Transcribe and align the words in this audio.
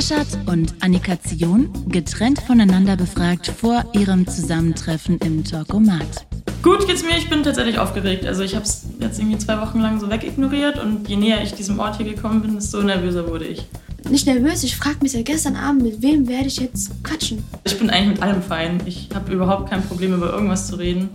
Farshad 0.00 0.26
und 0.46 0.72
Annika 0.80 1.20
Zion 1.20 1.68
getrennt 1.88 2.40
voneinander 2.40 2.96
befragt 2.96 3.48
vor 3.48 3.84
ihrem 3.92 4.26
Zusammentreffen 4.26 5.18
im 5.18 5.44
Talkomat. 5.44 6.26
Gut 6.62 6.86
geht's 6.86 7.02
mir, 7.02 7.18
ich 7.18 7.28
bin 7.28 7.42
tatsächlich 7.42 7.78
aufgeregt. 7.78 8.24
Also 8.24 8.42
ich 8.42 8.54
habe 8.54 8.64
es 8.64 8.86
jetzt 8.98 9.18
irgendwie 9.18 9.36
zwei 9.36 9.60
Wochen 9.60 9.78
lang 9.78 10.00
so 10.00 10.08
wegignoriert 10.08 10.82
und 10.82 11.06
je 11.06 11.16
näher 11.16 11.42
ich 11.42 11.52
diesem 11.52 11.78
Ort 11.78 11.98
hier 11.98 12.14
gekommen 12.14 12.40
bin, 12.40 12.54
desto 12.54 12.82
nervöser 12.82 13.28
wurde 13.28 13.44
ich. 13.44 13.66
Nicht 14.08 14.26
nervös, 14.26 14.64
ich 14.64 14.74
frage 14.74 14.96
mich 15.02 15.12
ja 15.12 15.20
gestern 15.20 15.54
Abend, 15.54 15.82
mit 15.82 16.00
wem 16.00 16.26
werde 16.28 16.46
ich 16.46 16.56
jetzt 16.56 17.04
quatschen? 17.04 17.44
Ich 17.64 17.78
bin 17.78 17.90
eigentlich 17.90 18.20
mit 18.20 18.22
allem 18.22 18.42
fein. 18.42 18.80
Ich 18.86 19.10
habe 19.14 19.30
überhaupt 19.30 19.68
kein 19.68 19.82
Problem, 19.82 20.14
über 20.14 20.32
irgendwas 20.32 20.68
zu 20.68 20.76
reden. 20.76 21.10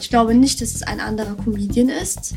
Ich 0.00 0.08
glaube 0.08 0.34
nicht, 0.34 0.62
dass 0.62 0.74
es 0.74 0.82
ein 0.82 1.00
anderer 1.00 1.34
Comedian 1.34 1.90
ist. 1.90 2.36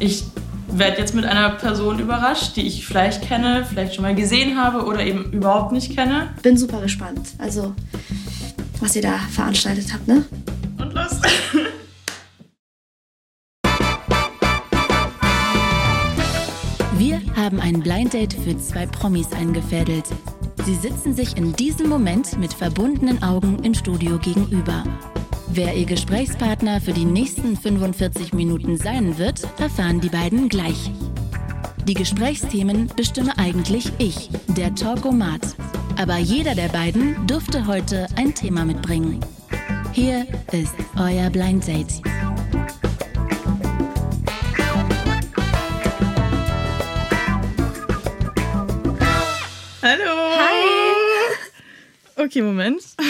Ich 0.00 0.24
werde 0.70 0.98
jetzt 0.98 1.14
mit 1.14 1.24
einer 1.24 1.50
Person 1.50 1.98
überrascht, 1.98 2.56
die 2.56 2.66
ich 2.66 2.86
vielleicht 2.86 3.22
kenne, 3.22 3.64
vielleicht 3.68 3.94
schon 3.94 4.02
mal 4.02 4.14
gesehen 4.14 4.56
habe 4.56 4.84
oder 4.84 5.00
eben 5.00 5.32
überhaupt 5.32 5.72
nicht 5.72 5.94
kenne. 5.94 6.34
Bin 6.42 6.56
super 6.56 6.80
gespannt. 6.80 7.30
Also, 7.38 7.74
was 8.80 8.94
ihr 8.94 9.02
da 9.02 9.18
veranstaltet 9.30 9.92
habt, 9.92 10.06
ne? 10.06 10.24
Und 10.78 10.92
los! 10.94 11.20
Wir 16.96 17.20
haben 17.36 17.60
ein 17.60 17.80
Blind 17.80 18.12
Date 18.12 18.34
für 18.34 18.58
zwei 18.58 18.86
Promis 18.86 19.32
eingefädelt. 19.32 20.04
Sie 20.64 20.74
sitzen 20.74 21.14
sich 21.14 21.36
in 21.36 21.54
diesem 21.54 21.88
Moment 21.88 22.38
mit 22.38 22.52
verbundenen 22.52 23.22
Augen 23.22 23.62
im 23.62 23.72
Studio 23.72 24.18
gegenüber. 24.18 24.84
Wer 25.50 25.74
ihr 25.74 25.86
Gesprächspartner 25.86 26.80
für 26.80 26.92
die 26.92 27.04
nächsten 27.04 27.56
45 27.56 28.32
Minuten 28.32 28.76
sein 28.76 29.18
wird, 29.18 29.42
erfahren 29.58 30.00
die 30.00 30.10
beiden 30.10 30.48
gleich. 30.48 30.90
Die 31.84 31.94
Gesprächsthemen 31.94 32.88
bestimme 32.94 33.36
eigentlich 33.38 33.90
ich, 33.98 34.28
der 34.48 34.74
Talkomat. 34.74 35.56
Aber 35.96 36.18
jeder 36.18 36.54
der 36.54 36.68
beiden 36.68 37.26
durfte 37.26 37.66
heute 37.66 38.06
ein 38.16 38.34
Thema 38.34 38.64
mitbringen. 38.64 39.20
Hier 39.92 40.26
ist 40.52 40.74
euer 40.96 41.30
Blind 41.30 41.66
Date. 41.66 42.02
Hallo! 49.82 50.36
Hi! 50.36 50.58
Okay, 52.16 52.42
Moment. 52.42 52.82
Äh, 52.98 53.04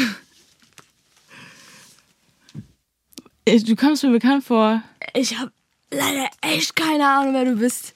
Du 3.57 3.77
kommst 3.77 4.03
mir 4.05 4.11
bekannt 4.11 4.45
vor. 4.45 4.83
Ich 5.15 5.39
habe 5.39 5.51
leider 5.91 6.29
echt 6.43 6.77
keine 6.77 7.07
Ahnung, 7.09 7.35
wer 7.35 7.45
du 7.45 7.57
bist. 7.57 7.95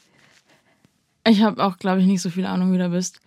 Ich 1.27 1.43
habe 1.43 1.63
auch, 1.63 1.79
glaube 1.79 2.01
ich, 2.01 2.07
nicht 2.07 2.23
so 2.23 2.31
viel 2.31 2.47
Ahnung, 2.47 2.73
wie 2.73 2.79
du 2.79 2.89
bist. 2.89 3.21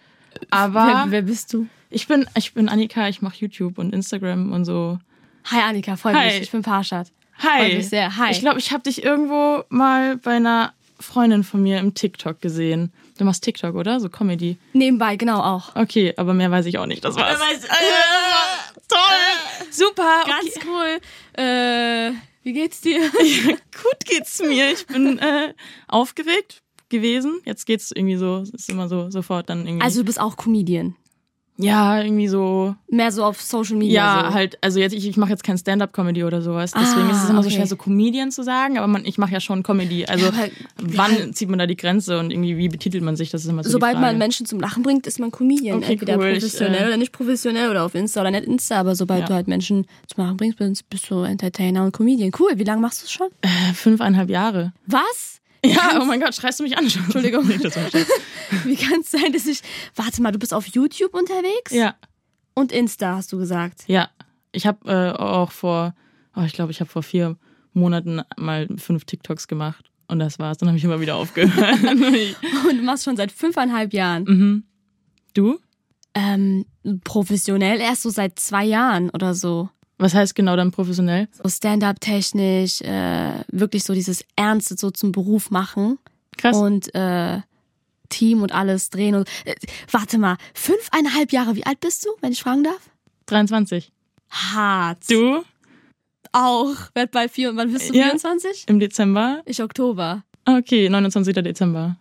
Aber 0.49 0.85
wer, 0.87 1.05
wer 1.11 1.21
bist 1.21 1.53
du? 1.53 1.67
ich 1.89 2.07
bin, 2.07 2.27
ich 2.35 2.53
bin 2.53 2.67
Annika, 2.67 3.07
ich 3.07 3.21
mache 3.21 3.35
YouTube 3.39 3.77
und 3.77 3.93
Instagram 3.93 4.51
und 4.51 4.65
so. 4.65 4.99
Hi 5.45 5.61
Annika, 5.61 5.95
freut 5.95 6.15
Hi. 6.15 6.25
mich. 6.27 6.41
Ich 6.41 6.51
bin 6.51 6.61
Parshad. 6.61 7.07
Hi. 7.39 7.59
Freut 7.59 7.73
mich 7.77 7.89
sehr. 7.89 8.17
Hi. 8.17 8.31
Ich 8.31 8.39
glaube, 8.39 8.59
ich 8.59 8.71
habe 8.71 8.83
dich 8.83 9.03
irgendwo 9.03 9.63
mal 9.69 10.17
bei 10.17 10.31
einer 10.35 10.73
Freundin 10.99 11.43
von 11.43 11.61
mir 11.61 11.79
im 11.79 11.93
TikTok 11.93 12.41
gesehen. 12.41 12.91
Du 13.17 13.23
machst 13.23 13.43
TikTok, 13.43 13.75
oder? 13.75 13.99
So 14.01 14.09
Comedy. 14.09 14.57
Nebenbei, 14.73 15.15
genau 15.15 15.39
auch. 15.39 15.75
Okay, 15.75 16.13
aber 16.17 16.33
mehr 16.33 16.51
weiß 16.51 16.65
ich 16.65 16.77
auch 16.79 16.85
nicht. 16.85 17.03
Das 17.05 17.15
war's. 17.15 17.39
Äh, 17.65 18.87
toll. 18.87 19.65
Super. 19.71 20.23
Ganz 20.27 20.55
Okay. 20.57 20.67
cool. 20.67 20.99
Äh, 21.37 22.11
wie 22.43 22.53
geht's 22.53 22.81
dir? 22.81 22.99
Gut 23.11 24.05
geht's 24.05 24.39
mir. 24.39 24.71
Ich 24.71 24.85
bin 24.87 25.19
äh, 25.19 25.53
aufgeregt 25.87 26.61
gewesen. 26.89 27.41
Jetzt 27.45 27.65
geht's 27.65 27.91
irgendwie 27.91 28.15
so, 28.15 28.43
ist 28.53 28.69
immer 28.69 28.87
so 28.87 29.09
sofort 29.09 29.49
dann 29.49 29.65
irgendwie. 29.65 29.83
Also 29.83 30.01
du 30.01 30.05
bist 30.05 30.19
auch 30.19 30.37
Comedian. 30.37 30.95
Ja, 31.57 32.01
irgendwie 32.01 32.27
so. 32.27 32.75
Mehr 32.89 33.11
so 33.11 33.23
auf 33.23 33.41
Social 33.41 33.77
Media. 33.77 34.21
Ja, 34.23 34.27
so. 34.29 34.33
halt, 34.33 34.57
also 34.61 34.79
jetzt, 34.79 34.93
ich, 34.93 35.07
ich 35.07 35.17
mache 35.17 35.29
jetzt 35.31 35.43
kein 35.43 35.57
Stand-up-Comedy 35.57 36.23
oder 36.23 36.41
sowas. 36.41 36.71
Deswegen 36.71 37.07
Ah, 37.07 37.11
ist 37.11 37.23
es 37.23 37.29
immer 37.29 37.43
so 37.43 37.47
okay. 37.47 37.55
schwer, 37.57 37.67
so 37.67 37.75
Comedian 37.75 38.31
zu 38.31 38.43
sagen, 38.43 38.77
aber 38.77 38.87
man, 38.87 39.05
ich 39.05 39.17
mache 39.17 39.31
ja 39.31 39.39
schon 39.39 39.63
Comedy. 39.63 40.05
Also 40.05 40.25
Ja, 40.25 40.31
aber- 40.31 40.49
wann 40.81 41.17
ja. 41.17 41.31
zieht 41.31 41.49
man 41.49 41.59
da 41.59 41.65
die 41.67 41.77
Grenze 41.77 42.19
und 42.19 42.31
irgendwie, 42.31 42.57
wie 42.57 42.67
betitelt 42.69 43.03
man 43.03 43.15
sich? 43.15 43.29
Das 43.31 43.43
ist 43.43 43.49
immer 43.49 43.63
so 43.63 43.69
Sobald 43.69 43.99
man 43.99 44.17
Menschen 44.17 44.45
zum 44.45 44.59
Lachen 44.59 44.83
bringt, 44.83 45.07
ist 45.07 45.19
man 45.19 45.31
Comedian. 45.31 45.77
Okay, 45.77 45.93
Entweder 45.93 46.17
cool. 46.17 46.27
Ich, 46.27 46.39
professionell 46.39 46.83
äh, 46.83 46.87
oder 46.87 46.97
nicht 46.97 47.11
professionell 47.11 47.69
oder 47.69 47.83
auf 47.83 47.95
Insta 47.95 48.21
oder 48.21 48.31
nicht 48.31 48.45
Insta, 48.45 48.77
aber 48.79 48.95
sobald 48.95 49.21
Ja. 49.21 49.27
du 49.27 49.33
halt 49.33 49.47
Menschen 49.47 49.85
zum 50.07 50.23
Lachen 50.23 50.37
bringst, 50.37 50.57
bist, 50.57 50.89
bist 50.89 51.09
du 51.09 51.21
Entertainer 51.23 51.83
und 51.85 51.91
Comedian. 51.93 52.31
Cool, 52.37 52.51
wie 52.55 52.63
lange 52.63 52.81
machst 52.81 53.01
du 53.01 53.05
es 53.05 53.11
schon? 53.11 53.27
Äh, 53.41 53.73
fünfeinhalb 53.73 54.29
Jahre. 54.29 54.73
Was? 54.87 55.41
Ja, 55.65 55.99
oh 56.01 56.05
mein 56.05 56.19
Gott, 56.19 56.35
schreist 56.35 56.59
du 56.59 56.63
mich 56.63 56.77
an? 56.77 56.85
Entschuldigung. 56.85 57.47
Nee. 57.47 57.57
Wie 58.63 58.75
kann 58.75 59.01
es 59.01 59.11
sein, 59.11 59.31
dass 59.33 59.45
ich. 59.47 59.61
Warte 59.95 60.21
mal, 60.21 60.31
du 60.31 60.39
bist 60.39 60.53
auf 60.53 60.65
YouTube 60.67 61.13
unterwegs? 61.13 61.71
ja, 61.71 61.95
Und 62.53 62.71
Insta, 62.71 63.15
hast 63.15 63.31
du 63.33 63.37
gesagt. 63.37 63.83
ja. 63.87 64.09
Ich 64.51 64.65
habe 64.65 64.89
äh, 64.89 65.11
auch 65.21 65.51
vor, 65.51 65.93
oh, 66.33 66.43
ich 66.43 66.53
glaube, 66.53 66.71
ich 66.71 66.79
habe 66.79 66.89
vor 66.89 67.03
vier 67.03 67.35
Monaten 67.73 68.21
mal 68.37 68.69
fünf 68.77 69.03
TikToks 69.03 69.49
gemacht. 69.49 69.91
Und 70.07 70.19
das 70.19 70.39
war's. 70.39 70.57
Dann 70.59 70.69
habe 70.69 70.77
ich 70.77 70.83
immer 70.85 71.01
wieder 71.01 71.15
aufgehört. 71.17 71.83
Und 71.83 72.77
du 72.77 72.81
machst 72.83 73.03
schon 73.03 73.17
seit 73.17 73.33
fünfeinhalb 73.33 73.91
Jahren. 73.93 74.23
mhm. 74.23 74.63
Du? 75.33 75.59
Ähm, 76.13 76.65
professionell 77.03 77.81
erst 77.81 78.03
so 78.03 78.09
seit 78.09 78.39
zwei 78.39 78.63
Jahren 78.63 79.09
oder 79.09 79.33
so. 79.33 79.69
Was 79.97 80.13
heißt 80.13 80.35
genau 80.35 80.55
dann 80.55 80.71
professionell? 80.71 81.27
So 81.41 81.47
Stand-up-technisch, 81.49 82.81
äh, 82.81 83.43
wirklich 83.51 83.83
so 83.83 83.93
dieses 83.93 84.25
Ernste 84.35 84.75
so 84.77 84.91
zum 84.91 85.11
Beruf 85.11 85.51
machen. 85.51 85.97
Krass. 86.37 86.57
Und 86.57 86.93
äh, 86.93 87.39
Team 88.09 88.41
und 88.41 88.51
alles 88.53 88.89
drehen. 88.89 89.15
Und, 89.15 89.29
äh, 89.45 89.55
warte 89.89 90.17
mal, 90.17 90.37
fünfeinhalb 90.53 91.31
Jahre, 91.31 91.55
wie 91.55 91.65
alt 91.65 91.79
bist 91.79 92.05
du, 92.05 92.09
wenn 92.21 92.31
ich 92.33 92.41
fragen 92.41 92.63
darf? 92.63 92.89
23. 93.27 93.91
Hart. 94.29 94.99
Du? 95.09 95.43
Auch. 96.33 96.75
Werd 96.93 97.11
bald 97.11 97.31
vier 97.31 97.49
und 97.49 97.57
wann 97.57 97.71
bist 97.71 97.89
du 97.89 97.93
Ja. 97.93 98.05
24? 98.05 98.65
Im 98.67 98.79
Dezember? 98.79 99.41
Ich 99.45 99.61
Oktober. 99.63 100.23
Okay, 100.45 100.89
29. 100.89 101.33
Dezember. 101.35 101.95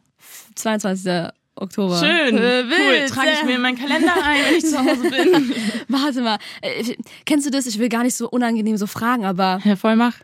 22. 0.56 1.30
Oktober. 1.56 1.98
Schön. 1.98 2.36
Äh, 2.36 2.64
cool. 2.64 3.08
Trage 3.08 3.28
ich 3.40 3.44
mir 3.44 3.56
in 3.56 3.60
meinen 3.62 3.78
Kalender 3.78 4.12
ein, 4.24 4.38
wenn 4.48 4.56
ich 4.58 4.64
zu 4.66 4.78
Hause 4.78 5.02
bin. 5.02 5.54
Warte 5.88 6.20
mal. 6.22 6.38
Äh, 6.62 6.96
kennst 7.24 7.46
du 7.46 7.50
das? 7.50 7.66
Ich 7.66 7.78
will 7.78 7.88
gar 7.88 8.02
nicht 8.02 8.16
so 8.16 8.28
unangenehm 8.28 8.76
so 8.76 8.86
fragen, 8.86 9.24
aber 9.24 9.60
Ja, 9.64 9.76
voll 9.76 9.96
mach. 9.96 10.14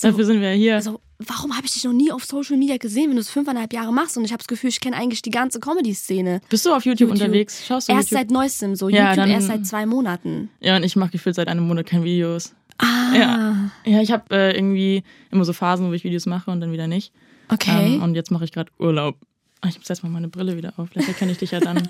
Dafür 0.00 0.24
sind 0.24 0.40
wir 0.40 0.50
ja 0.52 0.56
hier. 0.56 0.74
also, 0.76 1.00
warum 1.18 1.54
habe 1.54 1.66
ich 1.66 1.72
dich 1.72 1.84
noch 1.84 1.92
nie 1.92 2.10
auf 2.10 2.24
Social 2.24 2.56
Media 2.56 2.78
gesehen, 2.78 3.08
wenn 3.10 3.16
du 3.16 3.20
es 3.20 3.28
fünfeinhalb 3.28 3.70
Jahre 3.74 3.92
machst? 3.92 4.16
Und 4.16 4.24
ich 4.24 4.32
habe 4.32 4.38
das 4.38 4.46
Gefühl, 4.48 4.70
ich 4.70 4.80
kenne 4.80 4.96
eigentlich 4.96 5.20
die 5.20 5.30
ganze 5.30 5.60
Comedy-Szene. 5.60 6.40
Bist 6.48 6.64
du 6.64 6.70
auf 6.72 6.86
YouTube, 6.86 7.10
YouTube. 7.10 7.20
unterwegs? 7.26 7.66
Schaust 7.66 7.88
du 7.88 7.92
Erst 7.92 8.10
YouTube? 8.10 8.20
seit 8.28 8.30
neuestem, 8.30 8.74
so 8.76 8.88
Ja, 8.88 9.08
YouTube 9.10 9.16
dann- 9.16 9.30
erst 9.30 9.48
seit 9.48 9.66
zwei 9.66 9.84
Monaten. 9.84 10.48
ja, 10.60 10.76
und 10.76 10.84
ich 10.84 10.96
mache 10.96 11.10
gefühlt 11.10 11.34
seit 11.34 11.48
einem 11.48 11.66
Monat 11.66 11.84
keine 11.86 12.04
Videos. 12.04 12.54
Ah, 12.78 13.14
Ja. 13.14 13.70
Ja, 13.84 14.00
ich 14.00 14.10
habe 14.10 14.24
äh, 14.34 14.56
irgendwie 14.56 15.02
immer 15.30 15.44
so 15.44 15.52
Phasen, 15.52 15.86
wo 15.88 15.92
ich 15.92 16.02
Videos 16.04 16.24
mache 16.24 16.50
und 16.50 16.62
dann 16.62 16.72
wieder 16.72 16.86
nicht. 16.86 17.12
okay. 17.50 17.96
Ähm, 17.96 18.02
und 18.02 18.14
jetzt 18.14 18.30
mache 18.30 18.44
ich 18.44 18.52
gerade 18.52 18.72
Urlaub. 18.78 19.16
Ah, 19.62 19.68
Ich 19.68 19.78
muss 19.78 19.88
jetzt 19.88 20.02
mal 20.02 20.08
meine 20.08 20.28
Brille 20.28 20.56
wieder 20.56 20.72
auf. 20.76 20.88
Vielleicht 20.90 21.08
erkenne 21.08 21.32
ich 21.32 21.38
dich 21.38 21.50
ja 21.50 21.60
dann. 21.60 21.86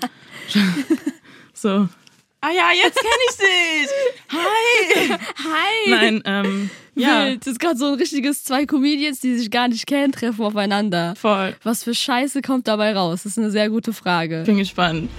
so. 1.53 1.87
Ah 2.43 2.49
ja, 2.49 2.69
jetzt 2.73 2.97
kenne 2.97 3.13
ich 3.29 3.37
dich. 3.37 3.89
Hi. 4.31 5.17
Hi. 5.37 5.89
Nein, 5.89 6.21
ähm, 6.25 6.69
ja, 6.95 7.25
Wild. 7.27 7.41
Das 7.45 7.53
ist 7.53 7.59
gerade 7.59 7.77
so 7.77 7.85
ein 7.85 7.93
richtiges 7.93 8.43
zwei 8.43 8.65
Comedians, 8.65 9.19
die 9.19 9.37
sich 9.37 9.51
gar 9.51 9.67
nicht 9.67 9.85
kennen, 9.85 10.11
treffen 10.11 10.43
aufeinander. 10.43 11.15
voll. 11.15 11.55
Was 11.63 11.83
für 11.83 11.93
Scheiße 11.93 12.41
kommt 12.41 12.67
dabei 12.67 12.93
raus? 12.95 13.21
Das 13.23 13.33
ist 13.33 13.37
eine 13.37 13.51
sehr 13.51 13.69
gute 13.69 13.93
Frage. 13.93 14.43
Bin 14.45 14.57
gespannt. 14.57 15.09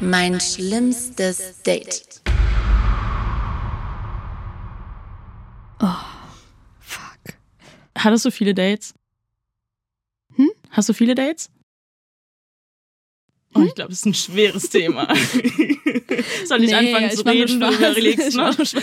Mein 0.00 0.40
schlimmstes 0.40 1.62
Date. 1.62 2.20
Fuck. 6.80 7.34
Hattest 7.96 8.24
du 8.24 8.30
viele 8.30 8.52
Dates? 8.54 8.94
Hast 10.74 10.88
du 10.88 10.92
viele 10.92 11.14
Dates? 11.14 11.50
Oh, 13.54 13.62
ich 13.62 13.74
glaube, 13.74 13.90
das 13.90 14.00
ist 14.00 14.06
ein 14.06 14.14
schweres 14.14 14.68
Thema. 14.68 15.06
Soll 16.46 16.62
ich 16.64 16.70
Nee, 16.70 16.74
anfangen 16.74 17.06
ich 17.06 17.16
zu 17.16 17.24
nur 17.24 17.32
reden? 17.32 17.60
Du 17.60 17.68
überlegst 17.70 18.28
Ich 18.28 18.34
noch. 18.34 18.58
Ist 18.58 18.76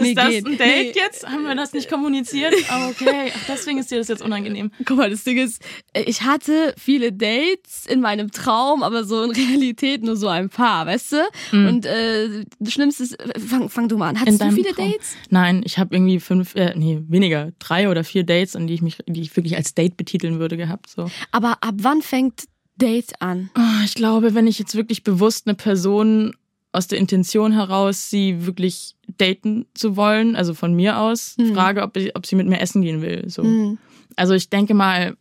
Nee, 0.00 0.14
das 0.14 0.28
geht. 0.28 0.46
ein 0.46 0.58
Date 0.58 0.68
Nee. 0.68 0.92
jetzt? 0.94 1.26
Haben 1.26 1.44
wir 1.44 1.54
das 1.54 1.72
nicht 1.72 1.88
kommuniziert? 1.88 2.54
Ah, 2.68 2.88
okay. 2.90 3.32
Ach, 3.34 3.40
deswegen 3.48 3.78
ist 3.78 3.90
dir 3.90 3.98
das 3.98 4.08
jetzt 4.08 4.22
unangenehm. 4.22 4.70
Guck 4.84 4.96
mal, 4.98 5.10
das 5.10 5.24
Ding 5.24 5.38
ist, 5.38 5.62
ich 5.94 6.22
hatte 6.22 6.74
viele 6.78 7.12
Dates 7.12 7.86
in 7.88 8.00
meinem 8.00 8.30
Traum, 8.30 8.82
aber 8.82 9.04
so 9.04 9.22
in 9.22 9.30
Realität 9.30 10.02
nur 10.02 10.16
so 10.16 10.28
ein 10.28 10.48
paar, 10.48 10.86
weißt 10.86 11.12
du? 11.12 11.16
Und 11.52 11.86
äh, 11.86 12.44
das 12.58 12.72
Schlimmste 12.72 13.02
ist, 13.04 13.16
fang, 13.48 13.68
fang 13.68 13.88
du 13.88 13.96
mal 13.98 14.08
an. 14.10 14.20
Hattest 14.20 14.40
du 14.42 14.50
viele 14.52 14.72
Traum. 14.74 14.90
Dates? 14.92 15.14
Nein, 15.30 15.62
ich 15.64 15.78
habe 15.78 15.94
irgendwie 15.94 16.20
fünf, 16.20 16.54
äh, 16.54 16.74
nee, 16.76 17.00
weniger, 17.08 17.52
drei 17.58 17.88
oder 17.88 18.04
vier 18.04 18.24
Dates, 18.24 18.54
an 18.56 18.66
die 18.66 18.74
ich 18.74 18.82
mich, 18.82 18.98
die 19.06 19.22
ich 19.22 19.34
wirklich 19.36 19.56
als 19.56 19.74
Date 19.74 19.96
betiteln 19.96 20.38
würde, 20.38 20.56
gehabt. 20.56 20.88
So. 20.90 21.10
Aber 21.32 21.58
ab 21.62 21.74
wann 21.78 22.02
fängt 22.02 22.44
Date 22.80 23.12
an? 23.20 23.50
Ah, 23.54 23.82
Ich 23.84 23.94
glaube, 23.94 24.34
wenn 24.34 24.46
ich 24.46 24.58
jetzt 24.58 24.74
wirklich 24.74 25.04
bewusst 25.04 25.46
eine 25.46 25.54
Person 25.54 26.34
aus 26.72 26.86
der 26.86 26.98
Intention 26.98 27.52
heraus, 27.52 28.10
sie 28.10 28.46
wirklich 28.46 28.94
daten 29.18 29.66
zu 29.74 29.96
wollen, 29.96 30.36
also 30.36 30.54
von 30.54 30.72
mir 30.74 30.98
aus, 30.98 31.34
Hm. 31.38 31.54
frage, 31.54 31.82
ob, 31.82 31.96
ob 32.14 32.26
sie 32.26 32.36
mit 32.36 32.46
mir 32.48 32.60
essen 32.60 32.82
gehen 32.82 33.02
will. 33.02 33.24
So. 33.28 33.42
Hm. 33.42 33.78
Also 34.16 34.34
ich 34.34 34.48
denke 34.50 34.74
mal, 34.74 35.16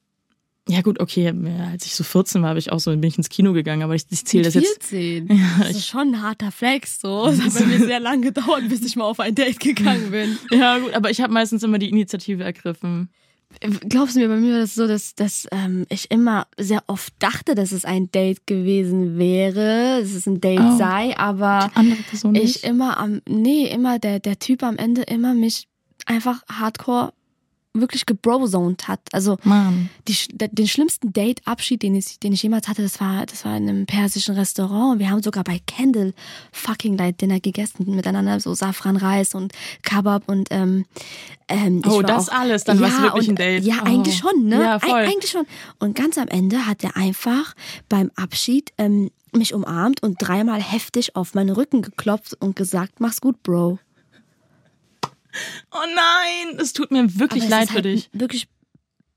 Ja 0.72 0.82
gut, 0.82 1.00
okay, 1.00 1.34
als 1.72 1.88
ich 1.88 1.96
so 1.96 2.04
14 2.04 2.44
war, 2.44 2.50
habe 2.50 2.60
ich 2.60 2.72
auch 2.72 2.80
so, 2.80 2.92
bin 2.92 3.04
ich 3.10 3.18
ins 3.18 3.30
Kino 3.30 3.54
gegangen, 3.54 3.82
aber 3.82 3.96
ich, 3.96 4.04
ich 4.12 4.24
zähle 4.24 4.44
das 4.44 4.54
jetzt. 4.54 4.84
14. 4.86 5.28
das 5.60 5.72
ist 5.72 5.88
schon 5.88 6.10
ein 6.14 6.22
harter 6.22 6.52
Flex. 6.52 7.00
So. 7.02 7.26
Es 7.26 7.42
hat 7.42 7.54
bei 7.56 7.66
mir 7.66 7.80
sehr 7.80 8.00
lange 8.00 8.22
gedauert, 8.28 8.70
bis 8.70 8.84
ich 8.86 8.96
mal 8.96 9.06
auf 9.06 9.20
ein 9.20 9.34
Date 9.34 9.60
gegangen 9.60 10.12
bin. 10.12 10.38
Ja 10.52 10.78
gut, 10.78 10.94
aber 10.94 11.10
ich 11.10 11.22
habe 11.22 11.34
meistens 11.34 11.64
immer 11.64 11.80
die 11.80 11.90
Initiative 11.90 12.44
ergriffen. 12.44 13.10
Glaubst 13.90 14.16
du 14.16 14.20
mir, 14.20 14.30
bei 14.30 14.38
mir 14.38 14.54
war 14.54 14.60
das 14.62 14.76
so, 14.76 14.88
dass, 14.88 15.16
dass 15.16 15.48
ähm, 15.52 15.86
ich 15.90 16.12
immer 16.12 16.48
sehr 16.58 16.84
oft 16.88 17.14
dachte, 17.20 17.56
dass 17.56 17.72
es 17.72 17.84
ein 17.84 18.12
Date 18.12 18.48
gewesen 18.48 19.18
wäre, 19.18 20.00
dass 20.00 20.12
es 20.12 20.28
ein 20.28 20.40
Date 20.40 20.62
Oh. 20.62 20.78
sei, 20.78 21.18
aber 21.18 21.72
ich 22.34 22.64
immer 22.64 22.98
am, 22.98 23.22
nee, 23.28 23.66
immer 23.66 24.00
der, 24.00 24.20
der 24.20 24.40
Typ 24.40 24.64
am 24.64 24.78
Ende 24.78 25.02
immer 25.02 25.34
mich 25.34 25.68
einfach 26.06 26.44
hardcore 26.48 27.12
wirklich 27.74 28.06
gebrozoned 28.06 28.88
hat. 28.88 29.00
Also 29.12 29.38
die, 30.08 30.16
den 30.32 30.68
schlimmsten 30.68 31.14
Date-Abschied, 31.14 31.84
den 31.84 31.96
ich, 31.96 32.20
den 32.20 32.34
ich 32.34 32.42
jemals 32.42 32.68
hatte, 32.68 32.82
das 32.82 33.00
war, 33.00 33.26
das 33.26 33.46
war 33.46 33.56
in 33.56 33.70
einem 33.70 33.86
persischen 33.86 34.36
Restaurant. 34.36 35.00
Wir 35.00 35.10
haben 35.10 35.22
sogar 35.22 35.44
bei 35.44 35.62
Candle 35.68 36.14
fucking 36.52 36.98
Light 36.98 37.22
Dinner 37.22 37.40
gegessen 37.40 37.96
miteinander, 37.96 38.40
so 38.40 38.54
Safranreis 38.54 39.36
und 39.36 39.54
Kebab 39.84 40.28
und 40.28 40.48
ähm, 40.52 40.86
ähm, 41.48 41.82
Oh, 41.86 41.98
war 41.98 42.04
das 42.04 42.30
auch, 42.30 42.34
alles, 42.40 42.64
dann 42.64 42.80
war's 42.80 43.02
wirklich 43.02 43.30
und, 43.30 43.34
ein 43.40 43.62
Date. 43.62 43.64
Ja, 43.64 43.76
Oh. 43.82 43.86
eigentlich 43.86 44.18
schon, 44.18 44.46
ne? 44.48 44.62
Ja, 44.62 44.80
voll. 44.80 44.92
Eig 44.92 45.10
eigentlich 45.10 45.32
schon. 45.32 45.46
Und 45.80 45.96
ganz 45.96 46.18
am 46.18 46.28
Ende 46.28 46.66
hat 46.66 46.84
er 46.84 46.98
einfach 46.98 47.56
beim 47.88 48.12
Abschied 48.16 48.72
ähm, 48.78 49.12
mich 49.32 49.54
umarmt 49.54 50.02
und 50.02 50.18
dreimal 50.20 50.62
heftig 50.62 51.16
auf 51.16 51.36
meinen 51.36 51.52
Rücken 51.52 51.82
geklopft 51.84 52.36
und 52.40 52.56
gesagt, 52.56 53.00
mach's 53.00 53.22
gut, 53.22 53.42
Bro. 53.44 53.78
Oh 55.72 55.78
nein, 55.96 56.60
es 56.60 56.74
tut 56.74 56.92
mir 56.92 57.20
wirklich 57.20 57.44
Aber 57.44 57.52
leid 57.52 57.68
für 57.70 57.76
halt 57.76 57.86
dich. 57.86 58.10
Wirklich 58.14 58.48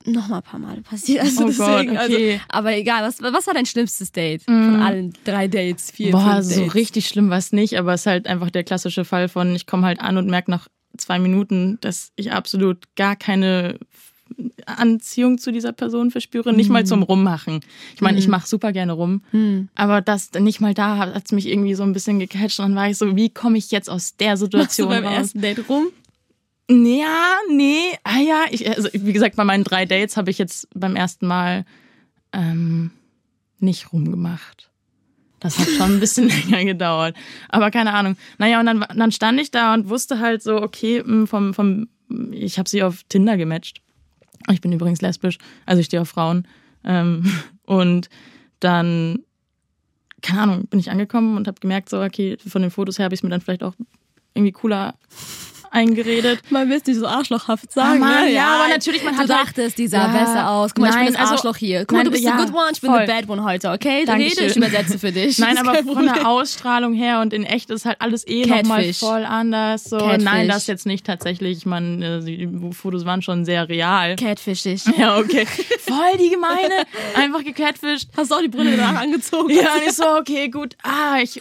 noch 0.04 0.26
mal 0.28 0.38
ein 0.38 0.42
paar 0.42 0.58
Mal 0.58 0.80
passiert. 0.82 1.22
Also 1.22 1.44
Oh 1.44 1.46
Gott, 1.46 1.58
deswegen, 1.58 1.90
okay. 1.92 2.32
also, 2.32 2.44
aber 2.48 2.76
egal, 2.76 3.04
was, 3.04 3.22
was 3.22 3.46
war 3.46 3.54
dein 3.54 3.66
schlimmstes 3.66 4.10
Date 4.10 4.42
von 4.42 4.80
allen 4.82 5.12
drei 5.24 5.46
Dates, 5.46 5.92
vier, 5.92 6.10
Boah, 6.10 6.34
fünf 6.42 6.46
so 6.46 6.60
Dates? 6.60 6.74
richtig 6.74 7.06
schlimm 7.06 7.30
war 7.30 7.38
es 7.38 7.52
nicht, 7.52 7.78
aber 7.78 7.94
es 7.94 8.02
ist 8.02 8.06
halt 8.06 8.26
einfach 8.26 8.50
der 8.50 8.64
klassische 8.64 9.04
Fall 9.04 9.28
von, 9.28 9.54
ich 9.54 9.66
komme 9.66 9.86
halt 9.86 10.00
an 10.00 10.16
und 10.16 10.28
merke 10.28 10.50
nach 10.50 10.66
zwei 10.96 11.18
Minuten, 11.20 11.78
dass 11.82 12.10
ich 12.16 12.32
absolut 12.32 12.78
gar 12.96 13.14
keine 13.16 13.78
Anziehung 14.66 15.38
zu 15.38 15.52
dieser 15.52 15.72
Person 15.72 16.10
verspüre, 16.10 16.52
nicht 16.52 16.70
mal 16.70 16.84
zum 16.86 17.02
Rummachen. 17.02 17.60
Ich 17.94 18.00
meine, 18.00 18.18
ich 18.18 18.28
mache 18.28 18.46
super 18.48 18.72
gerne 18.72 18.92
rum, 18.92 19.22
aber 19.74 20.00
das 20.00 20.32
nicht 20.32 20.60
mal 20.60 20.74
da 20.74 20.96
hat 20.98 21.24
es 21.26 21.32
mich 21.32 21.46
irgendwie 21.46 21.74
so 21.74 21.82
ein 21.82 21.92
bisschen 21.92 22.18
gecatcht 22.18 22.58
und 22.58 22.66
dann 22.66 22.74
war 22.74 22.88
ich 22.88 22.98
so, 22.98 23.14
wie 23.14 23.28
komme 23.30 23.58
ich 23.58 23.70
jetzt 23.70 23.88
aus 23.90 24.16
der 24.16 24.30
Machst 24.30 24.42
du 24.42 24.46
Situation 24.46 24.88
beim 24.88 25.04
raus? 25.04 25.14
ersten 25.16 25.40
Date 25.42 25.68
rum? 25.68 25.88
Ja, 26.72 27.36
nee, 27.50 27.98
ah 28.02 28.18
ja, 28.18 28.44
ich, 28.50 28.66
also 28.66 28.88
wie 28.94 29.12
gesagt, 29.12 29.36
bei 29.36 29.44
meinen 29.44 29.62
drei 29.62 29.84
Dates 29.84 30.16
habe 30.16 30.30
ich 30.30 30.38
jetzt 30.38 30.68
beim 30.74 30.96
ersten 30.96 31.26
Mal 31.26 31.66
ähm, 32.32 32.92
nicht 33.58 33.92
rumgemacht. 33.92 34.70
Das 35.38 35.58
hat 35.58 35.68
schon 35.68 35.94
ein 35.94 36.00
bisschen 36.00 36.28
länger 36.50 36.64
gedauert. 36.64 37.14
Aber 37.50 37.70
keine 37.70 37.92
Ahnung. 37.92 38.16
Naja, 38.38 38.58
und 38.60 38.66
dann, 38.66 38.86
dann 38.96 39.12
stand 39.12 39.38
ich 39.38 39.50
da 39.50 39.74
und 39.74 39.90
wusste 39.90 40.18
halt 40.18 40.42
so, 40.42 40.62
okay, 40.62 41.02
mh, 41.04 41.26
vom, 41.26 41.52
vom, 41.52 41.88
ich 42.30 42.58
habe 42.58 42.68
sie 42.68 42.82
auf 42.82 43.02
Tinder 43.04 43.36
gematcht. 43.36 43.82
Ich 44.50 44.62
bin 44.62 44.72
übrigens 44.72 45.02
lesbisch, 45.02 45.38
also 45.66 45.80
ich 45.80 45.86
stehe 45.86 46.00
auf 46.00 46.08
Frauen. 46.08 46.48
Ähm, 46.84 47.30
und 47.66 48.08
dann, 48.60 49.18
keine 50.22 50.40
Ahnung, 50.40 50.66
bin 50.68 50.80
ich 50.80 50.90
angekommen 50.90 51.36
und 51.36 51.48
habe 51.48 51.60
gemerkt, 51.60 51.90
so, 51.90 52.00
okay, 52.00 52.38
von 52.38 52.62
den 52.62 52.70
Fotos 52.70 52.98
her 52.98 53.04
habe 53.04 53.14
ich 53.14 53.18
es 53.18 53.24
mir 53.24 53.30
dann 53.30 53.42
vielleicht 53.42 53.62
auch 53.62 53.74
irgendwie 54.34 54.52
cooler 54.52 54.94
eingeredet. 55.72 56.40
Man 56.50 56.68
will 56.68 56.76
es 56.76 56.86
nicht 56.86 56.98
so 56.98 57.06
arschlochhaft 57.06 57.72
sagen, 57.72 58.00
Mann, 58.00 58.26
ne? 58.26 58.32
ja, 58.32 58.56
aber 58.60 58.68
natürlich, 58.68 59.02
man 59.02 59.14
du 59.14 59.20
hat 59.20 59.28
halt- 59.30 59.46
dachtest, 59.48 59.78
die 59.78 59.88
sah 59.88 60.06
Ja. 60.06 60.18
besser 60.24 60.50
aus. 60.50 60.74
Guck 60.74 60.82
mal, 60.82 60.88
ich 60.90 60.94
Nein, 60.94 61.04
bin 61.06 61.14
das 61.14 61.22
also- 61.22 61.34
Arschloch 61.34 61.56
hier. 61.56 61.80
Guck 61.80 61.92
mal, 61.92 61.96
Nein, 61.98 62.04
du 62.04 62.10
bist 62.12 62.22
ja, 62.24 62.32
the 62.38 62.44
good 62.44 62.54
one, 62.54 62.70
ich 62.72 62.80
bin 62.80 62.90
voll. 62.90 63.00
the 63.00 63.06
bad 63.12 63.28
one 63.28 63.42
heute, 63.44 63.70
okay? 63.70 64.04
Dankeschön. 64.04 64.38
Rede, 64.38 64.50
ich 64.50 64.56
übersetze 64.56 64.98
für 64.98 65.12
dich. 65.12 65.38
Nein, 65.38 65.58
aber 65.58 65.74
von 65.82 66.04
der 66.04 66.28
Ausstrahlung 66.28 66.94
her 66.94 67.20
und 67.20 67.32
in 67.32 67.44
echt 67.44 67.70
ist 67.70 67.84
halt 67.84 67.96
alles 68.00 68.26
eh 68.26 68.46
nochmal 68.46 68.92
voll 68.94 69.24
anders. 69.24 69.84
So. 69.84 69.98
Catfish. 69.98 70.22
Nein, 70.24 70.48
das 70.48 70.66
jetzt 70.66 70.86
nicht 70.86 71.06
tatsächlich. 71.06 71.66
Man, 71.66 72.02
äh, 72.02 72.20
die 72.20 72.48
Fotos 72.72 73.04
waren 73.04 73.22
schon 73.22 73.44
sehr 73.44 73.68
real. 73.68 74.16
Catfish 74.16 74.62
dich. 74.64 74.84
Ja, 74.98 75.16
okay. 75.18 75.46
Voll 75.80 76.18
die 76.18 76.30
gemeine. 76.30 76.84
Einfach 77.14 77.42
gecatfischt. 77.42 78.08
Hast 78.16 78.30
du 78.30 78.34
auch 78.36 78.40
die 78.40 78.48
Brille 78.48 78.76
danach 78.76 79.02
angezogen? 79.02 79.50
Ja, 79.50 79.74
und 79.74 79.82
ich 79.86 79.92
so, 79.92 80.04
okay, 80.18 80.48
gut. 80.48 80.76
Ah, 80.82 81.18
ich 81.22 81.38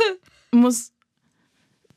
muss. 0.51 0.92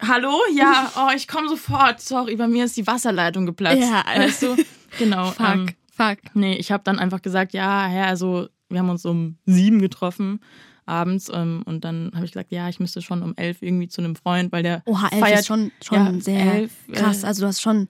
Hallo? 0.07 0.39
Ja, 0.55 0.93
oh, 0.97 1.11
ich 1.15 1.27
komme 1.29 1.49
sofort. 1.49 2.01
Sorry, 2.01 2.37
bei 2.37 2.47
mir 2.49 2.65
ist 2.65 2.77
die 2.77 2.87
Wasserleitung 2.87 3.47
geplatzt. 3.47 3.81
Ja, 3.81 4.05
weißt 4.07 4.43
du? 4.43 4.57
Genau. 4.99 5.31
Fuck, 5.33 5.47
ähm, 5.47 5.69
fuck. 5.91 6.19
Nee, 6.35 6.57
ich 6.57 6.71
habe 6.73 6.83
dann 6.85 6.99
einfach 6.99 7.23
gesagt, 7.23 7.53
ja, 7.53 7.91
ja, 7.93 8.05
also 8.05 8.49
wir 8.69 8.79
haben 8.81 8.91
uns 8.91 9.05
um 9.05 9.37
sieben 9.47 9.81
getroffen 9.81 10.41
abends 10.87 11.31
ähm, 11.33 11.63
und 11.65 11.85
dann 11.85 12.11
habe 12.15 12.27
ich 12.27 12.33
gesagt, 12.33 12.53
ja, 12.53 12.69
ich 12.69 12.79
müsste 12.81 13.01
schon 13.01 13.23
um 13.23 13.35
elf 13.37 13.63
irgendwie 13.63 13.89
zu 13.89 14.03
einem 14.03 14.17
Freund, 14.17 14.53
weil 14.53 14.63
der 14.63 14.83
Oha, 14.85 15.09
elf 15.09 15.21
feiert 15.21 15.41
ist 15.41 15.47
schon, 15.47 15.73
schon 15.83 16.15
ja, 16.17 16.21
sehr 16.21 16.55
elf, 16.55 16.73
krass. 16.93 17.23
äh, 17.23 17.27
Also 17.27 17.43
du 17.43 17.47
hast 17.49 17.63
schon, 17.63 17.89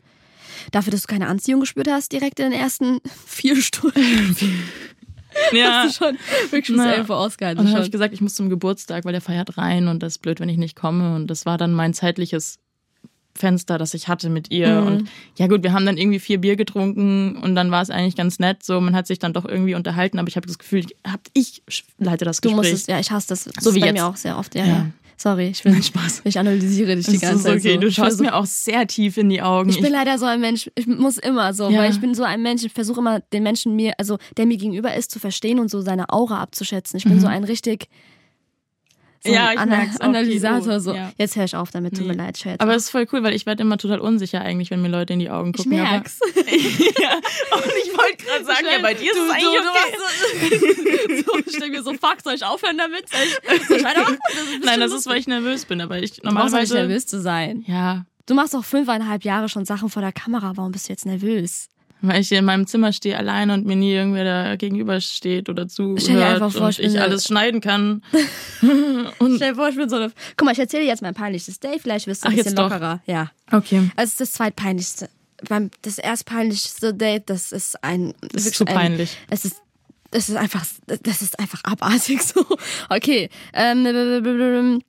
dafür, 0.70 0.92
dass 0.92 1.02
du 1.02 1.08
keine 1.08 1.26
Anziehung 1.26 1.60
gespürt 1.60 1.88
hast, 1.90 2.12
direkt 2.12 2.38
in 2.38 2.50
den 2.50 2.60
ersten 2.60 3.00
vier 3.26 3.60
Stunden, 3.60 4.36
ja. 5.52 5.82
hast 5.84 6.00
du 6.00 6.04
schon 6.06 6.18
wirklich 6.50 6.66
bis 6.68 6.76
Na. 6.76 6.92
elf 6.94 7.08
Uhr 7.10 7.16
ausgehalten. 7.16 7.60
Und 7.60 7.66
dann 7.66 7.74
habe 7.74 7.84
ich 7.84 7.90
gesagt, 7.92 8.14
ich 8.14 8.20
muss 8.20 8.34
zum 8.34 8.48
Geburtstag, 8.50 9.04
weil 9.04 9.12
der 9.12 9.20
feiert 9.20 9.56
rein 9.58 9.88
und 9.88 10.02
das 10.02 10.14
ist 10.14 10.18
blöd, 10.22 10.40
wenn 10.40 10.48
ich 10.48 10.56
nicht 10.58 10.76
komme. 10.76 11.14
Und 11.14 11.26
das 11.28 11.46
war 11.46 11.58
dann 11.58 11.72
mein 11.72 11.94
zeitliches 11.94 12.58
Fenster, 13.36 13.78
das 13.78 13.94
ich 13.94 14.06
hatte 14.06 14.30
mit 14.30 14.50
ihr. 14.52 14.80
Mhm. 14.80 14.86
Und 14.86 15.08
ja 15.36 15.48
gut, 15.48 15.62
wir 15.64 15.72
haben 15.72 15.84
dann 15.86 15.96
irgendwie 15.96 16.20
vier 16.20 16.38
Bier 16.40 16.54
getrunken 16.54 17.36
und 17.36 17.56
dann 17.56 17.70
war 17.72 17.82
es 17.82 17.90
eigentlich 17.90 18.14
ganz 18.14 18.38
nett. 18.38 18.62
So, 18.62 18.80
man 18.80 18.94
hat 18.94 19.08
sich 19.08 19.18
dann 19.18 19.32
doch 19.32 19.44
irgendwie 19.44 19.74
unterhalten, 19.74 20.18
aber 20.20 20.28
ich 20.28 20.36
habe 20.36 20.46
das 20.46 20.58
Gefühl, 20.58 20.86
hab, 21.06 21.20
ich 21.32 21.62
leite 21.98 22.24
das 22.24 22.40
Du 22.40 22.50
Gespräch. 22.50 22.70
musst 22.72 22.82
es, 22.82 22.86
ja, 22.86 23.00
ich 23.00 23.10
hasse 23.10 23.28
das. 23.28 23.44
Das 23.44 23.54
So 23.64 23.70
ist 23.70 23.76
wie 23.76 23.80
bei 23.80 23.86
jetzt. 23.86 23.94
mir 23.94 24.06
auch 24.06 24.16
sehr 24.16 24.38
oft. 24.38 24.54
Ja, 24.54 24.64
Ja. 24.64 24.68
ja. 24.72 24.86
Sorry, 25.16 25.48
ich 25.48 25.62
bin 25.62 25.82
Spaß. 25.82 26.22
Ich 26.24 26.38
analysiere 26.38 26.96
dich 26.96 27.06
die 27.06 27.18
ganze 27.18 27.36
ist 27.36 27.42
Zeit. 27.44 27.58
okay, 27.58 27.74
so. 27.74 27.80
du 27.80 27.90
schaust 27.90 28.20
mir 28.20 28.34
auch 28.34 28.46
sehr 28.46 28.86
tief 28.86 29.16
in 29.16 29.28
die 29.30 29.42
Augen. 29.42 29.70
Ich 29.70 29.80
bin 29.80 29.92
leider 29.92 30.18
so 30.18 30.26
ein 30.26 30.40
Mensch, 30.40 30.70
ich 30.74 30.86
muss 30.86 31.18
immer 31.18 31.54
so, 31.54 31.68
Ja. 31.70 31.80
weil 31.80 31.90
ich 31.90 32.00
bin 32.00 32.14
so 32.14 32.22
ein 32.24 32.42
Mensch, 32.42 32.64
ich 32.64 32.72
versuche 32.72 33.00
immer 33.00 33.20
den 33.20 33.42
Menschen 33.42 33.76
mir, 33.76 33.94
also 33.98 34.18
der 34.36 34.46
mir 34.46 34.56
gegenüber 34.56 34.94
ist, 34.94 35.10
zu 35.10 35.18
verstehen 35.18 35.58
und 35.58 35.70
so 35.70 35.80
seine 35.80 36.10
Aura 36.10 36.40
abzuschätzen. 36.40 36.96
Ich 36.98 37.04
bin 37.04 37.20
so 37.20 37.26
ein 37.26 37.44
richtig 37.44 37.88
so. 39.24 39.32
Ja, 39.32 39.46
ein 39.48 39.54
ich 39.54 39.60
Ana 39.60 39.76
merk's 39.76 39.96
auch, 40.00 40.04
Analysator. 40.04 40.80
So. 40.80 40.94
ja. 40.94 41.12
Jetzt 41.18 41.36
höre 41.36 41.44
ich 41.44 41.56
auf 41.56 41.70
damit, 41.70 41.94
tut 41.94 42.02
Nee. 42.02 42.08
mir 42.12 42.14
leid, 42.18 42.36
Chat. 42.36 42.60
aber 42.60 42.74
es 42.74 42.84
ist 42.84 42.90
voll 42.90 43.06
cool, 43.12 43.22
weil 43.22 43.34
ich 43.34 43.46
werde 43.46 43.62
immer 43.62 43.78
total 43.78 44.00
unsicher 44.00 44.40
eigentlich, 44.42 44.70
wenn 44.70 44.82
mir 44.82 44.88
Leute 44.88 45.12
in 45.14 45.18
die 45.18 45.30
Augen 45.30 45.50
ich 45.56 45.64
gucken. 45.64 45.80
aber- 45.80 45.90
merk's. 45.90 46.18
ja. 46.36 47.14
Und 47.56 47.72
ich 47.84 47.96
wollte 47.96 48.24
gerade 48.24 48.44
sagen, 48.44 48.66
ja, 48.70 48.78
bei 48.82 48.94
dir 48.94 49.10
ist 49.10 49.16
du, 49.18 49.24
es 49.24 49.30
eigentlich 49.30 49.60
du, 49.62 50.58
okay. 50.58 50.58
Du 51.08 51.16
so, 51.16 51.22
so, 51.32 51.38
ich 51.46 51.58
denke 51.58 51.78
mir 51.78 51.82
so, 51.82 51.92
fuck, 51.94 52.16
soll 52.22 52.34
ich 52.34 52.44
aufhören 52.44 52.78
damit? 52.78 53.08
Soll 53.08 53.20
ich, 53.24 53.66
soll 53.68 53.76
ich 53.78 53.84
weitermachen? 53.84 54.18
Das 54.28 54.42
ist 54.42 54.64
Nein, 54.64 54.80
das 54.80 54.92
ist, 54.92 55.06
weil 55.06 55.18
ich 55.18 55.26
nervös 55.26 55.64
bin, 55.64 55.80
aber 55.80 55.98
ich 55.98 56.12
Du 56.12 56.22
brauchst 56.22 56.26
doch 56.26 56.30
nicht 56.32 56.70
normalerweise. 56.70 56.74
nervös 56.74 57.06
zu 57.06 57.20
sein. 57.20 57.64
Ja, 57.66 58.04
Du 58.26 58.34
machst 58.34 58.54
doch 58.54 58.64
fünfeinhalb 58.64 59.22
Jahre 59.24 59.50
schon 59.50 59.66
Sachen 59.66 59.90
vor 59.90 60.00
der 60.00 60.10
Kamera. 60.12 60.52
Warum 60.56 60.72
bist 60.72 60.88
du 60.88 60.92
jetzt 60.94 61.04
nervös? 61.04 61.68
Weil 62.08 62.20
ich 62.20 62.28
hier 62.28 62.38
in 62.40 62.44
meinem 62.44 62.66
Zimmer 62.66 62.92
stehe 62.92 63.16
alleine 63.16 63.54
und 63.54 63.66
mir 63.66 63.76
nie 63.76 63.92
irgendwer 63.92 64.24
da 64.24 64.56
gegenüber 64.56 65.00
steht 65.00 65.48
oder 65.48 65.68
Stell 65.68 65.94
dir 65.96 65.98
zuhört 66.00 66.24
einfach 66.34 66.52
vor, 66.52 66.66
und 66.66 66.78
ich 66.78 66.84
ich 66.84 67.00
alles 67.00 67.24
schneiden 67.26 67.60
kann. 67.60 68.02
und 69.18 69.36
Stell 69.36 69.50
dir 69.50 69.54
vor, 69.56 69.68
ich 69.68 69.76
bin 69.76 69.88
so 69.88 69.96
eine. 69.96 70.12
Guck 70.36 70.46
mal, 70.46 70.52
ich 70.52 70.58
erzähle 70.58 70.82
dir 70.84 70.88
jetzt 70.88 71.02
mein 71.02 71.14
peinlichstes 71.14 71.60
Date. 71.60 71.80
Vielleicht 71.82 72.06
wirst 72.06 72.24
du 72.24 72.28
ein 72.28 72.32
Ach, 72.32 72.36
bisschen 72.36 72.50
jetzt 72.52 72.58
doch. 72.58 72.70
lockerer. 72.70 73.00
Ja. 73.06 73.30
okay, 73.52 73.90
Also, 73.96 74.10
es 74.12 74.16
das 74.16 74.32
zweitpeinlichste. 74.32 75.08
Das 75.82 75.98
erstpeinlichste 75.98 76.94
Date, 76.94 77.28
das 77.28 77.52
ist 77.52 77.82
ein. 77.84 78.14
das 78.32 78.46
ist 78.46 78.54
zu 78.54 78.64
ein- 78.66 78.74
peinlich. 78.74 79.16
Es 79.30 79.44
ist. 79.44 79.56
Das 80.10 80.28
ist 80.28 80.36
einfach, 80.36 80.64
das 80.86 81.22
ist 81.22 81.40
einfach 81.40 81.60
abartig 81.64 82.22
so. 82.22 82.46
Okay. 82.88 83.28
Ähm, 83.52 84.80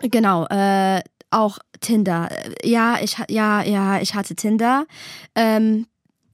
genau. 0.00 0.46
Äh, 0.46 1.00
auch 1.30 1.58
Tinder. 1.80 2.28
Ja, 2.62 2.98
ich 3.02 3.16
ja, 3.28 3.62
ja, 3.64 4.00
ich 4.00 4.14
hatte 4.14 4.36
Tinder. 4.36 4.86
Ähm, 5.34 5.86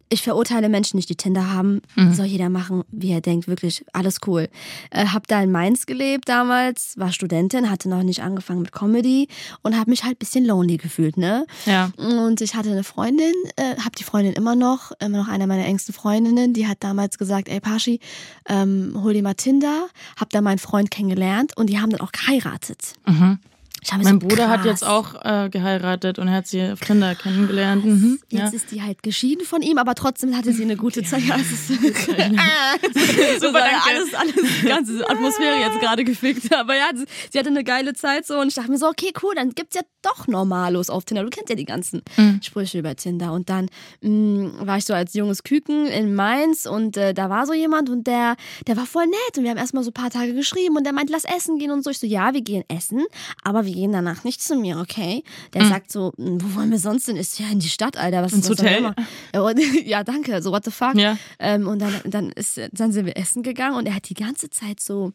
ich 0.09 0.23
verurteile 0.23 0.69
Menschen 0.69 0.97
nicht, 0.97 1.09
die 1.09 1.17
Tinder 1.17 1.53
haben. 1.53 1.83
Soll 2.15 2.27
jeder 2.27 2.49
machen, 2.49 2.85
wie 2.91 3.11
er 3.11 3.21
denkt. 3.21 3.49
Wirklich, 3.49 3.85
alles 3.93 4.19
cool. 4.27 4.49
Äh, 4.91 5.07
hab 5.07 5.27
da 5.27 5.43
in 5.43 5.51
Mainz 5.51 5.87
gelebt 5.87 6.29
damals, 6.29 6.95
war 6.97 7.13
Studentin, 7.13 7.71
hatte 7.71 7.89
noch 7.89 8.03
nicht 8.03 8.23
angefangen 8.23 8.63
mit 8.63 8.73
Comedy 8.73 9.29
und 9.63 9.77
hab 9.79 9.89
mich 9.89 10.05
halt 10.05 10.19
bisschen 10.19 10.45
lonely 10.45 10.77
gefühlt, 10.77 11.17
ne? 11.17 11.47
Ja. 11.65 11.91
Und 11.97 12.41
ich 12.41 12.55
hatte 12.55 12.71
eine 12.71 12.85
Freundin, 12.85 13.35
äh, 13.57 13.77
habe 13.79 13.97
die 13.99 14.05
Freundin 14.05 14.35
immer 14.35 14.55
noch, 14.55 14.93
immer 15.01 15.19
noch 15.19 15.29
eine 15.29 15.47
meiner 15.47 15.65
engsten 15.65 15.95
Freundinnen, 15.95 16.53
die 16.53 16.67
hat 16.67 16.79
damals 16.81 17.19
gesagt, 17.19 17.49
ey 17.49 17.61
Paschi, 17.61 18.01
ähm, 18.49 18.93
hol 19.03 19.13
dir 19.13 19.23
mal 19.23 19.35
Tinder, 19.35 19.89
hab 20.19 20.31
da 20.31 20.41
meinen 20.41 20.59
Freund 20.59 20.91
kennengelernt 20.91 21.57
und 21.57 21.69
die 21.69 21.81
haben 21.81 21.91
dann 21.91 22.01
auch 22.01 22.13
geheiratet. 22.13 22.95
Mhm. 23.07 23.39
Mein 23.93 24.21
so, 24.21 24.27
Bruder 24.27 24.49
hat 24.49 24.63
krass. 24.63 24.67
jetzt 24.81 24.87
auch 24.87 25.15
äh, 25.25 25.49
geheiratet 25.49 26.19
und 26.19 26.31
hat 26.31 26.47
sie 26.47 26.63
auf 26.73 26.81
Tinder 26.81 27.15
kennengelernt. 27.15 27.85
Mhm. 27.85 28.19
Jetzt 28.31 28.41
Ja. 28.53 28.57
ist 28.57 28.71
die 28.73 28.83
halt 28.83 29.03
geschieden 29.03 29.45
von 29.47 29.63
ihm, 29.63 29.79
aber 29.79 29.95
trotzdem 29.95 30.37
hatte 30.37 30.53
sie 30.53 30.63
eine 30.65 30.77
gute 30.77 31.03
Zeit. 31.03 31.23
Ja, 31.23 31.37
es 31.37 31.53
ist 31.53 31.69
Super, 33.41 33.65
alles, 33.87 34.15
alles, 34.15 34.35
die 34.63 34.67
ganze 34.67 35.09
Atmosphäre 35.09 35.59
jetzt 35.61 35.81
gerade 35.81 36.05
gefickt. 36.05 36.55
Aber 36.55 36.75
ja, 36.75 36.91
sie, 37.31 37.39
hatte 37.39 37.49
eine 37.49 37.65
geile 37.65 37.95
Zeit 37.95 38.27
so 38.27 38.39
und 38.41 38.49
ich 38.49 38.55
dachte 38.55 38.71
mir 38.71 38.79
so, 38.79 38.87
okay, 38.89 39.13
cool, 39.23 39.35
dann 39.35 39.51
gibt's 39.51 39.77
ja 39.77 39.83
doch 40.03 40.27
Normalos 40.27 40.91
auf 40.91 41.05
Tinder. 41.05 41.23
Du 41.25 41.31
kennst 41.31 41.51
ja 41.51 41.57
die 41.57 41.65
ganzen 41.65 42.03
Mhm. 42.17 42.41
Sprüche 42.43 42.79
über 42.79 42.95
Tinder. 42.97 43.33
Und 43.33 43.49
dann 43.51 43.69
mh, 44.03 44.67
war 44.67 44.79
ich 44.79 44.85
so 44.85 44.95
als 44.95 45.15
junges 45.15 45.43
Küken 45.43 45.87
in 45.87 46.15
Mainz 46.15 46.67
und 46.67 46.97
äh, 46.97 47.15
da 47.15 47.29
war 47.31 47.47
so 47.47 47.53
jemand 47.53 47.91
und 47.91 48.07
der, 48.07 48.37
der 48.67 48.77
war 48.77 48.87
voll 48.87 49.07
nett 49.07 49.39
und 49.39 49.45
wir 49.45 49.51
haben 49.51 49.59
erstmal 49.59 49.83
so 49.83 49.91
ein 49.91 49.95
paar 49.95 50.11
Tage 50.11 50.35
geschrieben 50.35 50.77
und 50.77 50.85
der 50.85 50.93
meint, 50.93 51.11
lass 51.11 51.25
essen 51.25 51.59
gehen 51.59 51.71
und 51.71 51.83
so. 51.85 51.91
Ich 51.91 51.99
so, 51.99 52.07
ja, 52.07 52.33
wir 52.35 52.43
gehen 52.43 52.65
essen, 52.69 53.05
aber 53.43 53.67
wir 53.67 53.76
gehen 53.77 53.93
danach 53.93 54.25
nicht 54.25 54.43
zu 54.43 54.57
mir, 54.57 54.79
okay? 54.79 55.23
Der 55.55 55.67
sagt 55.69 55.93
so, 55.93 56.13
"Mh, 56.17 56.39
wo 56.43 56.55
wollen 56.57 56.71
wir 56.71 56.79
sonst 56.79 57.07
denn? 57.09 57.17
Ist 57.17 57.39
ja 57.39 57.47
in 57.51 57.61
die 57.61 57.69
Stadt, 57.69 57.97
Alter. 57.97 58.23
Was 58.23 58.33
Mhm. 58.33 58.39
Ins 58.39 58.51
was 58.51 58.57
soll 58.59 58.67
Hotel? 58.67 58.79
immer?" 58.79 58.95
Ja, 59.35 59.41
und- 59.43 59.59
Ja, 59.87 60.03
danke. 60.05 60.43
So, 60.43 60.51
what 60.51 60.65
the 60.65 60.71
fuck? 60.71 60.95
Ja. 60.97 61.17
Ähm, 61.39 61.69
und 61.69 61.79
dann, 61.81 61.95
dann, 62.05 62.31
ist, 62.33 62.59
dann 62.73 62.91
sind 62.93 63.07
wir 63.07 63.17
essen 63.17 63.43
gegangen 63.43 63.77
und 63.77 63.87
er 63.87 63.95
hat 63.95 64.09
die 64.09 64.15
ganze 64.15 64.49
Zeit 64.51 64.81
so 64.81 65.13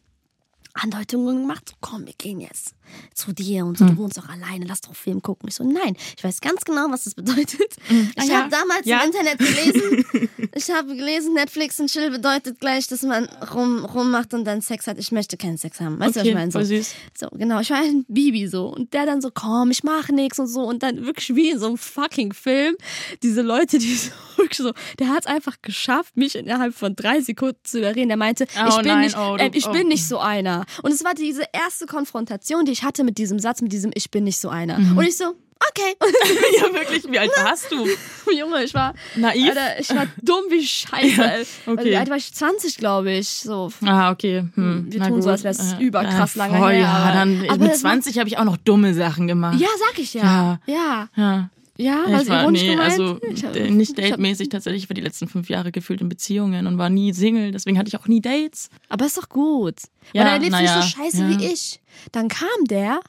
Andeutungen 0.74 1.42
gemacht, 1.42 1.68
so 1.68 1.74
komm, 1.82 2.06
wir 2.06 2.14
gehen 2.16 2.40
jetzt 2.40 2.74
zu 3.14 3.32
dir 3.32 3.64
und 3.66 3.78
so, 3.78 3.86
Hm. 3.86 3.96
du 3.96 4.02
wohnst 4.02 4.16
doch 4.18 4.28
alleine, 4.28 4.64
lass 4.66 4.80
doch 4.80 4.94
Film 4.94 5.22
gucken. 5.22 5.48
Ich 5.48 5.54
so, 5.56 5.64
nein, 5.64 5.96
ich 6.16 6.22
weiß 6.24 6.40
ganz 6.40 6.62
genau, 6.64 6.86
was 6.90 7.04
das 7.04 7.14
bedeutet. 7.14 7.76
Ah, 7.88 8.22
Ich 8.22 8.28
ja. 8.28 8.38
habe 8.42 8.50
damals 8.50 8.86
Ja. 8.86 9.00
im 9.00 9.10
Internet 9.10 9.38
gelesen, 9.38 10.04
ich 10.54 10.70
habe 10.70 10.94
gelesen, 10.96 11.34
Netflix 11.34 11.78
und 11.80 11.90
Chill 11.90 12.10
bedeutet 12.10 12.60
gleich, 12.60 12.86
dass 12.88 13.02
man 13.02 13.24
rum, 13.54 13.84
rummacht 13.84 14.34
und 14.34 14.44
dann 14.44 14.60
Sex 14.60 14.86
hat. 14.86 14.98
Ich 14.98 15.12
möchte 15.12 15.36
keinen 15.36 15.58
Sex 15.58 15.80
haben. 15.80 15.98
Weißt 15.98 16.16
du, 16.16 16.20
was 16.20 16.26
ich 16.26 16.32
Okay, 16.32 16.38
meine? 16.38 16.50
So, 16.52 16.62
süß. 16.62 16.94
so, 17.18 17.28
genau, 17.32 17.60
ich 17.60 17.70
war 17.70 17.78
ein 17.78 18.04
Bibi 18.08 18.46
so. 18.48 18.66
Und 18.68 18.92
der 18.94 19.06
dann 19.06 19.20
so, 19.20 19.30
komm, 19.32 19.70
ich 19.70 19.82
mache 19.84 20.14
nichts 20.14 20.38
und 20.38 20.46
so. 20.46 20.62
Und 20.62 20.82
dann 20.82 21.04
wirklich 21.06 21.34
wie 21.34 21.50
in 21.50 21.58
so 21.58 21.66
einem 21.66 21.78
fucking 21.78 22.32
Film, 22.32 22.74
diese 23.22 23.42
Leute, 23.42 23.78
die 23.78 23.94
so, 23.96 24.10
wirklich 24.36 24.58
so, 24.58 24.72
der 24.98 25.08
hat 25.08 25.20
es 25.20 25.26
einfach 25.26 25.56
geschafft, 25.62 26.16
mich 26.16 26.34
innerhalb 26.36 26.74
von 26.74 26.94
drei 26.96 27.20
Sekunden 27.20 27.58
zu 27.64 27.78
überreden. 27.78 28.08
Der 28.08 28.16
meinte, 28.16 28.46
Oh 28.58 28.68
ich 28.68 28.76
bin 28.76 28.86
nein, 28.86 29.00
nicht, 29.02 29.16
oh, 29.16 29.36
du- 29.36 29.42
äh, 29.44 29.50
ich 29.54 29.66
oh. 29.66 29.72
bin 29.72 29.88
nicht 29.88 30.06
so 30.06 30.18
einer. 30.18 30.64
Und 30.82 30.92
es 30.92 31.04
war 31.04 31.14
diese 31.14 31.42
erste 31.52 31.86
Konfrontation, 31.86 32.64
die 32.64 32.72
ich 32.72 32.81
hatte 32.82 33.04
mit 33.04 33.18
diesem 33.18 33.38
Satz, 33.38 33.62
mit 33.62 33.72
diesem 33.72 33.90
Ich 33.94 34.10
bin 34.10 34.24
nicht 34.24 34.38
so 34.38 34.48
einer. 34.48 34.78
Mhm. 34.78 34.98
Und 34.98 35.04
ich 35.06 35.16
so, 35.16 35.24
okay. 35.70 35.94
ja, 36.60 36.72
wirklich. 36.74 37.04
Wie 37.10 37.18
alt 37.18 37.30
warst 37.42 37.70
du? 37.70 37.86
Junge, 38.36 38.64
ich 38.64 38.74
war 38.74 38.94
Naiv? 39.16 39.48
Alter, 39.50 39.80
ich 39.80 39.88
war 39.90 40.06
dumm 40.22 40.44
wie 40.50 40.64
Scheiße. 40.66 41.22
ey. 41.22 41.46
okay. 41.66 41.84
Wie 41.84 41.96
alt 41.96 42.10
war 42.10 42.16
ich? 42.16 42.32
20, 42.32 42.76
glaube 42.78 43.12
ich. 43.12 43.28
So. 43.28 43.70
Ah, 43.84 44.10
okay. 44.10 44.44
Hm. 44.54 44.86
Wir 44.90 45.00
Na 45.00 45.08
tun 45.08 45.22
so, 45.22 45.26
gut. 45.28 45.32
als 45.32 45.44
wär's 45.44 45.74
Äh, 45.74 45.82
überkrass 45.84 46.34
äh, 46.36 46.38
lange 46.38 46.58
voll, 46.58 46.72
her, 46.72 46.80
Ja, 46.80 47.12
dann 47.12 47.44
aber 47.48 47.58
mit 47.58 47.72
das 47.72 47.80
20 47.80 48.18
habe 48.18 48.28
ich 48.28 48.38
auch 48.38 48.44
noch 48.44 48.56
dumme 48.56 48.94
Sachen 48.94 49.26
gemacht. 49.26 49.58
Ja, 49.60 49.68
sag 49.78 49.98
ich 49.98 50.14
ja. 50.14 50.58
Ja. 50.66 50.74
Ja. 50.74 51.08
Ja, 51.16 51.50
Ich 51.76 51.86
was 51.86 52.28
war, 52.28 52.42
ironisch 52.42 52.62
nee, 52.62 52.70
gemeint? 52.70 52.90
also 52.90 53.18
Ich 53.30 53.44
hab- 53.44 53.54
nicht 53.54 53.98
ich 53.98 54.10
datemäßig 54.10 54.48
tatsächlich. 54.50 54.84
Ich 54.84 54.90
war 54.90 54.94
die 54.94 55.00
letzten 55.00 55.26
fünf 55.28 55.48
Jahre 55.48 55.72
gefühlt 55.72 56.00
in 56.00 56.08
Beziehungen 56.08 56.66
und 56.66 56.76
war 56.78 56.90
nie 56.90 57.12
Single. 57.12 57.50
Deswegen 57.50 57.78
hatte 57.78 57.88
ich 57.88 57.96
auch 57.96 58.06
nie 58.08 58.20
Dates. 58.20 58.68
Aber 58.88 59.06
ist 59.06 59.16
doch 59.16 59.28
gut. 59.28 59.76
Ja, 60.12 60.24
Weil 60.24 60.32
er 60.32 60.38
lebt 60.38 60.52
nicht 60.52 60.64
ja, 60.64 60.82
so 60.82 60.88
scheiße 60.88 61.22
ja. 61.22 61.28
wie 61.30 61.46
ich. 61.46 61.80
Dann 62.12 62.28
kam 62.28 62.48
der 62.68 63.00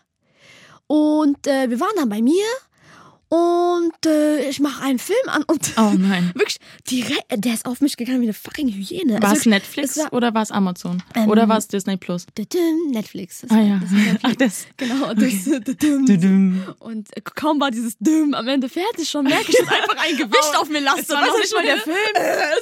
und 0.87 1.45
äh, 1.47 1.69
wir 1.69 1.79
waren 1.79 1.95
dann 1.97 2.09
bei 2.09 2.21
mir 2.21 2.43
und 3.33 4.05
äh, 4.05 4.47
ich 4.47 4.59
mache 4.59 4.83
einen 4.83 4.99
Film 4.99 5.17
an 5.27 5.43
und 5.43 5.73
Oh 5.77 5.91
nein. 5.97 6.31
wirklich, 6.35 6.57
direkt, 6.89 7.23
der 7.35 7.53
ist 7.55 7.65
auf 7.65 7.81
mich 7.81 7.97
gegangen 7.97 8.21
wie 8.21 8.25
eine 8.25 8.33
fucking 8.33 8.67
Hyäne. 8.69 9.13
War 9.21 9.29
Also 9.29 9.41
es 9.41 9.45
Netflix 9.47 9.97
es 9.97 10.03
war- 10.03 10.13
oder 10.13 10.33
war 10.35 10.43
es 10.43 10.51
Amazon? 10.51 11.01
Ähm, 11.15 11.29
oder 11.29 11.49
war 11.49 11.57
es 11.57 11.67
Disney 11.67 11.97
Plus? 11.97 12.27
Netflix. 12.91 13.41
Das 13.41 13.51
Ah 13.51 13.59
ja. 13.59 13.79
das 13.81 13.89
Netflix. 13.91 14.19
Ach, 14.23 14.35
das. 14.35 14.67
Genau, 14.77 15.13
das. 15.13 15.77
Dudum. 15.79 16.63
Und 16.79 17.15
äh, 17.17 17.21
kaum 17.21 17.59
war 17.59 17.71
dieses 17.71 17.97
Düm 17.99 18.33
am 18.35 18.47
Ende 18.47 18.69
fertig, 18.69 19.09
schon 19.09 19.23
merke 19.25 19.49
ich, 19.49 19.57
dass 19.57 19.67
einfach 19.67 19.97
ein 19.97 20.17
Gewicht 20.17 20.33
Oh, 20.55 20.61
auf 20.61 20.69
mir 20.69 20.81
lastet. 20.81 21.09
es 21.09 21.15
war 21.15 21.37
nicht 21.39 21.53
mal 21.55 21.63
der 21.63 21.77
Film. 21.77 21.95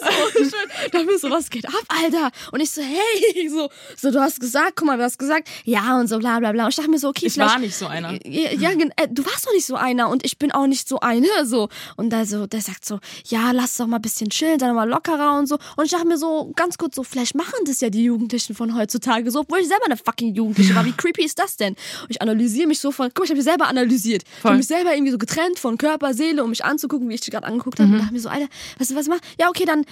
so, 0.04 0.46
ich 0.86 0.92
dachte 0.92 1.06
mir 1.06 1.18
so, 1.18 1.30
was 1.30 1.50
geht 1.50 1.68
ab, 1.68 1.74
Alter? 1.90 2.32
Und 2.52 2.62
ich 2.62 2.72
so, 2.72 2.82
hey, 2.82 3.50
so, 3.50 3.70
so, 3.98 4.12
du 4.12 4.20
hast 4.22 4.40
gesagt, 4.40 4.74
guck 4.76 4.88
mal, 4.88 4.98
du 4.98 5.04
hast 5.04 5.18
gesagt, 5.20 5.50
ja 5.66 6.00
und 6.00 6.08
so, 6.08 6.20
bla, 6.20 6.40
bla, 6.40 6.52
bla. 6.54 6.64
Und 6.66 6.70
ich 6.70 6.76
dachte 6.78 6.90
mir 6.90 7.00
so, 7.00 7.10
okay, 7.10 7.26
Ich 7.28 7.38
war 7.38 7.60
nicht 7.60 7.76
so 7.76 7.88
einer. 7.88 8.14
Ja, 8.26 8.52
ja, 8.54 8.70
äh, 8.72 9.08
du 9.10 9.26
warst 9.26 9.46
doch 9.46 9.54
nicht 9.54 9.66
so 9.66 9.76
einer 9.76 10.10
und 10.10 10.24
ich 10.26 10.38
bin 10.38 10.52
auch 10.52 10.61
nicht 10.68 10.88
so 10.88 11.00
eine, 11.00 11.28
so. 11.44 11.70
Und 11.96 12.10
da 12.12 12.26
so, 12.26 12.48
der 12.48 12.62
sagt 12.62 12.86
so, 12.86 13.00
ja, 13.26 13.52
lass 13.52 13.78
doch 13.78 13.88
mal 13.88 13.98
ein 13.98 14.02
bisschen 14.02 14.30
chillen, 14.30 14.60
sei 14.60 14.68
doch 14.68 14.74
mal 14.74 14.90
lockerer 14.90 15.38
und 15.38 15.48
so. 15.48 15.58
Und 15.76 15.86
ich 15.86 15.92
dachte 15.92 16.08
mir 16.08 16.18
so, 16.18 16.52
ganz 16.56 16.78
kurz 16.78 16.96
so, 16.96 17.04
vielleicht 17.04 17.36
machen 17.36 17.60
das 17.66 17.82
ja 17.82 17.90
die 17.90 18.04
Jugendlichen 18.04 18.56
von 18.56 18.76
heutzutage 18.76 19.30
so, 19.32 19.42
obwohl 19.42 19.60
ich 19.60 19.68
selber 19.68 19.86
eine 19.86 19.98
fucking 19.98 20.34
Jugendliche 20.36 20.76
war. 20.76 20.86
Wie 20.86 20.92
creepy 20.92 21.24
ist 21.24 21.40
das 21.40 21.58
denn? 21.58 21.76
Und 22.02 22.10
ich 22.10 22.22
analysiere 22.22 22.68
mich 22.68 22.80
so 22.80 22.92
von, 22.92 23.08
guck 23.08 23.20
mal, 23.20 23.24
ich 23.26 23.30
habe 23.32 23.38
mich 23.38 23.46
selber 23.46 23.68
analysiert. 23.68 24.24
Ich 24.24 24.42
Voll. 24.42 24.50
habe 24.50 24.58
mich 24.58 24.68
selber 24.68 24.94
irgendwie 24.94 25.12
so 25.12 25.18
getrennt 25.18 25.60
von 25.60 25.78
Körper, 25.78 26.14
Seele, 26.14 26.44
um 26.44 26.50
mich 26.50 26.64
anzugucken, 26.64 27.10
wie 27.10 27.16
ich 27.16 27.22
dich 27.22 27.32
gerade 27.32 27.48
angeguckt 27.48 27.80
habe. 27.80 27.92
Und 27.92 28.00
dachte 28.00 28.14
mir 28.14 28.20
so, 28.20 28.30
Alter, 28.30 28.48
weißt 28.80 28.92
du, 28.92 28.96
was 28.96 29.04
ich 29.04 29.10
mach? 29.10 29.20
Ja, 29.40 29.50
okay, 29.50 29.66
dann, 29.66 29.86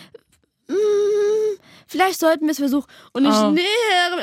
vielleicht 1.87 2.19
sollten 2.19 2.45
wir 2.45 2.51
es 2.51 2.57
versuchen. 2.57 2.87
Und 3.13 3.25
ich, 3.25 3.31
Oh. 3.33 3.51
nee, 3.51 3.61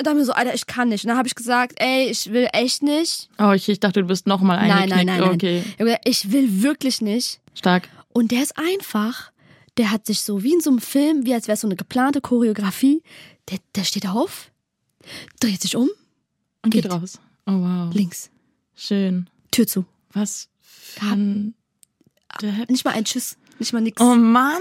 dachte 0.03 0.15
mir 0.15 0.25
so, 0.25 0.33
Alter, 0.33 0.55
ich 0.55 0.67
kann 0.67 0.89
nicht. 0.89 1.05
Und 1.05 1.09
dann 1.09 1.19
habe 1.19 1.29
ich 1.29 1.35
gesagt, 1.35 1.75
ey, 1.81 2.09
ich 2.09 2.33
will 2.33 2.49
echt 2.53 2.83
nicht. 2.83 3.29
Oh, 3.39 3.53
ich, 3.53 3.69
ich 3.69 3.81
dachte, 3.81 4.01
du 4.03 4.07
bist 4.07 4.27
nochmal 4.27 4.57
Nein, 4.59 4.71
eingeknickt. 4.93 5.07
nein, 5.07 5.07
nein, 5.07 5.21
nein. 5.21 5.35
Okay, 5.35 5.65
gesagt, 5.79 6.01
Ich 6.05 6.33
will 6.33 6.63
wirklich 6.63 7.01
nicht. 7.01 7.41
stark. 7.55 7.89
Und 8.13 8.31
der 8.31 8.43
ist 8.43 8.57
einfach, 8.59 9.31
der 9.77 9.91
hat 9.91 10.07
sich 10.07 10.21
so 10.23 10.43
wie 10.43 10.55
in 10.55 10.61
so 10.61 10.71
einem 10.71 10.79
Film, 10.81 11.27
wie 11.27 11.35
als 11.35 11.49
wäre 11.49 11.55
es 11.55 11.61
so 11.61 11.69
eine 11.69 11.77
geplante 11.77 12.21
Choreografie, 12.21 13.03
der, 13.51 13.59
der 13.75 13.85
steht 13.85 14.07
auf, 14.09 14.51
dreht 15.41 15.61
sich 15.61 15.77
um, 15.77 15.89
Und 16.65 16.71
geht 16.71 16.85
Geht. 16.85 16.93
raus. 16.93 17.19
Oh, 17.47 17.53
wow. 17.53 17.95
links, 17.95 18.31
Schön. 18.75 19.29
Tür 19.51 19.67
zu. 19.67 19.85
Was 20.13 20.49
Depp. 22.41 22.69
Nicht 22.71 22.85
mal 22.85 22.93
ein 22.93 23.05
Tschüss, 23.05 23.37
nicht 23.59 23.73
mal 23.73 23.81
nix. 23.81 24.01
Oh 24.01 24.15
Mann. 24.15 24.61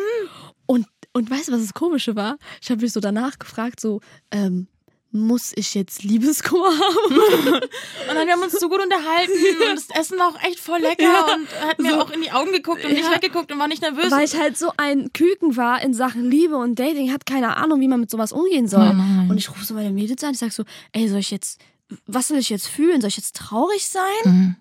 Und, 1.15 1.29
weißt 1.31 1.48
du, 1.48 1.53
was 1.53 1.62
das 1.62 1.74
Komische 1.74 2.15
war? 2.15 2.38
Ich 2.62 2.69
habe 2.69 2.81
mich 2.81 2.91
so 2.91 3.00
danach 3.00 3.39
gefragt, 3.39 3.79
so, 3.79 4.01
ähm, 4.31 4.67
muss 5.12 5.53
ich 5.55 5.74
jetzt 5.75 6.03
Liebeskummer 6.03 6.72
haben? 6.77 7.15
Und 7.15 8.15
dann 8.15 8.27
wir 8.27 8.34
haben 8.34 8.41
uns 8.43 8.51
so 8.60 8.67
gut 8.67 8.81
unterhalten 8.84 9.31
und 9.31 9.77
das 9.77 9.89
Essen 9.98 10.17
war 10.19 10.27
auch 10.27 10.43
echt 10.43 10.60
voll 10.60 10.79
lecker 10.81 11.03
Ja, 11.03 11.34
und 11.36 11.48
hat 11.69 11.79
mir 11.79 11.91
so. 11.91 12.01
auch 12.01 12.10
in 12.12 12.22
die 12.22 12.31
Augen 12.31 12.51
geguckt 12.51 12.84
und 12.84 12.91
nicht 12.91 13.05
Ja. 13.05 13.13
weggeguckt 13.15 13.50
und 13.50 13.57
war 13.57 13.69
nicht 13.69 13.81
nervös. 13.81 14.12
Weil 14.12 14.25
ich 14.25 14.36
halt 14.38 14.57
so 14.57 14.72
ein 14.75 15.13
Küken 15.13 15.55
war 15.55 15.81
in 15.81 15.93
Sachen 15.93 16.29
Liebe 16.29 16.57
und 16.57 16.77
Dating, 16.77 17.13
hat 17.13 17.25
keine 17.25 17.55
Ahnung, 17.55 17.79
wie 17.79 17.88
man 17.88 18.01
mit 18.01 18.10
sowas 18.12 18.34
umgehen 18.34 18.67
soll. 18.67 18.93
Nein. 18.93 19.27
und 19.29 19.38
ich 19.38 19.50
rufe 19.50 19.63
so 19.63 19.74
meine 19.74 19.91
Mädels 19.91 20.22
an, 20.25 20.31
ich 20.34 20.39
sag 20.39 20.51
so, 20.51 20.65
ey, 20.91 21.07
soll 21.07 21.19
ich 21.19 21.31
jetzt, 21.31 21.62
was 22.07 22.27
soll 22.27 22.38
ich 22.39 22.50
jetzt 22.50 22.67
fühlen? 22.67 23.00
Soll 23.00 23.07
ich 23.07 23.17
jetzt 23.17 23.38
traurig 23.38 23.88
sein? 23.88 24.03
Mhm. 24.25 24.55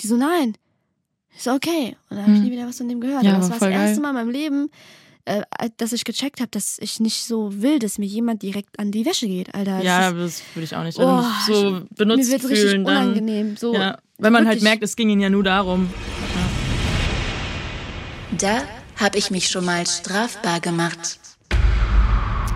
Die 0.00 0.08
so, 0.08 0.16
nein. 0.16 0.56
Ich 1.36 1.44
so, 1.44 1.52
okay. 1.52 1.96
Und 2.08 2.16
dann 2.16 2.26
habe 2.26 2.34
ich 2.34 2.40
nie 2.42 2.50
wieder 2.50 2.66
was 2.66 2.78
von 2.78 2.88
dem 2.88 3.00
gehört. 3.00 3.22
Ja, 3.22 3.36
das 3.36 3.48
aber 3.48 3.60
war 3.60 3.68
das 3.70 3.78
erste 3.78 3.94
geil. 4.02 4.02
Mal 4.02 4.08
in 4.08 4.14
meinem 4.26 4.30
Leben, 4.30 4.70
äh, 5.30 5.70
dass 5.76 5.92
ich 5.92 6.04
gecheckt 6.04 6.40
habe, 6.40 6.50
dass 6.50 6.78
ich 6.80 6.98
nicht 7.00 7.24
so 7.24 7.62
will, 7.62 7.78
dass 7.78 7.98
mir 7.98 8.06
jemand 8.06 8.42
direkt 8.42 8.78
an 8.78 8.90
die 8.90 9.06
Wäsche 9.06 9.26
geht, 9.28 9.54
Alter. 9.54 9.76
Das 9.76 9.84
Ja, 9.84 10.08
ist, 10.08 10.16
das 10.18 10.42
würde 10.54 10.64
ich 10.64 10.74
auch 10.76 10.82
nicht. 10.84 10.98
Oh, 10.98 11.06
Also 11.06 11.52
so 11.52 11.70
mir 11.70 11.86
benutzt 11.96 12.30
wird 12.30 12.42
richtig 12.44 12.58
fühlen 12.60 12.84
dann. 12.84 12.96
unangenehm. 13.08 13.56
So, 13.56 13.74
Ja, 13.74 13.98
wenn 14.18 14.32
man 14.32 14.46
halt 14.46 14.62
merkt, 14.62 14.82
es 14.82 14.96
ging 14.96 15.08
ihnen 15.10 15.20
ja 15.20 15.30
nur 15.30 15.42
darum. 15.44 15.88
Da 18.38 18.62
habe 18.96 19.18
ich 19.18 19.30
mich 19.30 19.48
schon 19.48 19.64
mal 19.64 19.86
strafbar 19.86 20.60
gemacht. 20.60 21.18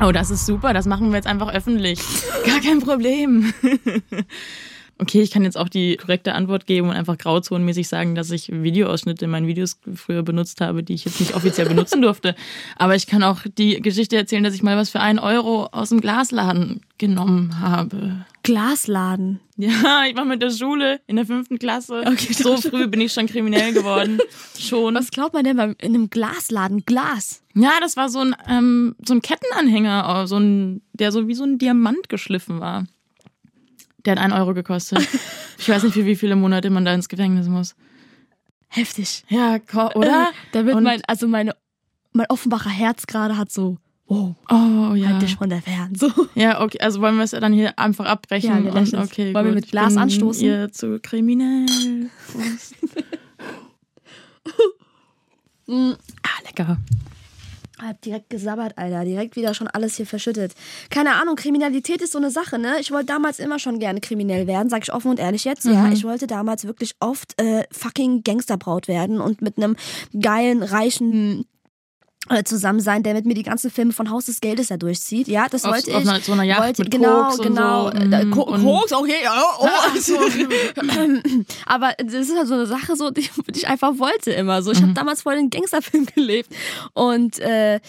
Oh, 0.02 0.10
das 0.12 0.30
ist 0.30 0.44
super, 0.46 0.72
das 0.74 0.86
machen 0.86 1.10
wir 1.10 1.16
jetzt 1.16 1.26
einfach 1.26 1.52
öffentlich. 1.54 2.00
Gar 2.44 2.60
kein 2.60 2.80
Problem. 2.80 3.52
Okay, 4.98 5.22
ich 5.22 5.32
kann 5.32 5.42
jetzt 5.42 5.58
auch 5.58 5.68
die 5.68 5.96
korrekte 5.96 6.34
Antwort 6.34 6.66
geben 6.66 6.88
und 6.88 6.94
einfach 6.94 7.18
grauzonenmäßig 7.18 7.88
sagen, 7.88 8.14
dass 8.14 8.30
ich 8.30 8.50
Videoausschnitte 8.52 9.24
in 9.24 9.30
meinen 9.30 9.48
Videos 9.48 9.80
früher 9.94 10.22
benutzt 10.22 10.60
habe, 10.60 10.84
die 10.84 10.94
ich 10.94 11.04
jetzt 11.04 11.18
nicht 11.18 11.34
offiziell 11.34 11.68
benutzen 11.68 12.00
durfte. 12.00 12.36
Aber 12.76 12.94
ich 12.94 13.08
kann 13.08 13.24
auch 13.24 13.40
die 13.58 13.82
Geschichte 13.82 14.16
erzählen, 14.16 14.44
dass 14.44 14.54
ich 14.54 14.62
mal 14.62 14.76
was 14.76 14.90
für 14.90 15.00
einen 15.00 15.18
Euro 15.18 15.66
aus 15.72 15.88
dem 15.88 16.00
Glasladen 16.00 16.82
genommen 16.98 17.60
habe. 17.60 18.24
Glasladen. 18.44 19.40
Ja, 19.56 20.04
ich 20.08 20.16
war 20.16 20.24
mit 20.24 20.42
der 20.42 20.50
Schule 20.50 21.00
in 21.06 21.16
der 21.16 21.26
fünften 21.26 21.58
Klasse. 21.58 22.04
Okay, 22.06 22.32
so 22.32 22.56
früh 22.56 22.86
bin 22.86 23.00
ich 23.00 23.12
schon 23.12 23.26
kriminell 23.26 23.72
geworden. 23.72 24.18
Schon. 24.58 24.94
Was 24.94 25.10
glaubt 25.10 25.34
man 25.34 25.44
denn 25.44 25.58
in 25.58 25.94
einem 25.94 26.10
Glasladen? 26.10 26.84
Glas. 26.84 27.42
Ja, 27.54 27.72
das 27.80 27.96
war 27.96 28.08
so 28.08 28.20
ein, 28.20 28.36
ähm, 28.48 28.94
so 29.04 29.14
ein 29.14 29.22
Kettenanhänger, 29.22 30.22
äh, 30.22 30.26
so 30.26 30.36
ein, 30.38 30.82
der 30.92 31.10
so 31.10 31.26
wie 31.26 31.34
so 31.34 31.44
ein 31.44 31.58
Diamant 31.58 32.08
geschliffen 32.08 32.60
war. 32.60 32.86
Der 34.04 34.12
hat 34.12 34.18
einen 34.20 34.32
Euro 34.32 34.54
gekostet. 34.54 35.06
Ich 35.56 35.68
weiß 35.68 35.84
nicht, 35.84 35.94
für 35.94 36.04
wie 36.04 36.16
viele 36.16 36.34
Monate 36.34 36.68
man 36.68 36.84
da 36.84 36.92
ins 36.92 37.08
Gefängnis 37.08 37.46
muss. 37.46 37.76
Heftig. 38.68 39.24
Ja, 39.28 39.60
ko- 39.60 39.92
oder? 39.94 40.30
Da 40.50 40.66
wird 40.66 40.74
Und- 40.74 40.82
mein, 40.82 41.00
also 41.06 41.28
meine, 41.28 41.54
mein 42.12 42.26
Offenbacher 42.28 42.70
Herz 42.70 43.06
gerade 43.06 43.36
hat 43.38 43.52
so, 43.52 43.78
wow, 44.08 44.34
Oh, 44.50 44.94
ja. 44.96 45.10
halt 45.10 45.22
dich 45.22 45.36
von 45.36 45.48
der 45.48 45.62
Fern. 45.62 45.94
So. 45.94 46.10
Ja, 46.34 46.60
okay, 46.60 46.80
also 46.80 47.00
wollen 47.00 47.16
wir 47.16 47.22
es 47.22 47.30
dann 47.30 47.52
hier 47.52 47.78
einfach 47.78 48.04
abbrechen? 48.06 48.50
Ja, 48.50 48.64
wir 48.64 48.74
und, 48.74 48.94
okay, 48.94 49.32
Wollen 49.32 49.44
wir 49.46 49.52
gut. 49.52 49.62
mit 49.62 49.70
Glas 49.70 49.96
anstoßen? 49.96 50.44
Ihr 50.44 50.72
zu 50.72 50.98
kriminell. 50.98 51.66
Prost. 52.32 52.74
ah, 55.68 56.42
lecker. 56.44 56.78
Hab 57.86 58.00
direkt 58.00 58.30
gesabbert, 58.30 58.78
Alter. 58.78 59.04
Direkt 59.04 59.36
wieder 59.36 59.52
schon 59.52 59.68
alles 59.68 59.96
hier 59.96 60.06
verschüttet. 60.06 60.54
Keine 60.90 61.14
Ahnung, 61.16 61.36
Kriminalität 61.36 62.00
ist 62.00 62.12
so 62.12 62.18
eine 62.18 62.30
Sache, 62.30 62.58
ne? 62.58 62.76
Ich 62.80 62.90
wollte 62.90 63.06
damals 63.06 63.38
immer 63.38 63.58
schon 63.58 63.78
gerne 63.78 64.00
kriminell 64.00 64.46
werden, 64.46 64.70
sag 64.70 64.82
ich 64.82 64.92
offen 64.92 65.10
und 65.10 65.20
ehrlich 65.20 65.44
jetzt. 65.44 65.64
Ja, 65.66 65.90
ich 65.92 66.04
wollte 66.04 66.26
damals 66.26 66.66
wirklich 66.66 66.94
oft 67.00 67.40
äh, 67.40 67.64
fucking 67.70 68.22
Gangsterbraut 68.22 68.88
werden 68.88 69.20
und 69.20 69.42
mit 69.42 69.58
einem 69.58 69.76
geilen, 70.18 70.62
reichen 70.62 71.46
zusammen 72.44 72.80
sein, 72.80 73.02
der 73.02 73.12
mit 73.14 73.26
mir 73.26 73.34
die 73.34 73.42
ganzen 73.42 73.70
Filme 73.70 73.92
von 73.92 74.10
Haus 74.10 74.24
des 74.26 74.40
Geldes 74.40 74.70
ja 74.70 74.76
durchzieht. 74.78 75.28
Ja, 75.28 75.46
das 75.48 75.64
Auf- 75.64 75.72
wollte 75.72 75.94
auf 75.94 76.02
ich. 76.02 76.08
einer- 76.08 76.20
so 76.20 76.32
einer 76.32 76.42
Yacht 76.44 76.62
wollte, 76.62 76.82
mit 76.82 76.90
genau, 76.90 77.24
Koks 77.24 77.38
genau. 77.38 77.90
so. 77.90 77.96
Äh, 77.98 78.24
Mhm. 78.24 78.30
Ko 78.30 78.42
Und- 78.44 78.62
Koks, 78.64 78.92
okay, 78.92 79.16
ja, 79.22 79.42
oh. 79.60 79.66
Ach 79.86 79.96
so. 79.96 80.16
Aber 81.66 81.92
das 81.98 82.14
ist 82.14 82.36
halt 82.36 82.48
so 82.48 82.54
eine 82.54 82.66
Sache, 82.66 82.96
so, 82.96 83.10
die, 83.10 83.22
die 83.50 83.58
ich 83.58 83.68
einfach 83.68 83.98
wollte 83.98 84.30
immer. 84.32 84.62
So, 84.62 84.72
ich 84.72 84.80
habe 84.82 84.92
damals 84.94 85.22
voll 85.22 85.36
den 85.36 85.50
Gangsterfilm 85.50 86.06
gelebt. 86.14 86.48
Und 86.94 87.38
äh, 87.40 87.80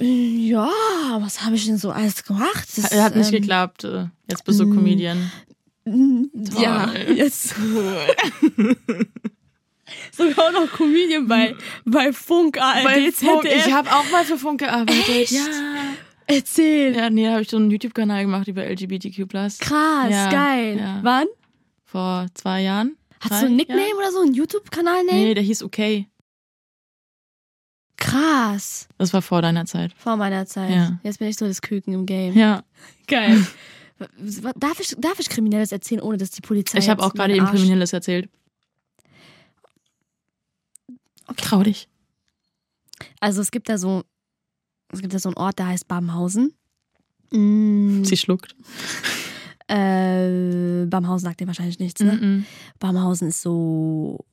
ja, 0.00 0.70
was 1.20 1.44
habe 1.44 1.56
ich 1.56 1.66
denn 1.66 1.76
so 1.76 1.90
alles 1.90 2.24
gemacht? 2.24 2.66
Das, 2.76 2.90
hat 2.92 3.16
nicht 3.16 3.32
ähm, 3.32 3.40
geklappt. 3.42 3.84
äh, 3.84 4.06
Jetzt 4.30 4.44
bist 4.44 4.60
du 4.60 4.70
Comedian. 4.70 5.30
Ja, 6.58 6.86
Toll. 6.86 7.16
jetzt. 7.16 7.54
Sogar 10.18 10.52
noch 10.52 10.70
Comedian 10.72 11.26
bei, 11.28 11.54
bei 11.84 12.12
Funk, 12.12 12.58
ARD, 12.60 12.84
Bei 12.84 13.12
Funk, 13.12 13.44
ich 13.44 13.72
habe 13.72 13.90
auch 13.90 14.10
mal 14.10 14.24
für 14.24 14.36
Funk 14.36 14.60
gearbeitet. 14.60 15.08
Echt? 15.08 15.32
Ja. 15.32 15.46
Erzähl. 16.26 16.94
Ja, 16.94 17.08
nee, 17.08 17.24
da 17.24 17.32
habe 17.32 17.42
ich 17.42 17.48
so 17.48 17.56
einen 17.56 17.70
YouTube-Kanal 17.70 18.22
gemacht 18.22 18.48
über 18.48 18.62
LGBTQ+. 18.68 19.26
Krass, 19.28 19.60
Ja, 20.10 20.30
geil. 20.30 20.76
ja. 20.78 20.98
Wann? 21.02 21.26
Vor 21.84 22.26
zwei 22.34 22.60
Jahren. 22.62 22.96
Hast 23.20 23.42
du 23.42 23.46
ein 23.46 23.56
Nickname 23.56 23.80
Jahren? 23.80 23.96
oder 23.98 24.12
so, 24.12 24.20
einen 24.20 24.34
YouTube-Kanal-Name? 24.34 25.18
Nee, 25.18 25.34
der 25.34 25.42
hieß 25.42 25.62
Okay. 25.62 26.06
Krass. 27.96 28.88
Das 28.96 29.12
war 29.12 29.22
vor 29.22 29.42
deiner 29.42 29.66
Zeit. 29.66 29.92
Vor 29.96 30.16
meiner 30.16 30.46
Zeit. 30.46 30.70
Ja. 30.70 30.98
Jetzt 31.02 31.18
bin 31.18 31.28
ich 31.28 31.36
so 31.36 31.46
das 31.46 31.60
Küken 31.62 31.92
im 31.94 32.06
Game. 32.06 32.36
Ja. 32.36 32.62
Geil. 33.06 33.44
Darf 34.56 34.78
ich, 34.78 34.94
darf 34.96 35.18
ich 35.18 35.28
Kriminelles 35.28 35.72
erzählen, 35.72 36.00
ohne 36.00 36.18
dass 36.18 36.30
die 36.30 36.40
Polizei. 36.40 36.78
Ich 36.78 36.88
habe 36.88 37.02
auch 37.02 37.12
gerade 37.14 37.34
eben 37.34 37.46
Kriminelles 37.46 37.92
erzählt. 37.92 38.28
Trau 41.36 41.62
dich. 41.62 41.88
Also 43.20 43.40
es 43.40 43.50
gibt 43.50 43.68
da 43.68 43.78
so, 43.78 44.02
es 44.92 45.00
gibt 45.00 45.12
da 45.14 45.18
so 45.18 45.28
einen 45.28 45.36
Ort, 45.36 45.58
der 45.58 45.68
heißt 45.68 45.86
Babenhausen. 45.88 46.52
Mm, 47.30 48.02
Sie 48.04 48.16
schluckt. 48.16 48.56
äh, 49.68 50.86
Babenhausen 50.86 51.24
sagt 51.28 51.40
dir 51.40 51.46
wahrscheinlich 51.46 51.78
nichts, 51.78 52.00
ne? 52.02 52.12
Mhm. 52.12 52.46
Babenhausen 52.78 53.28
ist 53.28 53.42
so. 53.42 54.24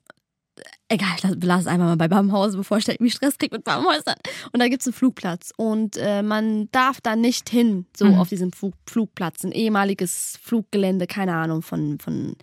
Egal, 0.88 1.10
ich 1.18 1.24
lasse 1.24 1.38
lass 1.42 1.62
es 1.62 1.68
einfach 1.68 1.86
mal 1.88 1.98
bei 1.98 2.08
Babenhausen, 2.08 2.58
bevor 2.60 2.78
ich 2.78 2.88
irgendwie 2.88 3.10
Stress 3.12 3.38
kriege 3.38 3.56
mit 3.56 3.66
Babenhäusern. 3.66 4.16
Und 4.54 4.62
da 4.62 4.68
gibt's 4.70 4.86
einen 4.88 4.94
Flugplatz. 4.94 5.52
Und 5.58 5.98
äh, 5.98 6.22
man 6.22 6.70
darf 6.72 7.02
da 7.02 7.16
nicht 7.16 7.50
hin, 7.50 7.88
so 7.98 8.06
Mhm. 8.06 8.16
auf 8.20 8.30
diesem 8.30 8.54
Flug, 8.54 8.76
Flugplatz. 8.88 9.44
Ein 9.44 9.52
ehemaliges 9.52 10.40
Fluggelände, 10.42 11.08
keine 11.08 11.34
Ahnung 11.36 11.62
von, 11.64 11.98
von, 12.00 12.36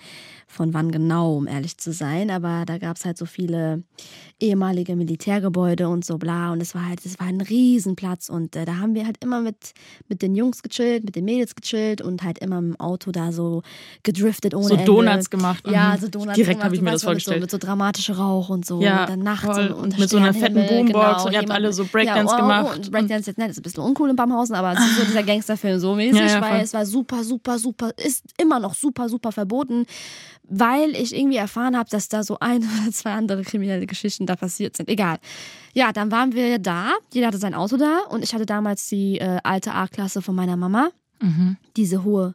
von 0.52 0.75
wann 0.75 0.92
genau, 0.92 1.37
um 1.37 1.47
ehrlich 1.47 1.78
zu 1.78 1.92
sein. 1.92 2.30
Aber 2.30 2.64
da 2.66 2.78
gab's 2.78 3.04
halt 3.04 3.16
so 3.18 3.25
viele 3.26 3.82
ehemalige 4.38 4.97
Militärgebäude 4.97 5.88
und 5.88 6.04
so 6.04 6.18
bla. 6.18 6.52
Und 6.52 6.61
es 6.61 6.75
war 6.75 6.88
halt, 6.88 7.04
es 7.06 7.18
war 7.18 7.26
ein 7.26 7.40
Riesenplatz. 7.40 8.28
Und 8.28 8.54
äh, 8.56 8.64
da 8.64 8.76
haben 8.76 8.94
wir 8.94 9.06
halt 9.06 9.16
immer 9.23 9.40
mit, 9.40 9.73
mit 10.09 10.21
den 10.23 10.35
Jungs 10.35 10.62
gechillt, 10.62 11.04
mit 11.04 11.16
den 11.16 11.25
Mädels 11.25 11.54
gechillt 11.54 12.02
und 12.02 12.23
halt 12.23 12.38
immer 12.40 12.59
im 12.59 12.78
Auto 12.78 13.12
da 13.12 13.32
so 13.32 13.62
gedriftet 14.02 14.54
ohne 14.54 14.66
So 14.66 14.75
Ende. 14.75 14.85
Donuts 14.85 15.30
gemacht. 15.30 15.64
Ja, 15.68 15.94
Mhm. 15.97 16.00
so 16.00 16.09
Donuts. 16.09 16.35
Direkt 16.35 16.50
gemacht, 16.61 16.64
habe 16.64 16.75
ich 16.75 16.80
mir 16.82 16.90
das 16.90 16.94
mit 16.94 17.00
so, 17.00 17.06
vorgestellt. 17.06 17.40
mit 17.40 17.50
so 17.50 17.59
dramatischem 17.59 18.14
Rauch 18.16 18.49
und 18.49 18.66
so. 18.66 18.80
Ja, 18.82 19.02
und 19.02 19.11
dann 19.11 19.18
nachts 19.21 19.47
voll. 19.47 19.68
und 19.68 19.99
Mit 19.99 20.11
so 20.11 20.18
einer 20.18 20.35
fetten 20.35 20.66
Boombox 20.66 20.92
genau, 20.92 21.26
und 21.26 21.32
ihr 21.32 21.38
habt 21.38 21.50
alle 21.50 21.73
so 21.73 21.85
Breakdance 21.85 22.32
ja, 22.32 22.38
oh, 22.38 22.42
gemacht. 22.42 22.66
Oh, 22.71 22.75
und 22.76 22.90
Breakdance 22.90 23.30
jetzt 23.30 23.38
das 23.38 23.49
ist 23.50 23.59
ein 23.59 23.62
bisschen 23.62 23.82
uncool 23.85 24.11
in 24.11 24.16
Baumhausen, 24.16 24.54
aber 24.54 24.73
es 24.73 24.80
ist 24.80 24.97
so 24.99 25.04
dieser 25.04 25.23
Gangsterfilm 25.23 25.78
so 25.78 25.94
mäßig, 25.94 26.21
Ja, 26.21 26.26
ja, 26.26 26.40
weil 26.42 26.50
voll. 26.50 26.61
es 26.61 26.75
war 26.75 26.85
super, 26.87 27.25
super, 27.25 27.59
super, 27.59 27.90
ist 27.97 28.25
immer 28.40 28.61
noch 28.61 28.75
super, 28.75 29.09
super 29.09 29.32
verboten, 29.32 29.87
weil 30.49 30.90
ich 30.96 31.14
irgendwie 31.16 31.37
erfahren 31.37 31.76
habe, 31.76 31.88
dass 31.90 32.08
da 32.08 32.22
so 32.22 32.38
ein 32.40 32.58
oder 32.82 32.92
zwei 32.92 33.12
andere 33.12 33.42
kriminelle 33.42 33.87
Geschichten 33.87 34.26
da 34.26 34.37
passiert 34.37 34.76
sind. 34.76 34.88
Egal. 34.88 35.18
Ja, 35.75 35.92
dann 35.92 36.11
waren 36.11 36.32
wir 36.34 36.58
da, 36.58 36.92
jeder 37.12 37.28
hatte 37.28 37.38
sein 37.38 37.54
Auto 37.54 37.76
da 37.76 38.00
und 38.11 38.22
ich 38.22 38.34
hatte 38.34 38.46
damals 38.46 38.87
die 38.88 39.18
äh, 39.18 39.38
alte 39.42 39.72
A-Klasse 39.72 40.22
von 40.22 40.34
meiner 40.34 40.56
Mama, 40.56 40.90
Mhm. 41.20 41.56
diese 41.76 42.02
hohe 42.02 42.34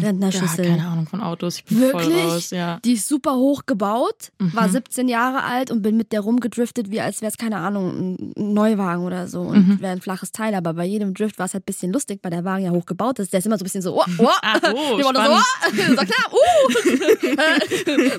Ja, 0.00 0.06
Rentnerschüssel. 0.08 0.64
keine 0.66 0.86
Ahnung 0.86 1.06
von 1.06 1.20
Autos. 1.20 1.56
Ich 1.58 1.64
bin 1.64 1.78
voll 1.90 1.92
Wirklich? 2.06 2.24
raus. 2.24 2.50
Ja. 2.50 2.80
Die 2.84 2.92
ist 2.92 3.08
super 3.08 3.34
hoch 3.36 3.62
gebaut, 3.66 4.32
war 4.38 4.68
Mhm. 4.68 4.72
17 4.72 5.08
Jahre 5.08 5.42
alt 5.44 5.70
und 5.70 5.82
bin 5.82 5.96
mit 5.96 6.12
der 6.12 6.20
rumgedriftet, 6.20 6.90
wie 6.90 7.00
als 7.00 7.20
wäre 7.20 7.30
es, 7.30 7.36
keine 7.38 7.56
Ahnung, 7.58 8.16
ein 8.36 8.54
Neuwagen 8.54 9.04
oder 9.04 9.26
so. 9.28 9.40
Und 9.42 9.68
Mhm. 9.68 9.80
wäre 9.80 9.92
ein 9.92 10.00
flaches 10.00 10.32
Teil. 10.32 10.54
Aber 10.54 10.74
bei 10.74 10.84
jedem 10.84 11.14
Drift 11.14 11.38
war 11.38 11.46
es 11.46 11.54
halt 11.54 11.64
ein 11.64 11.66
bisschen 11.66 11.92
lustig, 11.92 12.20
weil 12.22 12.30
der 12.30 12.44
Wagen 12.44 12.64
ja 12.64 12.70
hoch 12.70 12.86
gebaut 12.86 13.18
ist. 13.18 13.32
Der 13.32 13.38
ist 13.38 13.46
immer 13.46 13.58
so 13.58 13.62
ein 13.62 13.64
bisschen 13.64 13.82
so, 13.82 14.00
oh, 14.00 14.04
oh. 14.18 14.28
Ah, 14.42 14.58
oh, 14.72 14.98
so, 15.02 15.08
oh, 15.08 15.12
so 15.72 15.94
knapp, 15.94 16.32
uh. 16.32 16.72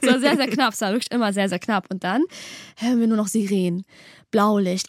so 0.01 0.07
war 0.11 0.19
sehr, 0.19 0.35
sehr 0.37 0.47
knapp. 0.47 0.73
Es 0.73 0.81
war 0.81 0.91
wirklich 0.91 1.11
immer 1.11 1.33
sehr, 1.33 1.49
sehr 1.49 1.59
knapp. 1.59 1.87
Und 1.89 2.03
dann 2.03 2.21
hören 2.77 2.99
wir 2.99 3.07
nur 3.07 3.17
noch 3.17 3.27
Sirenen. 3.27 3.83
Blaulicht. 4.33 4.87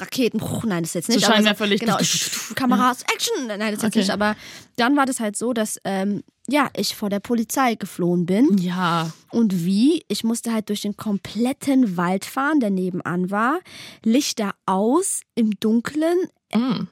Raketen. 0.00 0.40
Nein, 0.64 0.82
das 0.82 0.90
ist 0.90 0.94
jetzt 0.94 1.08
nicht. 1.08 1.20
So 1.20 1.26
Scheinwerferlicht. 1.30 1.80
Genau. 1.84 1.96
Kameras. 2.54 3.02
Action. 3.02 3.46
Nein, 3.46 3.58
das 3.60 3.68
ist 3.74 3.82
jetzt 3.82 3.84
Okay. 3.84 3.98
nicht. 4.00 4.10
Aber 4.10 4.36
dann 4.76 4.96
war 4.96 5.06
das 5.06 5.20
halt 5.20 5.36
so, 5.36 5.52
dass 5.52 5.78
ähm, 5.84 6.22
ja, 6.48 6.68
ich 6.76 6.94
vor 6.96 7.08
der 7.10 7.20
Polizei 7.20 7.74
geflohen 7.74 8.26
bin. 8.26 8.58
Ja. 8.58 9.10
Und 9.30 9.64
wie? 9.64 10.02
Ich 10.08 10.24
musste 10.24 10.52
halt 10.52 10.68
durch 10.68 10.82
den 10.82 10.96
kompletten 10.96 11.96
Wald 11.96 12.24
fahren, 12.24 12.60
der 12.60 12.70
nebenan 12.70 13.30
war. 13.30 13.60
Lichter 14.04 14.54
aus, 14.66 15.20
im 15.34 15.52
Dunkeln. 15.60 16.18
Mhm. 16.54 16.88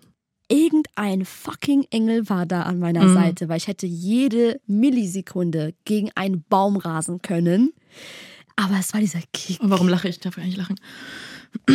Irgendein 0.48 1.24
fucking 1.24 1.86
Engel 1.90 2.28
war 2.28 2.44
da 2.46 2.62
an 2.62 2.78
meiner 2.78 3.04
Mhm. 3.04 3.14
Seite, 3.14 3.48
weil 3.48 3.56
ich 3.56 3.66
hätte 3.68 3.86
jede 3.86 4.60
Millisekunde 4.66 5.74
gegen 5.84 6.10
einen 6.14 6.44
Baum 6.48 6.76
rasen 6.76 7.22
können. 7.22 7.72
Aber 8.56 8.76
es 8.78 8.92
war 8.94 9.00
dieser 9.00 9.20
Kick. 9.32 9.60
Und 9.60 9.70
warum 9.70 9.88
lache 9.88 10.08
ich? 10.08 10.16
Ich 10.16 10.20
darf 10.20 10.36
gar 10.36 10.44
nicht 10.44 10.56
lachen. 10.56 10.76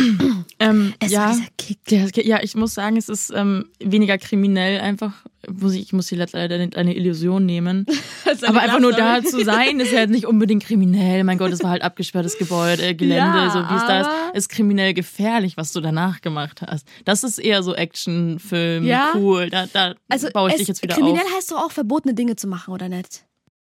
ähm, 0.58 0.94
Es 1.00 1.10
ja. 1.10 1.26
war 1.26 1.32
dieser 1.34 1.48
Kick. 1.58 1.78
Ja, 1.90 2.06
ja, 2.22 2.42
ich 2.42 2.54
muss 2.54 2.74
sagen, 2.74 2.96
es 2.96 3.08
ist 3.08 3.32
ähm, 3.34 3.66
weniger 3.80 4.18
kriminell 4.18 4.80
einfach. 4.80 5.12
Muss 5.50 5.72
ich, 5.74 5.82
ich 5.82 5.92
muss 5.94 6.08
hier 6.08 6.18
leider 6.18 6.54
eine 6.76 6.94
Illusion 6.94 7.46
nehmen. 7.46 7.86
Aber 8.46 8.60
einfach 8.60 8.80
nur 8.80 8.92
da 8.92 9.22
zu 9.22 9.42
sein, 9.42 9.80
ist 9.80 9.92
ja 9.92 10.06
nicht 10.06 10.26
unbedingt 10.26 10.64
kriminell. 10.64 11.24
Mein 11.24 11.38
Gott, 11.38 11.52
es 11.52 11.62
war 11.62 11.70
halt 11.70 11.82
abgesperrtes 11.82 12.36
Gebäude, 12.38 12.82
äh, 12.88 12.94
Gelände, 12.94 13.38
Ja, 13.38 13.50
so 13.50 13.58
wie 13.60 13.74
es 13.76 13.86
da 13.86 14.00
ist. 14.02 14.36
Ist 14.36 14.48
kriminell 14.50 14.92
gefährlich, 14.94 15.56
was 15.56 15.72
du 15.72 15.80
danach 15.80 16.20
gemacht 16.20 16.60
hast. 16.62 16.86
Das 17.06 17.24
ist 17.24 17.38
eher 17.38 17.62
so 17.62 17.74
Actionfilm, 17.74 18.84
Ja. 18.84 19.12
cool. 19.14 19.48
Da, 19.50 19.66
da 19.66 19.94
Also 20.08 20.28
baue 20.32 20.50
ich 20.50 20.56
dich 20.56 20.68
jetzt 20.68 20.82
wieder 20.82 20.94
kriminell 20.94 21.24
auf. 21.24 21.36
heißt 21.36 21.50
doch 21.52 21.64
auch 21.64 21.72
verbotene 21.72 22.14
Dinge 22.14 22.36
zu 22.36 22.46
machen, 22.46 22.72
oder 22.74 22.88
nicht? 22.90 23.24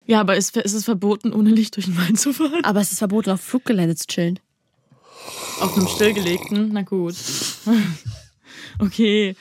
Ja, 0.06 0.20
aber 0.20 0.36
ist, 0.36 0.56
ist 0.56 0.74
es 0.74 0.84
verboten, 0.84 1.32
ohne 1.32 1.50
Licht 1.50 1.76
durch 1.76 1.86
den 1.86 1.96
Wald 1.96 2.18
zu 2.18 2.32
fahren? 2.32 2.62
Aber 2.62 2.80
es 2.80 2.92
ist 2.92 2.98
verboten, 2.98 3.30
auf 3.30 3.40
Fluggelände 3.40 3.96
zu 3.96 4.06
chillen. 4.06 4.38
Auf 5.60 5.76
einem 5.76 5.88
stillgelegten? 5.88 6.70
Na 6.72 6.82
gut. 6.82 7.14
Okay. 8.78 9.36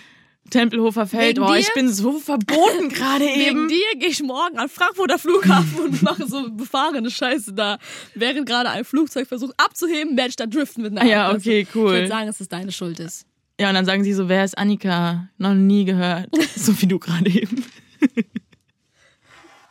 Tempelhofer 0.50 1.08
Feld. 1.08 1.38
Wegen 1.38 1.46
Oh, 1.46 1.52
dir? 1.54 1.60
ich 1.60 1.74
bin 1.74 1.90
so 1.92 2.20
verboten 2.20 2.90
gerade 2.90 3.26
eben. 3.26 3.40
Wegen 3.40 3.68
dir 3.70 4.00
gehe 4.00 4.10
ich 4.10 4.22
morgen 4.22 4.58
an 4.60 4.70
Frankfurter 4.70 5.18
Flughafen 5.18 5.80
und 5.80 6.02
mache 6.04 6.28
so 6.28 6.52
befahrene 6.52 7.10
Scheiße 7.10 7.54
da. 7.54 7.80
Während 8.14 8.48
gerade 8.48 8.70
ein 8.70 8.86
Flugzeug 8.86 9.28
versucht 9.28 9.54
abzuheben, 9.58 10.16
werde 10.16 10.30
ich 10.30 10.36
da 10.36 10.46
driften 10.46 10.84
mit 10.84 10.98
einer 10.98 11.10
ja, 11.10 11.28
Art. 11.28 11.38
okay, 11.38 11.62
Ich 11.62 11.76
cool. 11.76 11.92
würde 11.94 12.08
sagen, 12.08 12.28
dass 12.28 12.40
es 12.40 12.50
deine 12.50 12.72
Schuld 12.72 13.00
ist. 13.00 13.26
Ja, 13.60 13.70
und 13.70 13.76
dann 13.76 13.86
sagen 13.86 14.04
sie 14.04 14.14
so, 14.14 14.30
wer 14.30 14.44
ist 14.46 14.58
Annika? 14.58 15.28
Noch 15.38 15.54
nie 15.56 15.86
gehört. 15.86 16.30
So 16.56 16.80
wie 16.82 16.88
du 16.88 17.00
gerade 17.00 17.30
eben. 17.30 17.64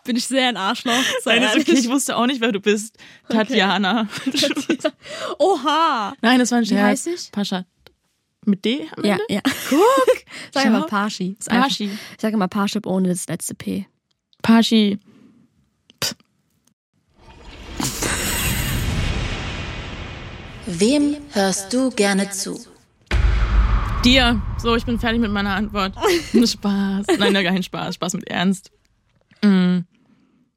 Bin 0.04 0.16
ich 0.16 0.26
sehr 0.26 0.48
ein 0.48 0.56
Arschloch. 0.56 0.92
Sei 1.22 1.38
Nein, 1.38 1.60
okay. 1.60 1.72
Ich 1.74 1.88
wusste 1.88 2.16
auch 2.16 2.26
nicht, 2.26 2.40
wer 2.40 2.50
du 2.52 2.60
bist. 2.60 2.96
Tatjana. 3.28 4.08
Oha. 5.38 6.12
Nein, 6.20 6.38
das 6.40 6.50
war 6.50 6.58
ein 6.58 6.64
Wie 6.64 6.68
Scherz. 6.68 6.82
heißt 6.82 7.06
ich? 7.06 7.30
Pascha. 7.32 7.64
Mit 8.44 8.64
D 8.64 8.88
am 8.96 9.04
Ja, 9.04 9.12
Ende? 9.12 9.24
ja. 9.30 9.40
Guck. 9.70 9.80
Sag 10.52 10.86
Parshi. 10.88 11.36
Ist 11.38 11.48
einfach- 11.50 11.68
Parschi. 11.68 11.84
Ich 12.16 12.20
sage 12.20 12.34
immer 12.34 12.48
Parship 12.48 12.86
ohne 12.86 13.08
das 13.08 13.28
letzte 13.28 13.54
P. 13.54 13.86
Paschi. 14.42 14.98
Wem 20.66 21.16
hörst 21.32 21.72
du 21.72 21.90
gerne 21.90 22.30
zu? 22.30 22.58
Dir. 24.04 24.40
So, 24.58 24.74
ich 24.76 24.84
bin 24.84 24.98
fertig 24.98 25.20
mit 25.20 25.30
meiner 25.30 25.54
Antwort. 25.54 25.94
Spaß. 26.32 27.06
Nein, 27.18 27.32
nein, 27.32 27.44
kein 27.44 27.62
Spaß. 27.62 27.94
Spaß 27.96 28.14
mit 28.14 28.28
Ernst. 28.28 28.70
Mm. 29.44 29.78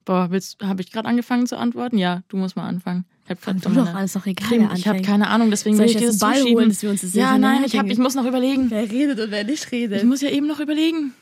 Boah, 0.05 0.29
habe 0.61 0.81
ich 0.81 0.91
gerade 0.91 1.07
angefangen 1.09 1.47
zu 1.47 1.57
antworten? 1.57 1.97
Ja, 1.97 2.21
du 2.29 2.37
musst 2.37 2.55
mal 2.55 2.67
anfangen. 2.67 3.05
Ich 3.25 3.31
hab 3.31 3.41
grad 3.41 3.65
du 3.65 3.69
doch, 3.69 3.93
alles 3.95 4.13
doch 4.13 4.25
egal, 4.27 4.69
Ich 4.75 4.87
habe 4.87 5.01
keine 5.01 5.27
Ahnung, 5.29 5.49
deswegen 5.49 5.75
Soll 5.75 5.87
will 5.87 5.95
ich 5.95 5.99
ich 5.99 6.05
das 6.07 6.19
Ball 6.19 6.35
zuschieben. 6.35 6.55
holen, 6.59 6.69
dass 6.69 6.83
wir 6.83 6.91
uns 6.91 7.01
das 7.01 7.15
Ja, 7.15 7.39
nein, 7.39 7.63
ich, 7.65 7.75
hab, 7.75 7.87
ich 7.87 7.97
muss 7.97 8.13
noch 8.13 8.25
überlegen. 8.25 8.69
Wer 8.69 8.89
redet 8.91 9.19
und 9.19 9.31
wer 9.31 9.43
nicht 9.43 9.71
redet. 9.71 9.97
Ich 9.97 10.03
muss 10.03 10.21
ja 10.21 10.29
eben 10.29 10.45
noch 10.45 10.59
überlegen. 10.59 11.13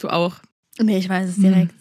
Du 0.00 0.08
auch. 0.08 0.36
nee, 0.80 0.96
ich 0.98 1.08
weiß 1.08 1.28
es 1.30 1.36
direkt. 1.36 1.74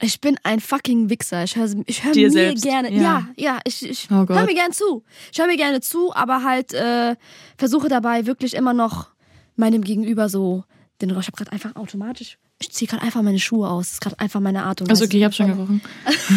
Ich 0.00 0.20
bin 0.20 0.36
ein 0.42 0.58
fucking 0.58 1.10
Wichser. 1.10 1.44
Ich 1.44 1.54
höre 1.56 1.68
ich 1.86 2.02
hör 2.02 2.12
Dir 2.12 2.26
mir 2.26 2.32
selbst, 2.32 2.64
gerne. 2.64 2.90
ja. 2.92 3.02
Ja, 3.02 3.28
ja, 3.36 3.58
ich, 3.64 3.88
ich 3.88 4.08
Oh 4.10 4.26
höre 4.26 4.46
mir 4.46 4.54
gerne 4.54 4.72
zu. 4.72 5.04
Ich 5.32 5.38
höre 5.38 5.46
mir 5.46 5.56
gerne 5.56 5.80
zu, 5.80 6.12
aber 6.14 6.42
halt 6.42 6.72
äh, 6.74 7.14
versuche 7.56 7.88
dabei 7.88 8.26
wirklich 8.26 8.54
immer 8.54 8.72
noch 8.72 9.10
meinem 9.54 9.82
Gegenüber 9.84 10.28
so 10.28 10.64
den 11.02 11.10
Ich 11.10 11.26
habe 11.26 11.36
gerade 11.36 11.52
einfach 11.52 11.76
automatisch. 11.76 12.38
Ich 12.60 12.70
ziehe 12.70 12.88
gerade 12.88 13.02
einfach 13.02 13.22
meine 13.22 13.38
Schuhe 13.38 13.68
aus. 13.68 13.86
Das 13.86 13.92
ist 13.94 14.00
gerade 14.00 14.20
einfach 14.20 14.40
meine 14.40 14.62
Art 14.64 14.80
und 14.80 14.88
Weise. 14.88 15.02
Also 15.02 15.04
okay, 15.04 15.18
ich 15.18 15.24
habe 15.24 15.34
schon 15.34 15.48
gerochen. 15.48 15.82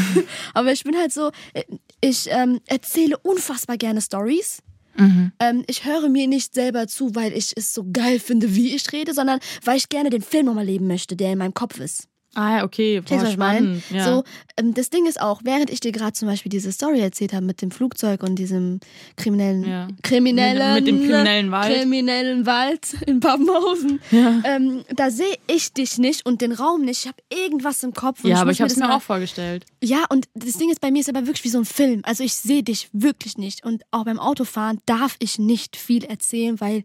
Aber 0.54 0.71
ich 0.71 0.84
bin 0.84 0.95
halt 0.97 1.13
so, 1.13 1.32
äh, 1.54 1.63
ich 2.01 2.28
ähm, 2.30 2.60
erzähle 2.65 3.17
unfassbar 3.17 3.78
gerne 3.78 4.01
Stories. 4.01 4.62
Mhm. 4.97 5.32
Ähm, 5.39 5.63
ich 5.67 5.86
höre 5.86 6.10
mir 6.10 6.28
nicht 6.28 6.54
selber 6.54 6.88
zu, 6.88 7.15
weil 7.15 7.34
ich 7.34 7.54
es 7.56 7.73
so 7.73 7.86
geil 7.91 8.19
finde, 8.19 8.56
wie 8.56 8.75
ich 8.75 8.91
rede, 8.91 9.13
sondern 9.13 9.39
weil 9.63 9.78
ich 9.78 9.89
gerne 9.89 10.10
den 10.10 10.21
Film 10.21 10.45
nochmal 10.45 10.65
leben 10.65 10.88
möchte, 10.88 11.15
der 11.15 11.34
in 11.34 11.38
meinem 11.38 11.54
Kopf 11.54 11.80
ist. 11.80 12.08
Ah 12.35 12.63
okay. 12.63 13.01
Boah, 13.01 13.15
was 13.17 13.23
ich 13.29 13.33
spannend. 13.33 13.83
Ja. 13.89 14.03
So, 14.05 14.23
ähm, 14.57 14.73
das 14.73 14.89
Ding 14.89 15.05
ist 15.07 15.19
auch, 15.21 15.41
während 15.43 15.69
ich 15.69 15.79
dir 15.79 15.91
gerade 15.91 16.13
zum 16.13 16.27
Beispiel 16.27 16.49
diese 16.49 16.71
Story 16.71 16.99
erzählt 16.99 17.33
habe 17.33 17.45
mit 17.45 17.61
dem 17.61 17.71
Flugzeug 17.71 18.23
und 18.23 18.35
diesem 18.35 18.79
kriminellen, 19.15 19.65
Ja. 19.67 19.87
kriminellen, 20.03 20.73
Mit- 20.75 20.83
mit 20.85 20.87
dem 20.87 20.99
kriminellen 21.09 21.51
Wald. 21.51 21.73
kriminellen 21.75 22.45
Wald 22.45 22.93
in 23.07 23.19
Pappenhausen, 23.21 23.99
Ja. 24.11 24.41
ähm, 24.43 24.83
da 24.95 25.09
sehe 25.09 25.35
ich 25.47 25.73
dich 25.73 25.97
nicht 25.97 26.25
und 26.25 26.41
den 26.41 26.51
Raum 26.51 26.81
nicht. 26.81 27.01
Ich 27.05 27.07
habe 27.07 27.17
irgendwas 27.33 27.81
im 27.83 27.93
Kopf. 27.93 28.23
Und 28.23 28.29
ja, 28.29 28.37
aber 28.37 28.45
muss 28.47 28.55
ich 28.55 28.61
habe 28.61 28.67
es 28.71 28.77
das 28.77 28.87
mir 28.87 28.93
auch 28.93 29.01
vorgestellt. 29.01 29.65
ja, 29.81 30.03
und 30.09 30.27
das 30.35 30.53
Ding 30.57 30.69
ist, 30.69 30.81
bei 30.81 30.91
mir 30.91 30.99
ist 30.99 31.09
aber 31.09 31.25
wirklich 31.27 31.43
wie 31.45 31.49
so 31.49 31.59
ein 31.59 31.65
Film. 31.65 32.01
Also 32.03 32.23
ich 32.23 32.35
sehe 32.35 32.63
dich 32.63 32.89
wirklich 32.91 33.37
nicht. 33.37 33.65
Und 33.65 33.83
auch 33.91 34.03
beim 34.05 34.19
Autofahren 34.19 34.79
darf 34.85 35.15
ich 35.19 35.39
nicht 35.39 35.77
viel 35.77 36.03
erzählen, 36.03 36.59
weil 36.59 36.83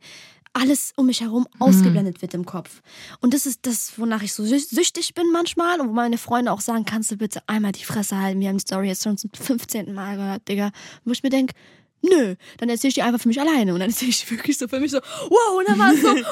alles 0.52 0.92
um 0.96 1.06
mich 1.06 1.20
herum 1.20 1.46
ausgeblendet 1.58 2.22
wird 2.22 2.34
im 2.34 2.44
Kopf. 2.44 2.82
Und 3.20 3.34
das 3.34 3.46
ist 3.46 3.60
das, 3.66 3.98
wonach 3.98 4.22
ich 4.22 4.32
so 4.32 4.42
sü- 4.42 4.58
süchtig 4.74 5.14
bin 5.14 5.30
manchmal 5.32 5.80
und 5.80 5.88
wo 5.88 5.92
meine 5.92 6.18
Freunde 6.18 6.52
auch 6.52 6.60
sagen, 6.60 6.84
kannst 6.84 7.10
du 7.10 7.16
bitte 7.16 7.40
einmal 7.46 7.72
die 7.72 7.84
Fresse 7.84 8.18
halten, 8.18 8.40
wir 8.40 8.48
haben 8.48 8.56
die 8.58 8.62
Story 8.62 8.88
jetzt 8.88 9.04
schon 9.04 9.16
zum 9.16 9.30
15. 9.32 9.94
Mal 9.94 10.16
gehört, 10.16 10.48
Digga. 10.48 10.70
Wo 11.04 11.12
ich 11.12 11.22
mir 11.22 11.30
denke, 11.30 11.54
nö, 12.02 12.34
dann 12.58 12.68
erzähle 12.68 12.88
ich 12.88 12.94
die 12.94 13.02
einfach 13.02 13.20
für 13.20 13.28
mich 13.28 13.40
alleine. 13.40 13.74
Und 13.74 13.80
dann 13.80 13.90
erzähle 13.90 14.10
ich 14.10 14.30
wirklich 14.30 14.56
so 14.58 14.68
für 14.68 14.80
mich 14.80 14.90
so, 14.90 14.98
wow, 15.28 15.58
und 15.58 15.68
dann 15.68 15.78
war 15.78 15.92
es 15.92 16.00
so, 16.00 16.08
und 16.10 16.24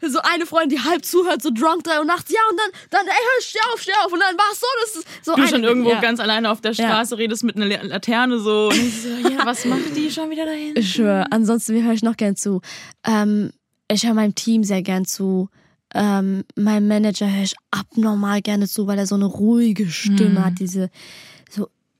dann 0.00 0.10
so 0.10 0.18
eine 0.22 0.46
Freundin, 0.46 0.78
die 0.78 0.84
halb 0.84 1.04
zuhört, 1.04 1.42
so 1.42 1.50
drunk 1.50 1.84
drei 1.84 1.98
Uhr 1.98 2.04
nachts, 2.04 2.30
ja, 2.30 2.40
und 2.50 2.58
dann, 2.58 2.70
dann, 2.90 3.06
ey, 3.06 3.12
hör, 3.12 3.42
steh 3.42 3.58
auf, 3.72 3.80
steh 3.82 3.92
auf. 4.04 4.12
Und 4.12 4.20
dann 4.20 4.36
war 4.36 4.44
es 4.52 4.60
so, 4.60 4.66
das 4.82 4.96
ist 4.96 5.24
so 5.24 5.32
Du 5.34 5.40
eine- 5.42 5.48
schon 5.48 5.64
irgendwo 5.64 5.90
ja. 5.90 6.00
ganz 6.00 6.20
alleine 6.20 6.50
auf 6.50 6.60
der 6.60 6.74
Straße 6.74 7.16
redest 7.18 7.44
mit 7.44 7.56
einer 7.56 7.66
La- 7.66 7.82
Laterne 7.82 8.38
so. 8.38 8.68
Und 8.68 8.76
ich 8.76 9.02
so, 9.02 9.08
ja, 9.28 9.44
was 9.44 9.64
macht 9.66 9.96
die 9.96 10.10
schon 10.10 10.30
wieder 10.30 10.44
dahin? 10.46 10.74
Ich 10.76 10.92
schwöre. 10.92 11.26
Ansonsten 11.30 11.82
höre 11.84 11.92
ich 11.92 12.02
noch 12.02 12.16
gern 12.16 12.36
zu. 12.36 12.60
Ähm, 13.06 13.52
ich 13.90 14.04
höre 14.06 14.14
meinem 14.14 14.34
Team 14.34 14.64
sehr 14.64 14.82
gern 14.82 15.04
zu. 15.04 15.48
Ähm, 15.94 16.44
meinem 16.56 16.88
Manager 16.88 17.30
höre 17.32 17.44
ich 17.44 17.54
abnormal 17.70 18.42
gerne 18.42 18.66
zu, 18.68 18.86
weil 18.86 18.98
er 18.98 19.06
so 19.06 19.14
eine 19.14 19.24
ruhige 19.26 19.88
Stimme 19.88 20.44
hat. 20.44 20.54
Diese 20.58 20.90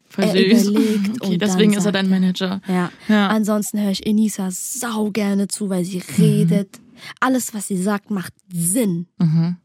Voll 0.08 0.24
er 0.24 0.32
süß. 0.56 0.68
überlegt 0.68 1.20
Okay, 1.22 1.32
und 1.34 1.42
deswegen 1.42 1.72
dann 1.72 1.78
ist 1.80 1.84
er 1.86 1.92
dein 1.92 2.08
Manager. 2.08 2.60
ja. 2.68 2.90
Ja. 3.08 3.28
Ansonsten 3.28 3.80
höre 3.80 3.90
ich 3.90 4.06
Enisa 4.06 4.50
sau 4.50 5.10
gerne 5.10 5.48
zu, 5.48 5.68
weil 5.70 5.84
sie 5.84 5.98
Mhm. 5.98 6.14
redet. 6.24 6.80
Alles, 7.20 7.52
was 7.54 7.68
sie 7.68 7.76
sagt, 7.76 8.10
macht 8.10 8.32
Sinn. 8.52 9.06
Mhm. 9.18 9.56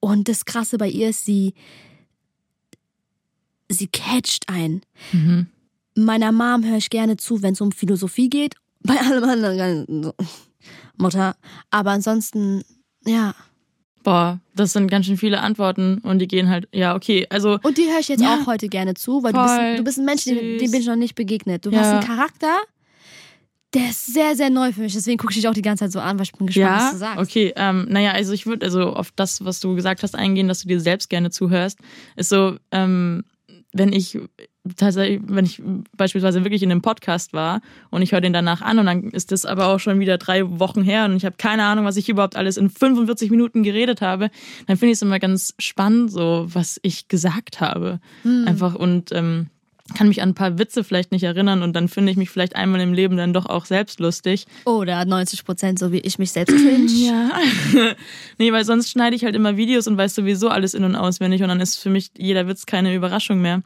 Und 0.00 0.28
das 0.28 0.44
Krasse 0.44 0.78
bei 0.78 0.88
ihr 0.88 1.08
ist, 1.10 1.24
sie 1.24 1.54
sie 3.68 3.86
catcht 3.88 4.48
ein. 4.48 4.82
Mhm. 5.12 5.46
Meiner 5.96 6.32
Mom 6.32 6.64
höre 6.64 6.76
ich 6.78 6.90
gerne 6.90 7.16
zu, 7.16 7.42
wenn 7.42 7.54
es 7.54 7.60
um 7.60 7.72
Philosophie 7.72 8.28
geht. 8.30 8.54
Bei 8.84 8.98
allem 8.98 9.24
anderen 9.24 10.12
Mutter. 10.96 11.36
Aber 11.70 11.90
ansonsten, 11.92 12.62
ja. 13.06 13.34
Boah, 14.02 14.40
das 14.54 14.72
sind 14.72 14.88
ganz 14.90 15.06
schön 15.06 15.16
viele 15.16 15.40
Antworten 15.40 15.98
und 15.98 16.18
die 16.18 16.26
gehen 16.28 16.48
halt, 16.48 16.68
ja, 16.72 16.94
okay, 16.96 17.26
also 17.30 17.58
Und 17.62 17.78
die 17.78 17.88
höre 17.90 18.00
ich 18.00 18.08
jetzt 18.08 18.20
Ja. 18.22 18.34
auch 18.42 18.46
heute 18.46 18.68
gerne 18.68 18.94
zu, 18.94 19.22
weil 19.22 19.32
du 19.32 19.38
Voll 19.40 19.58
bist, 19.70 19.78
du 19.78 19.84
bist 19.84 19.98
ein 19.98 20.04
Mensch, 20.04 20.24
dem, 20.24 20.58
dem 20.58 20.70
bin 20.70 20.80
ich 20.80 20.86
noch 20.86 20.96
nicht 20.96 21.14
begegnet. 21.14 21.64
Du 21.66 21.70
Ja. 21.70 21.78
hast 21.80 21.92
einen 21.92 22.02
Charakter, 22.02 22.56
der 23.74 23.88
ist 23.88 24.12
sehr, 24.12 24.36
sehr 24.36 24.50
neu 24.50 24.72
für 24.72 24.80
mich. 24.82 24.92
Deswegen 24.92 25.16
gucke 25.18 25.32
ich 25.32 25.36
dich 25.38 25.48
auch 25.48 25.54
die 25.54 25.62
ganze 25.62 25.84
Zeit 25.84 25.92
so 25.92 26.00
an, 26.00 26.18
weil 26.18 26.24
ich 26.24 26.32
bin 26.32 26.46
gespannt, 26.46 26.76
was 26.76 26.82
Ja, 26.84 26.90
du 26.90 26.96
sagst. 26.98 27.20
okay. 27.22 27.52
Ähm, 27.56 27.86
naja, 27.88 28.12
also 28.12 28.32
ich 28.32 28.44
würde 28.46 28.66
also 28.66 28.92
auf 28.92 29.12
das, 29.16 29.44
was 29.44 29.60
du 29.60 29.74
gesagt 29.74 30.02
hast, 30.02 30.14
eingehen, 30.14 30.48
dass 30.48 30.60
du 30.62 30.68
dir 30.68 30.80
selbst 30.80 31.08
gerne 31.08 31.30
zuhörst. 31.30 31.78
Ist 32.16 32.28
so, 32.28 32.56
ähm, 32.70 33.24
wenn 33.72 33.92
ich 33.92 34.18
tatsächlich, 34.76 35.20
wenn 35.26 35.44
ich 35.44 35.62
beispielsweise 35.96 36.44
wirklich 36.44 36.62
in 36.62 36.70
einem 36.70 36.82
Podcast 36.82 37.32
war 37.32 37.60
und 37.90 38.02
ich 38.02 38.12
höre 38.12 38.20
den 38.20 38.32
danach 38.32 38.62
an 38.62 38.78
und 38.78 38.86
dann 38.86 39.10
ist 39.10 39.32
das 39.32 39.44
aber 39.44 39.66
auch 39.66 39.80
schon 39.80 39.98
wieder 39.98 40.18
drei 40.18 40.48
Wochen 40.60 40.82
her 40.82 41.04
und 41.06 41.16
ich 41.16 41.24
habe 41.24 41.36
keine 41.36 41.64
Ahnung, 41.64 41.84
was 41.84 41.96
ich 41.96 42.08
überhaupt 42.08 42.36
alles 42.36 42.56
in 42.56 42.70
45 42.70 43.30
Minuten 43.30 43.62
geredet 43.62 44.00
habe, 44.00 44.30
dann 44.66 44.76
finde 44.76 44.92
ich 44.92 44.98
es 44.98 45.02
immer 45.02 45.18
ganz 45.18 45.54
spannend, 45.58 46.12
so 46.12 46.46
was 46.48 46.78
ich 46.82 47.08
gesagt 47.08 47.60
habe. 47.60 48.00
Hm. 48.22 48.46
Einfach 48.46 48.74
und 48.74 49.10
ähm, 49.12 49.48
kann 49.94 50.08
mich 50.08 50.22
an 50.22 50.30
ein 50.30 50.34
paar 50.34 50.58
Witze 50.58 50.84
vielleicht 50.84 51.12
nicht 51.12 51.22
erinnern 51.22 51.62
und 51.62 51.74
dann 51.74 51.88
finde 51.88 52.12
ich 52.12 52.16
mich 52.16 52.30
vielleicht 52.30 52.56
einmal 52.56 52.80
im 52.80 52.92
Leben 52.92 53.16
dann 53.16 53.32
doch 53.32 53.46
auch 53.46 53.64
selbst 53.64 54.00
lustig. 54.00 54.46
Oder 54.64 55.04
90 55.04 55.44
Prozent, 55.44 55.78
so 55.78 55.92
wie 55.92 56.00
ich 56.00 56.18
mich 56.18 56.32
selbst 56.32 56.56
cringe. 56.56 56.90
Ja. 56.90 57.30
nee, 58.38 58.52
weil 58.52 58.64
sonst 58.64 58.90
schneide 58.90 59.16
ich 59.16 59.24
halt 59.24 59.34
immer 59.34 59.56
Videos 59.56 59.86
und 59.86 59.96
weiß 59.96 60.14
sowieso 60.14 60.48
alles 60.48 60.74
in- 60.74 60.84
und 60.84 60.96
auswendig 60.96 61.42
und 61.42 61.48
dann 61.48 61.60
ist 61.60 61.76
für 61.76 61.90
mich 61.90 62.10
jeder 62.16 62.46
Witz 62.48 62.66
keine 62.66 62.94
Überraschung 62.94 63.40
mehr. 63.40 63.62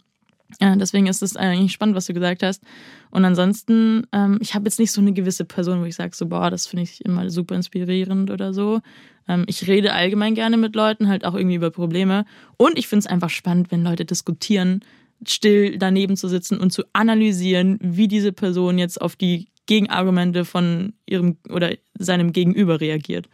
Ja, 0.61 0.77
deswegen 0.77 1.09
ist 1.09 1.23
es 1.23 1.37
eigentlich 1.37 1.73
spannend, 1.73 1.97
was 1.97 2.07
du 2.07 2.15
gesagt 2.15 2.43
hast. 2.43 2.63
Und 3.11 3.25
ansonsten, 3.25 4.07
ähm, 4.13 4.39
ich 4.41 4.55
habe 4.55 4.67
jetzt 4.67 4.79
nicht 4.79 4.93
so 4.93 5.01
eine 5.01 5.13
gewisse 5.13 5.45
Person, 5.45 5.81
wo 5.81 5.85
ich 5.85 5.97
sage, 5.97 6.15
so, 6.15 6.27
boah, 6.27 6.51
das 6.51 6.67
finde 6.67 6.85
ich 6.85 7.05
immer 7.05 7.29
super 7.31 7.57
inspirierend 7.57 8.31
oder 8.31 8.55
so. 8.55 8.81
Ähm, 9.29 9.45
ich 9.49 9.67
rede 9.67 9.93
allgemein 9.93 10.35
gerne 10.35 10.57
mit 10.57 10.77
Leuten, 10.77 11.09
halt 11.09 11.25
auch 11.25 11.35
irgendwie 11.35 11.57
über 11.57 11.71
Probleme. 11.71 12.25
Und 12.57 12.79
ich 12.79 12.87
finde 12.87 13.01
es 13.01 13.07
einfach 13.07 13.31
spannend, 13.31 13.71
wenn 13.71 13.83
Leute 13.83 14.05
diskutieren, 14.05 14.81
still 15.25 15.79
daneben 15.79 16.17
zu 16.17 16.29
sitzen 16.29 16.59
und 16.59 16.73
zu 16.73 16.83
analysieren, 16.93 17.79
wie 17.81 18.09
diese 18.09 18.33
Person 18.33 18.79
jetzt 18.79 19.01
auf 19.01 19.17
die 19.17 19.49
Gegenargumente 19.67 20.45
von 20.45 20.93
ihrem 21.07 21.37
oder 21.49 21.73
seinem 21.99 22.33
Gegenüber 22.33 22.81
reagiert. 22.81 23.29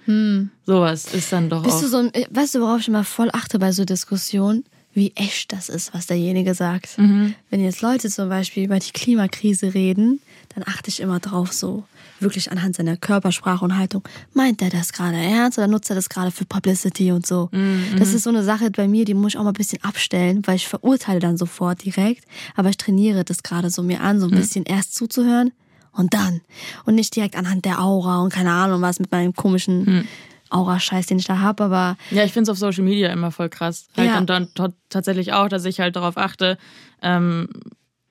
Sowas 0.65 1.13
ist 1.13 1.33
dann 1.33 1.51
doch 1.51 1.63
Bist 1.63 1.77
auch. 1.77 1.81
du 1.83 1.89
so 1.89 1.97
ein, 1.99 2.15
äh, 2.15 2.27
weißt 2.31 2.55
du, 2.55 2.61
worauf 2.61 2.81
ich 2.81 2.89
immer 2.89 3.05
voll 3.05 3.29
achte 3.33 3.59
bei 3.59 3.73
so 3.73 3.85
Diskussionen? 3.85 4.65
Wie 4.95 5.13
echt 5.15 5.53
das 5.53 5.69
ist, 5.69 5.95
was 5.95 6.07
derjenige 6.07 6.55
sagt. 6.55 6.99
Mhm. 6.99 7.35
Wenn 7.51 7.63
jetzt 7.63 7.81
Leute 7.81 8.11
zum 8.11 8.29
Beispiel 8.29 8.65
über 8.65 8.79
die 8.79 8.93
Klimakrise 8.93 9.75
reden, 9.75 10.21
dann 10.55 10.65
achte 10.67 10.91
ich 10.91 11.01
immer 11.01 11.19
drauf, 11.19 11.53
so 11.53 11.85
wirklich 12.23 12.51
anhand 12.53 12.77
seiner 12.77 12.97
Körpersprache 12.97 13.65
und 13.65 13.77
Haltung. 13.77 14.03
Meint 14.35 14.63
er 14.63 14.71
das 14.71 14.93
gerade 14.93 15.17
ernst 15.17 15.59
oder 15.59 15.69
nutzt 15.69 15.91
er 15.91 15.97
das 15.97 16.09
gerade 16.09 16.31
für 16.31 16.45
Publicity 16.45 17.13
und 17.13 17.27
so? 17.27 17.49
Mhm, 17.53 17.97
Das 17.99 18.15
ist 18.15 18.23
so 18.25 18.31
eine 18.31 18.43
Sache 18.43 18.71
bei 18.71 18.89
mir, 18.89 19.05
die 19.05 19.15
muss 19.15 19.33
ich 19.35 19.39
auch 19.39 19.43
mal 19.45 19.51
ein 19.51 19.55
bisschen 19.55 19.83
abstellen, 19.85 20.43
weil 20.47 20.57
ich 20.57 20.67
verurteile 20.69 21.19
dann 21.21 21.37
sofort 21.37 21.85
direkt. 21.85 22.25
Aber 22.57 22.69
ich 22.71 22.77
trainiere 22.77 23.25
das 23.25 23.43
gerade 23.43 23.71
so 23.71 23.83
mir 23.83 24.01
an, 24.01 24.21
so 24.21 24.27
Mhm. 24.27 24.33
ein 24.33 24.39
bisschen 24.39 24.65
erst 24.65 24.95
zuzuhören 24.95 25.53
und 25.93 26.15
dann. 26.15 26.41
Und 26.85 26.95
nicht 26.95 27.15
direkt 27.17 27.37
anhand 27.37 27.65
der 27.65 27.81
Aura 27.81 28.21
und 28.23 28.33
keine 28.33 28.53
Ahnung 28.53 28.81
was 28.83 28.99
mit 29.01 29.11
meinem 29.13 29.35
komischen 29.35 29.85
Mhm. 29.85 30.09
Aura-Scheiß, 30.51 31.07
den 31.07 31.19
ich 31.19 31.25
da 31.25 31.39
habe, 31.39 31.65
aber 31.65 31.97
Ja, 32.11 32.25
ich 32.25 32.33
finde 32.33 32.43
es 32.43 32.49
auf 32.51 32.59
Social 32.59 32.85
Media 32.85 33.11
immer 33.11 33.31
voll 33.31 33.49
krass. 33.49 33.87
Halt 33.97 34.09
Ja. 34.11 34.19
Und 34.19 34.29
dann 34.29 34.49
tatsächlich 34.91 35.33
auch, 35.33 35.49
dass 35.49 35.65
ich 35.65 35.81
halt 35.81 35.97
darauf 35.97 36.19
achte, 36.19 36.59
ähm, 37.01 37.49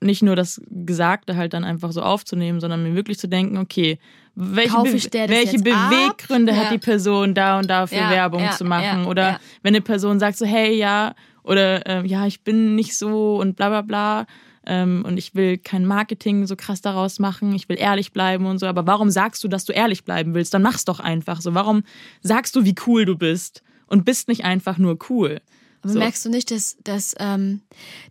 nicht 0.02 0.24
nur 0.24 0.36
das 0.36 0.60
Gesagte 0.70 1.36
halt 1.36 1.54
dann 1.54 1.64
einfach 1.64 1.92
so 1.92 2.02
aufzunehmen, 2.02 2.60
sondern 2.60 2.84
mir 2.84 2.96
wirklich 2.96 3.20
zu 3.20 3.28
denken, 3.28 3.58
okay, 3.58 4.00
welche, 4.36 4.76
Be 4.76 4.84
welche? 5.28 5.60
Beweggründe 5.60 6.54
Ja. 6.54 6.58
hat 6.58 6.72
die 6.72 6.78
Person 6.78 7.34
da 7.34 7.60
und 7.60 7.70
da 7.70 7.86
für 7.88 7.96
Ja, 7.96 8.10
Werbung 8.10 8.42
ja, 8.42 8.52
zu 8.52 8.66
machen? 8.66 9.06
oder 9.06 9.40
wenn 9.62 9.76
eine 9.76 9.82
Person 9.82 10.20
sagt 10.20 10.38
so, 10.38 10.46
hey, 10.46 10.76
ja, 10.76 11.14
oder 11.44 11.86
ähm, 11.88 12.06
ja, 12.06 12.26
ich 12.26 12.42
bin 12.44 12.76
nicht 12.76 12.98
so 12.98 13.38
und 13.40 13.56
bla 13.56 13.70
bla 13.70 13.82
bla. 13.82 14.26
Ähm, 14.64 15.04
und 15.08 15.18
ich 15.18 15.34
will 15.34 15.58
kein 15.58 15.86
Marketing 15.88 16.46
so 16.46 16.56
krass 16.56 16.82
daraus 16.82 17.18
machen, 17.18 17.54
ich 17.56 17.68
will 17.68 17.80
ehrlich 17.80 18.14
bleiben 18.14 18.46
und 18.46 18.60
so, 18.60 18.68
aber 18.68 18.86
warum 18.86 19.10
sagst 19.10 19.44
du, 19.44 19.48
dass 19.48 19.66
du 19.66 19.74
ehrlich 19.74 20.04
bleiben 20.04 20.36
willst? 20.36 20.54
Dann 20.54 20.62
mach's 20.62 20.86
doch 20.86 21.00
einfach 21.00 21.42
so. 21.42 21.56
Warum 21.56 21.82
sagst 22.22 22.56
du, 22.56 22.64
wie 22.64 22.76
cool 22.86 23.06
du 23.06 23.18
bist 23.18 23.64
und 23.88 24.06
bist 24.06 24.28
nicht 24.28 24.46
einfach 24.46 24.78
nur 24.78 25.00
cool? 25.10 25.42
Aber 25.82 25.94
So. 25.94 26.00
merkst 26.00 26.24
du 26.26 26.30
nicht, 26.30 26.52
dass, 26.52 26.78
dass, 26.84 27.16
ähm, 27.20 27.62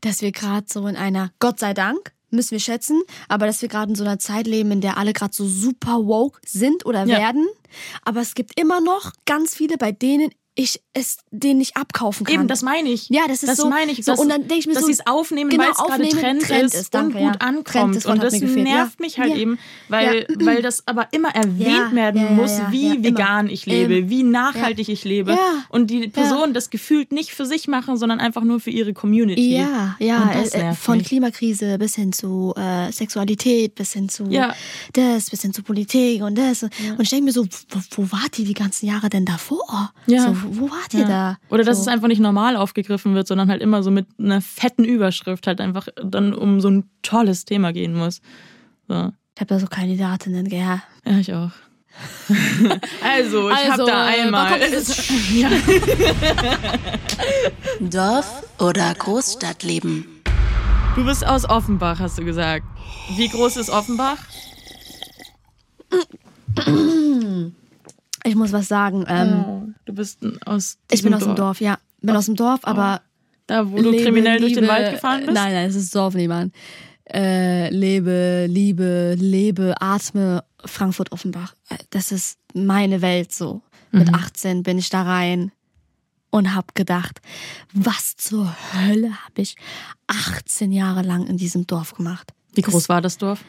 dass 0.01 0.23
wir 0.23 0.33
gerade 0.33 0.67
so 0.71 0.87
in 0.87 0.97
einer, 0.97 1.31
Gott 1.39 1.59
sei 1.61 1.75
Dank, 1.75 2.13
müssen 2.31 2.53
wir 2.53 2.61
schätzen, 2.61 3.03
aber 3.29 3.47
dass 3.47 3.61
wir 3.61 3.69
gerade 3.69 3.91
in 3.91 3.97
so 3.97 4.05
einer 4.05 4.19
Zeit 4.21 4.47
leben, 4.47 4.71
in 4.71 4.81
der 4.81 4.99
alle 4.99 5.13
gerade 5.13 5.35
so 5.35 5.47
super 5.49 5.99
woke 6.07 6.41
sind 6.47 6.87
oder 6.87 7.05
Ja. 7.07 7.19
werden. 7.19 7.49
Aber 8.05 8.21
es 8.21 8.35
gibt 8.35 8.59
immer 8.61 8.81
noch 8.81 9.13
ganz 9.27 9.55
viele, 9.55 9.77
bei 9.79 9.91
denen 9.93 10.31
ich 10.61 10.81
es 10.93 11.19
denen 11.31 11.59
nicht 11.59 11.77
abkaufen 11.77 12.27
kann. 12.27 12.35
Eben, 12.35 12.49
das 12.49 12.63
meine 12.63 12.89
ich. 12.89 13.09
Ja, 13.09 13.23
das 13.29 13.43
ist 13.43 13.49
das 13.49 13.57
so- 13.59 13.69
meine 13.69 13.93
ich. 13.93 14.05
so, 14.05 14.13
dass, 14.13 14.21
und 14.21 14.29
dann 14.29 14.47
denk 14.47 14.61
ich 14.61 14.67
mir 14.67 14.75
dass 14.75 14.83
so, 14.83 14.87
sie 14.89 14.93
es 14.93 15.07
aufnehmen, 15.07 15.51
genau, 15.51 15.65
weil 15.65 15.71
es 15.71 15.77
gerade 15.79 15.93
aufnehmen, 15.93 16.21
Trend, 16.21 16.43
Trend 16.43 16.65
ist, 16.65 16.75
ist, 16.75 16.95
danke, 16.95 17.19
und 17.19 17.25
gut 17.25 17.35
ja. 17.35 17.41
Ankommt. 17.41 17.97
das 17.97 18.05
Wort 18.05 18.15
und 18.15 18.23
das 18.23 18.33
nervt 18.41 18.67
ja. 18.67 18.89
mich 18.99 19.19
halt 19.19 19.31
Ja. 19.31 19.37
eben, 19.37 19.59
weil, 19.89 20.27
weil 20.41 20.63
das 20.63 20.87
aber 20.87 21.09
immer 21.13 21.35
erwähnt 21.35 21.95
werden 21.95 22.37
muss, 22.37 22.59
wie 22.71 23.03
vegan 23.03 23.49
ich 23.49 23.67
lebe, 23.67 23.97
Immer. 23.99 24.11
wie 24.11 24.23
nachhaltig 24.23 24.89
ich 24.89 25.05
lebe. 25.05 25.39
Und 25.69 25.91
die 25.91 26.09
Personen 26.09 26.53
das 26.55 26.71
gefühlt 26.71 27.13
nicht 27.13 27.31
für 27.33 27.47
sich 27.47 27.69
machen, 27.69 27.97
sondern 27.97 28.21
einfach 28.21 28.43
nur 28.43 28.61
für 28.61 28.71
ihre 28.71 28.93
Community. 28.93 29.57
Ja, 29.57 29.97
ja, 29.99 30.23
Und 30.23 30.35
das 30.35 30.51
äh, 30.55 30.61
äh, 30.71 30.75
von 30.75 30.99
mich. 30.99 31.07
Klimakrise 31.07 31.79
bis 31.79 31.95
hin 31.95 32.13
zu 32.13 32.55
äh, 32.57 32.93
Sexualität, 32.93 33.75
bis 33.75 33.93
hin 33.93 34.09
zu 34.09 34.29
das, 34.93 35.31
bis 35.31 35.43
hin 35.43 35.53
zu 35.53 35.63
Politik 35.63 36.23
und 36.23 36.37
das. 36.37 36.63
Und 36.63 36.73
ich 37.01 37.11
denke 37.11 37.27
mir 37.27 37.33
so, 37.33 37.47
wo, 37.71 37.79
wo 37.97 38.13
wart 38.13 38.39
ihr 38.39 38.45
die 38.45 38.55
ganzen 38.55 38.87
Jahre 38.87 39.09
denn 39.09 39.25
davor? 39.25 39.93
Ja. 40.07 40.27
So, 40.27 40.37
wo 40.51 40.71
wart 40.71 40.93
ihr 40.95 41.05
da? 41.05 41.37
Oder 41.49 41.65
dass 41.65 41.77
so. 41.77 41.83
es 41.83 41.89
einfach 41.89 42.09
nicht 42.09 42.21
normal 42.21 42.57
aufgegriffen 42.57 43.15
wird, 43.15 43.27
sondern 43.27 43.49
halt 43.49 43.63
immer 43.63 43.83
so 43.83 43.91
mit 43.91 44.07
einer 44.19 44.41
fetten 44.41 44.85
Überschrift 44.85 45.47
halt 45.47 45.61
einfach 45.61 45.89
dann 46.03 46.35
um 46.35 46.61
so 46.61 46.69
ein 46.69 46.91
tolles 47.03 47.45
Thema 47.45 47.73
gehen 47.73 47.95
muss. 47.95 48.21
So. 48.89 49.13
Ich 49.35 49.41
habe 49.41 49.55
da 49.55 49.61
so 49.61 49.67
Kandidatinnen, 49.67 50.49
gell? 50.49 50.83
Ja, 51.07 51.19
ich 51.19 51.33
auch. 51.33 51.53
also, 53.03 53.51
ich 53.51 53.57
Also, 53.57 53.71
habe 53.71 53.85
da 53.87 54.05
einmal. 54.05 54.61
ja. 55.35 55.51
Dorf 57.81 58.45
oder 58.59 58.95
Großstadtleben? 58.95 60.07
Du 60.97 61.05
bist 61.05 61.25
aus 61.27 61.49
Offenbach, 61.49 62.01
hast 62.01 62.19
du 62.19 62.25
gesagt. 62.25 62.67
Wie 63.17 63.29
groß 63.29 63.57
ist 63.57 63.71
Offenbach? 63.71 64.19
Ich 68.25 68.35
muss 68.35 68.53
was 68.53 68.69
sagen. 68.69 69.05
Ähm, 69.09 69.70
Du 69.85 69.93
bist 69.95 70.19
aus. 70.47 70.79
ich 70.91 71.03
bin 71.03 71.15
aus 71.15 71.25
dem 71.25 71.35
Dorf, 71.37 71.61
ja. 71.61 71.79
Bin 72.01 72.17
aus 72.17 72.27
dem 72.27 72.37
Dorf, 72.37 72.61
aber 72.65 73.03
Da, 73.47 73.71
wo 73.71 73.77
du 73.77 73.91
lebe, 73.91 74.05
kriminell 74.05 74.41
durch 74.41 74.53
den 74.55 74.63
liebe- 74.65 74.73
Wald 74.73 74.93
gefahren 74.93 75.21
bist? 75.21 75.33
Nein, 75.33 75.53
nein, 75.53 75.69
es 75.69 75.75
ist 75.75 75.95
Dorf 75.95 76.15
nebenan. 76.15 76.53
Äh, 77.13 77.71
lebe, 77.71 78.47
liebe, 78.49 79.17
lebe, 79.19 79.75
atme 79.81 80.45
Frankfurt 80.65 81.11
Offenbach. 81.13 81.55
Äh, 81.69 81.79
Das 81.91 82.13
ist 82.13 82.39
meine 82.55 83.03
Welt 83.03 83.33
so. 83.33 83.63
Mit 83.91 84.09
Mhm. 84.09 84.15
18 84.15 84.63
bin 84.63 84.79
ich 84.79 84.89
da 84.91 85.03
rein 85.03 85.51
und 86.31 86.55
hab 86.55 86.77
gedacht, 86.77 87.21
was 87.73 88.17
zur 88.17 88.55
Hölle 88.73 89.11
habe 89.25 89.43
ich 89.43 89.57
18 90.07 90.71
Jahre 90.71 91.03
lang 91.03 91.27
in 91.27 91.37
diesem 91.37 91.67
Dorf 91.67 91.95
gemacht? 91.95 92.33
Wie 92.55 92.61
groß 92.63 92.89
war 92.89 93.01
das 93.03 93.19
Dorf? 93.19 93.45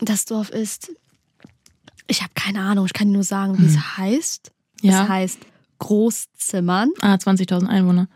Das 0.00 0.26
Dorf 0.26 0.50
ist, 0.50 0.92
ich 2.08 2.20
habe 2.22 2.32
keine 2.34 2.60
Ahnung, 2.60 2.84
ich 2.84 2.92
kann 2.92 3.10
nur 3.10 3.22
sagen, 3.24 3.58
wie 3.58 3.66
es 3.66 3.96
heißt. 3.96 4.52
Ja. 4.82 5.02
Es 5.04 5.08
heißt 5.08 5.38
Großzimmern, 5.78 6.90
Ah, 7.00 7.14
20.000 7.14 7.66
Einwohner. 7.68 8.08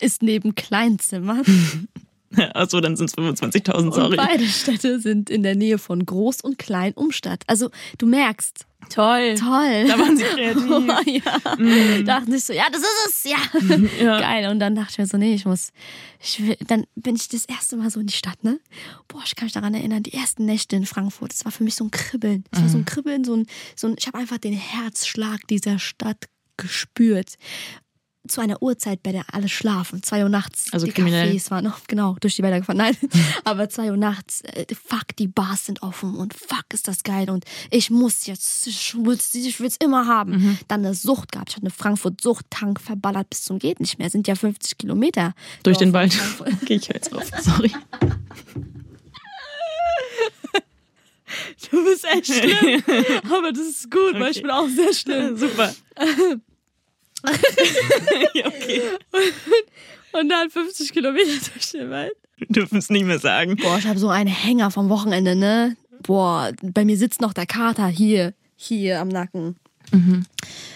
ist 0.00 0.22
neben 0.22 0.54
Kleinzimmern. 0.54 1.42
Achso, 2.54 2.80
dann 2.80 2.96
sind 2.96 3.06
es 3.10 3.16
25.000, 3.16 3.72
Und 3.74 3.94
sorry. 3.94 4.16
beide 4.16 4.46
Städte 4.46 5.00
sind 5.00 5.30
in 5.30 5.42
der 5.42 5.54
Nähe 5.54 5.78
von 5.78 6.04
Groß- 6.04 6.42
und 6.42 6.58
Klein-Umstadt. 6.58 7.42
Also 7.46 7.70
du 7.98 8.06
merkst, 8.06 8.64
Toll. 8.90 9.34
toll. 9.34 9.86
Da 9.88 9.98
waren 9.98 10.16
sie 10.16 10.22
kreativ. 10.34 11.22
ja. 11.24 12.02
Dachte 12.04 12.34
ich 12.36 12.44
so, 12.44 12.52
ja, 12.52 12.64
das 12.70 12.80
ist 12.80 13.06
es, 13.08 13.24
ja. 13.24 13.36
Ja. 14.04 14.20
Geil. 14.20 14.50
Und 14.50 14.60
dann 14.60 14.74
dachte 14.76 14.92
ich 14.92 14.98
mir 14.98 15.06
so, 15.06 15.16
nee, 15.18 15.34
ich 15.34 15.44
muss, 15.46 15.70
ich 16.22 16.40
will, 16.46 16.56
dann 16.66 16.84
bin 16.94 17.16
ich 17.16 17.28
das 17.28 17.44
erste 17.44 17.76
Mal 17.76 17.90
so 17.90 17.98
in 18.00 18.06
die 18.06 18.14
Stadt, 18.14 18.44
ne? 18.44 18.60
Boah, 19.08 19.20
ich 19.26 19.34
kann 19.34 19.46
mich 19.46 19.52
daran 19.52 19.74
erinnern, 19.74 20.02
die 20.04 20.12
ersten 20.14 20.44
Nächte 20.44 20.76
in 20.76 20.86
Frankfurt, 20.86 21.32
das 21.32 21.44
war 21.44 21.52
für 21.52 21.64
mich 21.64 21.74
so 21.74 21.84
ein 21.84 21.90
Kribbeln. 21.90 22.44
Das 22.50 22.60
Mhm. 22.60 22.64
war 22.64 22.70
so 22.70 22.78
ein 22.78 22.84
Kribbeln, 22.84 23.24
so 23.24 23.34
ein, 23.34 23.46
so 23.74 23.88
ein, 23.88 23.96
ich 23.98 24.06
habe 24.06 24.18
einfach 24.18 24.38
den 24.38 24.54
Herzschlag 24.54 25.40
dieser 25.48 25.78
Stadt 25.78 26.26
gespürt. 26.56 27.34
Zu 28.28 28.40
einer 28.40 28.62
Uhrzeit, 28.62 29.02
bei 29.02 29.12
der 29.12 29.24
alle 29.32 29.48
schlafen. 29.48 30.02
Zwei 30.02 30.22
Uhr 30.22 30.28
nachts. 30.28 30.72
Also 30.72 30.86
die 30.86 30.92
kriminell. 30.92 31.30
Cafés 31.30 31.50
waren 31.50 31.64
noch, 31.64 31.80
genau, 31.86 32.16
durch 32.20 32.36
die 32.36 32.42
Wälder 32.42 32.60
gefahren. 32.60 32.78
Nein, 32.78 32.96
aber 33.44 33.68
zwei 33.68 33.90
Uhr 33.90 33.96
nachts, 33.96 34.42
äh, 34.42 34.66
fuck, 34.74 35.16
die 35.18 35.28
Bars 35.28 35.66
sind 35.66 35.82
offen 35.82 36.14
und 36.16 36.34
fuck, 36.34 36.64
ist 36.72 36.88
das 36.88 37.02
geil 37.02 37.30
und 37.30 37.44
ich 37.70 37.90
muss 37.90 38.26
jetzt, 38.26 38.66
ich 38.66 38.94
will's, 38.98 39.34
ich 39.34 39.60
will's 39.60 39.76
immer 39.82 40.06
haben. 40.06 40.32
Mhm. 40.32 40.58
Dann 40.68 40.84
eine 40.84 40.94
Sucht 40.94 41.32
gehabt. 41.32 41.50
Ich 41.50 41.56
hatte 41.56 41.66
eine 41.66 41.70
Frankfurt-Sucht-Tank 41.70 42.80
verballert 42.80 43.30
bis 43.30 43.44
zum 43.44 43.58
geht 43.58 43.80
nicht 43.80 43.98
mehr. 43.98 44.10
Sind 44.10 44.28
ja 44.28 44.34
50 44.34 44.78
Kilometer. 44.78 45.34
Durch 45.62 45.78
den 45.78 45.92
Wald. 45.92 46.18
Okay, 46.40 46.74
ich 46.74 46.88
höre 46.88 46.96
jetzt 46.96 47.14
auf. 47.14 47.24
Sorry. 47.40 47.72
Du 51.70 51.84
bist 51.84 52.04
echt 52.04 52.26
schlimm. 52.26 52.82
Aber 53.30 53.52
das 53.52 53.66
ist 53.66 53.90
gut, 53.90 54.14
weil 54.14 54.30
ich 54.30 54.40
bin 54.40 54.50
auch 54.50 54.68
sehr 54.68 54.94
schlimm. 54.94 55.36
Super. 55.36 55.74
ja, 58.34 58.46
okay. 58.46 58.82
Und 60.12 60.28
dann 60.28 60.50
50 60.50 60.92
Kilometer 60.92 61.30
durch 61.52 61.70
den 61.72 61.90
Wald. 61.90 62.14
Wir 62.36 62.46
dürfen 62.48 62.78
es 62.78 62.90
nicht 62.90 63.04
mehr 63.04 63.18
sagen. 63.18 63.56
Boah, 63.56 63.78
ich 63.78 63.86
habe 63.86 63.98
so 63.98 64.08
einen 64.08 64.28
Hänger 64.28 64.70
vom 64.70 64.88
Wochenende, 64.88 65.34
ne? 65.34 65.76
Boah, 66.02 66.52
bei 66.62 66.84
mir 66.84 66.96
sitzt 66.96 67.20
noch 67.20 67.32
der 67.32 67.46
Kater 67.46 67.88
hier, 67.88 68.32
hier 68.56 69.00
am 69.00 69.08
Nacken. 69.08 69.56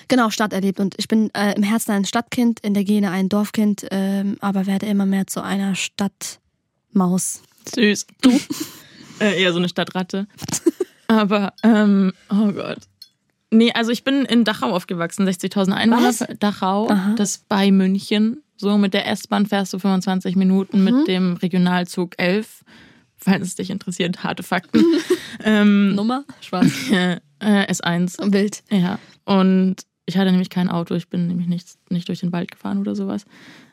Genau, 0.09 0.31
Stadt 0.31 0.53
erlebt. 0.53 0.81
Und 0.81 0.95
ich 0.99 1.09
bin 1.09 1.31
äh, 1.35 1.55
im 1.55 1.63
Herzen 1.63 1.93
ein 1.93 2.05
Stadtkind, 2.05 2.61
in 2.61 2.75
der 2.75 2.85
Gene 2.85 3.11
ein 3.11 3.29
Dorfkind, 3.29 3.87
ähm, 3.91 4.37
aber 4.41 4.67
werde 4.67 4.87
immer 4.87 5.07
mehr 5.07 5.27
zu 5.27 5.43
einer 5.43 5.75
Stadtmaus. 5.75 7.43
Süß. 7.75 8.07
Du? 8.21 8.31
äh, 9.21 9.41
eher 9.41 9.53
so 9.53 9.59
eine 9.59 9.69
Stadtratte. 9.69 10.27
Aber, 11.09 11.53
ähm, 11.63 12.13
oh 12.31 12.53
Gott. 12.53 12.79
Nee, 13.53 13.71
also 13.73 13.91
ich 13.91 14.03
bin 14.03 14.25
in 14.25 14.45
Dachau 14.45 14.71
aufgewachsen, 14.71 15.29
60.000 15.29 15.73
Einwohner. 15.73 16.09
Was? 16.09 16.25
Dachau, 16.41 16.89
Aha. 16.89 17.15
das 17.17 17.45
bei 17.49 17.71
München. 17.71 18.43
So 18.57 18.79
mit 18.79 18.95
der 18.95 19.07
S-Bahn 19.09 19.45
fährst 19.45 19.75
du 19.75 19.79
25 19.79 20.37
Minuten, 20.37 20.83
mit 20.85 21.07
dem 21.07 21.35
Regionalzug 21.35 22.15
11. 22.17 22.65
Falls 23.17 23.49
es 23.49 23.55
dich 23.55 23.69
interessiert, 23.71 24.25
harte 24.25 24.43
Fakten. 24.43 24.83
ähm, 25.45 25.95
Nummer? 25.95 26.25
Schwarz. 26.41 26.73
äh, 26.91 27.19
S1. 27.41 28.33
Wild. 28.33 28.63
Ja. 28.71 28.99
Und 29.27 29.77
ich 30.07 30.17
hatte 30.17 30.31
nämlich 30.31 30.51
kein 30.51 30.71
Auto, 30.71 30.95
ich 30.95 31.09
bin 31.09 31.27
nämlich 31.27 31.47
nicht, 31.47 31.69
nicht 31.91 32.09
durch 32.09 32.21
den 32.21 32.33
Wald 32.33 32.51
gefahren 32.51 32.79
oder 32.79 32.97
sowas. 32.97 33.27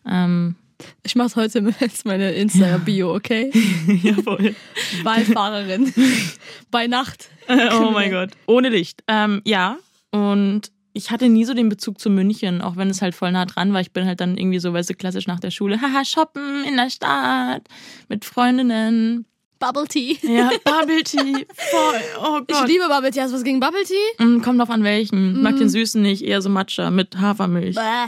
Ähm, 0.05 0.55
Ich 1.03 1.15
mach's 1.15 1.35
heute 1.35 1.73
als 1.81 2.05
meine 2.05 2.31
Insta-Bio, 2.31 3.13
okay? 3.15 3.51
jawohl. 4.03 4.55
Waldfahrerin. 5.03 5.93
Bei 6.71 6.87
Nacht. 6.87 7.29
oh 7.49 7.91
mein 7.91 8.11
Gott. 8.11 8.31
Ohne 8.47 8.69
Licht. 8.69 9.03
Ähm, 9.07 9.41
ja. 9.45 9.77
Und 10.11 10.71
ich 10.93 11.11
hatte 11.11 11.29
nie 11.29 11.45
so 11.45 11.53
den 11.53 11.69
Bezug 11.69 11.99
zu 11.99 12.09
München, 12.09 12.61
auch 12.61 12.75
wenn 12.75 12.89
es 12.89 13.01
halt 13.01 13.15
voll 13.15 13.31
nah 13.31 13.45
dran 13.45 13.73
war. 13.73 13.81
Ich 13.81 13.91
bin 13.91 14.05
halt 14.05 14.19
dann 14.21 14.37
irgendwie 14.37 14.59
so, 14.59 14.73
weißt 14.73 14.89
du, 14.89 14.93
klassisch 14.95 15.27
nach 15.27 15.39
der 15.39 15.51
Schule, 15.51 15.79
haha, 15.81 16.03
shoppen 16.05 16.63
in 16.65 16.75
der 16.77 16.89
Stadt 16.89 17.63
mit 18.07 18.25
Freundinnen. 18.25 19.25
Bubble 19.59 19.87
Tea. 19.87 20.17
Ja, 20.23 20.49
Bubble 20.63 21.03
Tea. 21.03 21.45
Voll. 21.53 22.01
Oh 22.23 22.39
Ich 22.47 22.55
Gott. 22.55 22.67
liebe 22.69 22.87
Bubble 22.87 23.11
Tea. 23.11 23.21
Hast 23.21 23.31
du 23.31 23.35
was 23.35 23.43
gegen 23.43 23.59
Bubble 23.59 23.83
Tea? 23.83 24.23
Mm, 24.25 24.41
Kommt 24.41 24.57
drauf 24.59 24.69
an 24.69 24.83
welchen. 24.85 25.41
Mag 25.41 25.57
den 25.57 25.67
süßen 25.67 26.01
nicht, 26.01 26.23
eher 26.23 26.41
so 26.41 26.47
Matcha 26.49 26.89
mit 26.91 27.17
Hafermilch. 27.19 27.75
Bäh. 27.75 28.07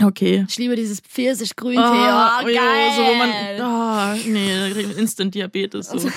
Okay. 0.00 0.46
Ich 0.48 0.56
liebe 0.58 0.76
dieses 0.76 1.00
Pfirsich-Grüntee. 1.00 1.80
Ah, 1.80 2.40
Oh, 2.40 2.44
oh, 2.44 2.46
geil. 2.46 2.92
so, 2.94 3.02
wo 3.02 3.14
man, 3.14 3.30
oh, 4.20 4.28
nee, 4.28 4.68
da 4.68 4.70
kriegt 4.72 4.88
man 4.90 4.98
Instant 4.98 5.34
Diabetes. 5.34 5.88
So. 5.88 6.08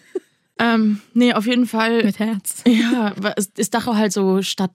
ähm, 0.58 1.00
nee, 1.14 1.32
auf 1.32 1.46
jeden 1.46 1.66
Fall. 1.66 2.02
Mit 2.04 2.18
Herz. 2.18 2.64
Ja, 2.66 3.14
ist 3.56 3.72
Dachau 3.74 3.94
halt 3.94 4.12
so 4.12 4.42
Stadt. 4.42 4.72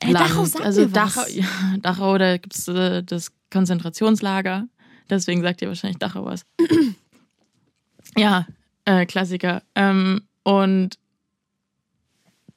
Ey, 0.00 0.12
Land. 0.12 0.30
Dachau 0.30 0.44
sagt 0.44 0.64
also. 0.64 0.86
Dachau, 0.86 1.22
ja, 1.30 1.46
Dachau, 1.80 2.18
da 2.18 2.36
gibt 2.36 2.56
es 2.56 2.66
äh, 2.66 3.02
das 3.04 3.30
Konzentrationslager. 3.52 4.66
Deswegen 5.08 5.42
sagt 5.42 5.62
ihr 5.62 5.68
wahrscheinlich 5.68 5.98
Dachau 5.98 6.24
was. 6.24 6.44
ja, 8.16 8.46
äh, 8.86 9.06
Klassiker. 9.06 9.62
Ähm, 9.76 10.22
und 10.42 10.98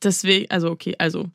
deswegen, 0.01 0.49
also 0.49 0.71
okay, 0.71 0.95
also. 0.97 1.29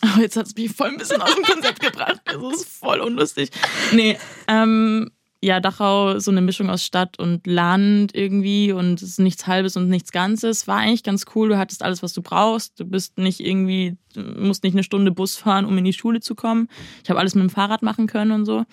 Aber 0.00 0.20
jetzt 0.22 0.36
hat 0.36 0.46
es 0.46 0.54
mich 0.54 0.70
voll 0.72 0.88
ein 0.88 0.96
bisschen 0.96 1.20
aus 1.20 1.34
dem 1.34 1.44
Konzept 1.44 1.80
gebracht. 1.80 2.20
Das 2.24 2.36
ist 2.36 2.68
voll 2.68 3.00
unlustig. 3.00 3.50
Nee, 3.92 4.16
ähm, 4.46 5.10
ja, 5.40 5.60
Dachau, 5.60 6.18
so 6.18 6.30
eine 6.32 6.40
Mischung 6.40 6.68
aus 6.68 6.84
Stadt 6.84 7.18
und 7.18 7.46
Land 7.46 8.14
irgendwie 8.14 8.72
und 8.72 9.00
es 9.00 9.10
ist 9.10 9.20
nichts 9.20 9.46
Halbes 9.46 9.76
und 9.76 9.88
nichts 9.88 10.10
Ganzes. 10.10 10.66
War 10.66 10.78
eigentlich 10.78 11.04
ganz 11.04 11.26
cool. 11.34 11.48
Du 11.48 11.58
hattest 11.58 11.82
alles, 11.82 12.02
was 12.02 12.12
du 12.12 12.22
brauchst. 12.22 12.78
Du 12.80 12.84
bist 12.84 13.18
nicht 13.18 13.40
irgendwie, 13.40 13.96
musst 14.16 14.64
nicht 14.64 14.74
eine 14.74 14.82
Stunde 14.82 15.12
Bus 15.12 15.36
fahren, 15.36 15.64
um 15.64 15.78
in 15.78 15.84
die 15.84 15.92
Schule 15.92 16.20
zu 16.20 16.34
kommen. 16.34 16.68
Ich 17.04 17.10
habe 17.10 17.20
alles 17.20 17.34
mit 17.36 17.42
dem 17.42 17.50
Fahrrad 17.50 17.82
machen 17.82 18.08
können 18.08 18.32
und 18.32 18.46
so. 18.46 18.64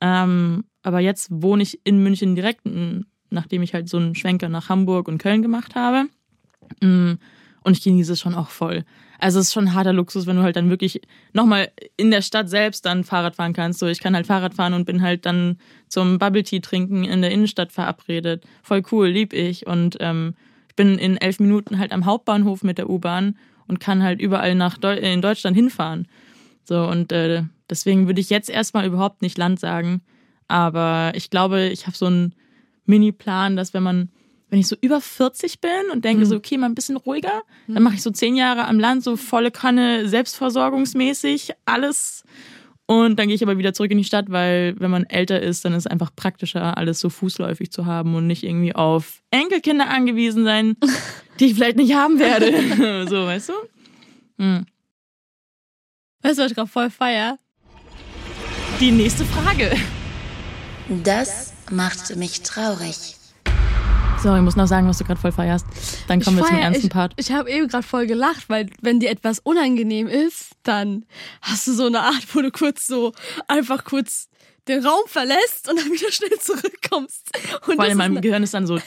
Ähm, 0.00 0.64
aber 0.82 1.00
jetzt 1.00 1.28
wohne 1.30 1.62
ich 1.62 1.80
in 1.84 2.02
München 2.02 2.34
direkt, 2.34 2.62
nachdem 3.30 3.62
ich 3.62 3.74
halt 3.74 3.88
so 3.88 3.98
einen 3.98 4.14
Schwenker 4.14 4.48
nach 4.48 4.68
Hamburg 4.68 5.08
und 5.08 5.18
Köln 5.18 5.42
gemacht 5.42 5.74
habe. 5.74 6.06
Mm, 6.80 7.14
Und 7.62 7.76
ich 7.76 7.82
genieße 7.82 8.14
es 8.14 8.20
schon 8.20 8.34
auch 8.34 8.48
voll. 8.50 8.84
Also 9.18 9.40
es 9.40 9.46
ist 9.46 9.52
schon 9.52 9.74
harter 9.74 9.92
Luxus, 9.92 10.26
wenn 10.26 10.36
du 10.36 10.42
halt 10.42 10.56
dann 10.56 10.70
wirklich 10.70 11.00
nochmal 11.32 11.70
in 11.96 12.10
der 12.10 12.22
Stadt 12.22 12.48
selbst 12.48 12.84
dann 12.86 13.04
Fahrrad 13.04 13.36
fahren 13.36 13.52
kannst. 13.52 13.78
So, 13.78 13.86
ich 13.86 14.00
kann 14.00 14.14
halt 14.14 14.26
Fahrrad 14.26 14.54
fahren 14.54 14.74
und 14.74 14.84
bin 14.84 15.02
halt 15.02 15.26
dann 15.26 15.58
zum 15.88 16.18
Bubble 16.18 16.42
Tea 16.42 16.60
trinken 16.60 17.04
in 17.04 17.22
der 17.22 17.30
Innenstadt 17.30 17.72
verabredet. 17.72 18.44
Voll 18.62 18.82
cool, 18.92 19.08
lieb 19.08 19.32
ich. 19.32 19.66
Und 19.66 19.96
ähm, 20.00 20.34
ich 20.68 20.76
bin 20.76 20.98
in 20.98 21.16
elf 21.16 21.40
Minuten 21.40 21.78
halt 21.78 21.92
am 21.92 22.04
Hauptbahnhof 22.04 22.62
mit 22.62 22.78
der 22.78 22.90
U-Bahn 22.90 23.36
und 23.68 23.80
kann 23.80 24.02
halt 24.02 24.20
überall 24.20 24.54
nach 24.54 24.78
Deu 24.78 24.94
in 24.94 25.22
Deutschland 25.22 25.56
hinfahren. 25.56 26.06
So, 26.64 26.86
und 26.86 27.12
äh, 27.12 27.44
deswegen 27.70 28.06
würde 28.06 28.20
ich 28.20 28.30
jetzt 28.30 28.50
erstmal 28.50 28.86
überhaupt 28.86 29.22
nicht 29.22 29.38
Land 29.38 29.60
sagen. 29.60 30.02
Aber 30.48 31.12
ich 31.14 31.30
glaube, 31.30 31.66
ich 31.66 31.86
habe 31.86 31.96
so 31.96 32.06
einen 32.06 32.34
Mini-Plan, 32.86 33.56
dass 33.56 33.74
wenn 33.74 33.82
man, 33.82 34.10
wenn 34.48 34.58
ich 34.58 34.68
so 34.68 34.76
über 34.80 35.00
40 35.00 35.60
bin 35.60 35.70
und 35.92 36.04
denke 36.04 36.24
so, 36.26 36.36
okay, 36.36 36.56
mal 36.56 36.66
ein 36.66 36.74
bisschen 36.74 36.96
ruhiger, 36.96 37.42
dann 37.66 37.82
mache 37.82 37.94
ich 37.94 38.02
so 38.02 38.10
zehn 38.10 38.36
Jahre 38.36 38.66
am 38.66 38.78
Land, 38.78 39.02
so 39.02 39.16
volle 39.16 39.50
Kanne, 39.50 40.08
selbstversorgungsmäßig, 40.08 41.52
alles. 41.64 42.24
Und 42.86 43.18
dann 43.18 43.26
gehe 43.26 43.34
ich 43.34 43.42
aber 43.42 43.58
wieder 43.58 43.74
zurück 43.74 43.90
in 43.90 43.98
die 43.98 44.04
Stadt, 44.04 44.26
weil 44.30 44.76
wenn 44.78 44.90
man 44.90 45.04
älter 45.04 45.42
ist, 45.42 45.64
dann 45.64 45.72
ist 45.72 45.80
es 45.80 45.86
einfach 45.88 46.14
praktischer, 46.14 46.76
alles 46.76 47.00
so 47.00 47.10
fußläufig 47.10 47.72
zu 47.72 47.86
haben 47.86 48.14
und 48.14 48.28
nicht 48.28 48.44
irgendwie 48.44 48.74
auf 48.74 49.22
Enkelkinder 49.32 49.88
angewiesen 49.88 50.44
sein, 50.44 50.76
die 51.40 51.46
ich 51.46 51.54
vielleicht 51.54 51.76
nicht 51.76 51.94
haben 51.94 52.20
werde. 52.20 53.06
so, 53.10 53.26
weißt 53.26 53.48
du? 53.48 53.52
Hm. 54.38 54.66
Weißt 56.22 56.38
du, 56.38 56.42
was 56.42 56.50
ich 56.50 56.56
gerade 56.56 56.70
voll 56.70 56.90
feier? 56.90 57.38
die 58.80 58.90
nächste 58.90 59.24
Frage. 59.24 59.74
Das 61.02 61.52
macht 61.70 62.14
mich 62.16 62.42
traurig. 62.42 63.15
So, 64.22 64.34
ich 64.34 64.42
muss 64.42 64.56
noch 64.56 64.66
sagen, 64.66 64.88
was 64.88 64.98
du 64.98 65.04
gerade 65.04 65.20
voll 65.20 65.30
feierst. 65.30 65.66
Dann 66.08 66.20
kommen 66.20 66.38
wir 66.38 66.44
zum 66.44 66.56
feier- 66.56 66.62
ernsten 66.62 66.86
ich, 66.86 66.92
Part. 66.92 67.12
Ich 67.16 67.30
habe 67.30 67.48
eben 67.50 67.68
gerade 67.68 67.86
voll 67.86 68.06
gelacht, 68.06 68.48
weil 68.48 68.68
wenn 68.80 68.98
dir 68.98 69.10
etwas 69.10 69.38
unangenehm 69.38 70.08
ist, 70.08 70.50
dann 70.64 71.04
hast 71.42 71.66
du 71.68 71.72
so 71.72 71.86
eine 71.86 72.00
Art, 72.00 72.26
wo 72.34 72.40
du 72.40 72.50
kurz 72.50 72.86
so 72.88 73.12
einfach 73.46 73.84
kurz 73.84 74.28
den 74.66 74.84
Raum 74.84 75.02
verlässt 75.06 75.68
und 75.70 75.78
dann 75.78 75.92
wieder 75.92 76.10
schnell 76.10 76.36
zurückkommst. 76.40 77.30
Und 77.68 77.74
Vor 77.76 77.84
allem 77.84 77.92
in 77.92 77.98
meinem 77.98 78.20
Gehirn 78.20 78.42
ist 78.42 78.52
dann 78.52 78.66
so. 78.66 78.74
eine- 78.74 78.82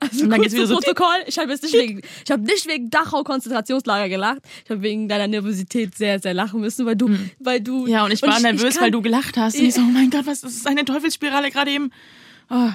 also 0.00 0.24
Und 0.24 0.30
dann 0.30 0.42
geht's 0.42 0.52
wieder 0.54 0.66
zum 0.66 0.74
so- 0.76 0.80
Protokoll. 0.82 1.22
Ich 1.26 1.38
habe 1.38 1.50
jetzt 1.50 1.62
nicht 1.62 1.72
wegen, 1.74 2.02
ich 2.24 2.30
habe 2.30 2.42
nicht 2.42 2.68
wegen 2.68 2.90
Dachau 2.90 3.22
Konzentrationslager 3.22 4.10
gelacht. 4.10 4.40
Ich 4.64 4.70
habe 4.70 4.82
wegen 4.82 5.08
deiner 5.08 5.28
Nervosität 5.28 5.96
sehr, 5.96 6.18
sehr 6.18 6.34
lachen 6.34 6.60
müssen, 6.60 6.84
weil 6.84 6.96
du, 6.96 7.08
weil 7.38 7.62
du. 7.62 7.84
Hm. 7.86 7.88
Ja, 7.92 8.04
und 8.04 8.12
ich 8.12 8.20
war 8.20 8.38
nervös, 8.40 8.74
kann- 8.74 8.84
weil 8.84 8.90
du 8.90 9.00
gelacht 9.00 9.38
hast. 9.38 9.56
Und 9.56 9.64
ich 9.64 9.72
so, 9.74 9.80
oh 9.80 9.84
mein 9.84 10.10
Gott, 10.10 10.26
was 10.26 10.42
ist? 10.42 10.66
Eine 10.66 10.84
Teufelsspirale 10.84 11.50
gerade 11.50 11.70
eben. 11.70 11.90
Oh, 12.50 12.68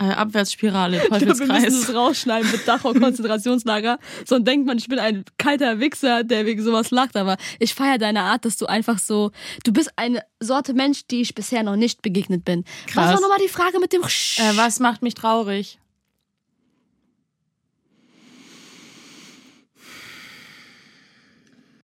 äh, 0.00 0.04
Abwärtsspirale, 0.12 0.96
Ich 0.96 1.02
glaube, 1.04 1.20
wir 1.20 1.28
müssen 1.28 1.48
Teufelskreis. 1.48 1.88
es 1.88 1.94
rausschneiden 1.94 2.50
mit 2.50 2.66
Dachau 2.66 2.92
Konzentrationslager. 2.94 3.98
Sonst 4.24 4.46
denkt 4.46 4.66
man, 4.66 4.78
ich 4.78 4.88
bin 4.88 4.98
ein 4.98 5.24
kalter 5.38 5.78
Wichser, 5.78 6.24
der 6.24 6.46
wegen 6.46 6.62
sowas 6.62 6.90
lacht. 6.90 7.16
Aber 7.16 7.36
ich 7.58 7.74
feiere 7.74 7.98
deine 7.98 8.22
Art, 8.22 8.44
dass 8.44 8.56
du 8.56 8.66
einfach 8.66 8.98
so, 8.98 9.30
du 9.64 9.72
bist 9.72 9.90
eine 9.96 10.22
Sorte 10.40 10.72
Mensch, 10.72 11.06
die 11.10 11.20
ich 11.20 11.34
bisher 11.34 11.62
noch 11.62 11.76
nicht 11.76 12.00
begegnet 12.02 12.44
bin. 12.44 12.64
Was 12.86 12.92
Krass. 12.94 13.14
war 13.14 13.20
nochmal 13.20 13.38
die 13.42 13.48
Frage 13.48 13.78
mit 13.78 13.92
dem 13.92 14.02
Äh, 14.02 14.56
was 14.56 14.80
macht 14.80 15.02
mich 15.02 15.14
traurig? 15.14 15.78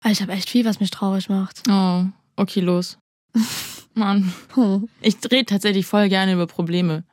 Ich 0.06 0.22
habe 0.22 0.32
echt 0.32 0.50
viel, 0.50 0.66
was 0.66 0.80
mich 0.80 0.92
traurig 0.92 1.30
macht. 1.30 1.62
Oh, 1.70 2.06
okay, 2.36 2.62
los. 2.62 2.98
Mann. 3.94 4.34
Hm. 4.56 4.88
Ich 5.02 5.18
rede 5.32 5.46
tatsächlich 5.46 5.86
voll 5.86 6.10
gerne 6.10 6.34
über 6.34 6.48
Probleme. 6.48 7.04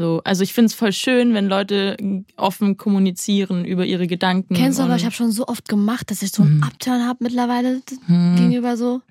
So, 0.00 0.22
also 0.24 0.42
ich 0.42 0.54
finde 0.54 0.66
es 0.66 0.74
voll 0.74 0.92
schön, 0.92 1.34
wenn 1.34 1.46
Leute 1.46 1.96
offen 2.36 2.78
kommunizieren 2.78 3.66
über 3.66 3.84
ihre 3.84 4.06
Gedanken. 4.06 4.54
Kennst 4.54 4.78
du 4.78 4.82
aber, 4.82 4.96
ich 4.96 5.04
habe 5.04 5.14
schon 5.14 5.30
so 5.30 5.46
oft 5.46 5.68
gemacht, 5.68 6.10
dass 6.10 6.22
ich 6.22 6.32
so 6.32 6.42
einen 6.42 6.62
Upturn 6.62 7.06
habe 7.06 7.22
mittlerweile 7.22 7.82
Hm. 8.06 8.36
gegenüber 8.36 8.76
so. 8.78 9.02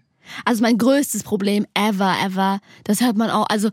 Also 0.45 0.61
mein 0.63 0.77
größtes 0.77 1.23
Problem 1.23 1.65
ever, 1.75 2.15
ever, 2.23 2.59
das 2.83 3.01
hört 3.01 3.17
man 3.17 3.29
auch, 3.29 3.45
also 3.49 3.69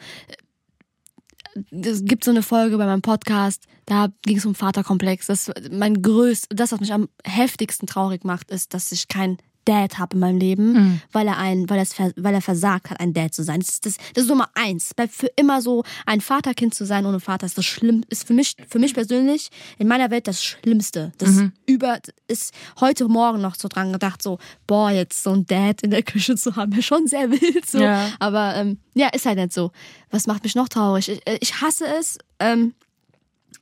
es 1.70 2.04
gibt 2.04 2.24
so 2.24 2.30
eine 2.30 2.42
Folge 2.42 2.76
bei 2.76 2.84
meinem 2.84 3.02
Podcast, 3.02 3.64
da 3.86 4.08
ging 4.22 4.36
es 4.36 4.44
um 4.44 4.54
Vaterkomplex. 4.54 5.26
Das 5.26 5.50
mein 5.70 6.02
größt, 6.02 6.48
das, 6.50 6.72
was 6.72 6.80
mich 6.80 6.92
am 6.92 7.08
heftigsten 7.24 7.86
traurig 7.86 8.24
macht, 8.24 8.50
ist, 8.50 8.74
dass 8.74 8.92
ich 8.92 9.08
kein 9.08 9.38
Dad 9.66 9.98
habe 9.98 10.14
in 10.14 10.20
meinem 10.20 10.38
Leben, 10.38 10.72
Mhm. 10.72 11.00
weil 11.12 11.26
er 11.28 11.36
ein, 11.36 11.68
weil 11.68 11.78
er, 11.78 12.12
weil 12.16 12.32
er 12.34 12.40
versagt 12.40 12.88
hat, 12.88 13.00
ein 13.00 13.12
Dad 13.12 13.34
zu 13.34 13.42
sein. 13.44 13.60
Das 13.60 13.68
ist, 13.68 13.84
das, 13.84 13.96
das 14.14 14.24
ist 14.24 14.30
Nummer 14.30 14.48
eins. 14.54 14.94
Bleibt 14.94 15.12
für 15.12 15.26
immer 15.36 15.60
so, 15.60 15.84
ein 16.06 16.22
Vaterkind 16.22 16.74
zu 16.74 16.86
sein 16.86 17.04
ohne 17.04 17.20
Vater 17.20 17.44
ist 17.44 17.58
das 17.58 17.66
schlimm, 17.66 18.02
ist 18.08 18.26
für 18.26 18.32
mich, 18.32 18.56
für 18.68 18.78
mich 18.78 18.94
persönlich 18.94 19.50
in 19.78 19.88
meiner 19.88 20.10
Welt 20.10 20.26
das 20.26 20.42
Schlimmste. 20.42 21.12
Das 21.18 21.30
Mhm. 21.32 21.52
über, 21.66 21.98
ist 22.28 22.54
heute 22.80 23.06
Morgen 23.08 23.42
noch 23.42 23.56
so 23.56 23.68
dran 23.68 23.92
gedacht, 23.92 24.22
so, 24.22 24.38
boah, 24.66 24.90
jetzt 24.90 25.22
so 25.22 25.32
ein 25.32 25.46
Dad 25.46 25.82
in 25.82 25.90
der 25.90 26.02
Küche 26.02 26.36
zu 26.36 26.56
haben, 26.56 26.72
wäre 26.72 26.82
schon 26.82 27.06
sehr 27.06 27.30
wild, 27.30 27.66
so. 27.68 27.78
Ja. 27.80 28.08
Aber, 28.18 28.54
ähm, 28.56 28.78
ja, 28.94 29.08
ist 29.08 29.26
halt 29.26 29.36
nicht 29.38 29.52
so. 29.52 29.72
Was 30.10 30.26
macht 30.26 30.44
mich 30.44 30.54
noch 30.54 30.68
traurig? 30.68 31.08
Ich, 31.10 31.26
äh, 31.26 31.38
ich 31.40 31.60
hasse 31.60 31.84
es, 31.98 32.16
ähm, 32.38 32.72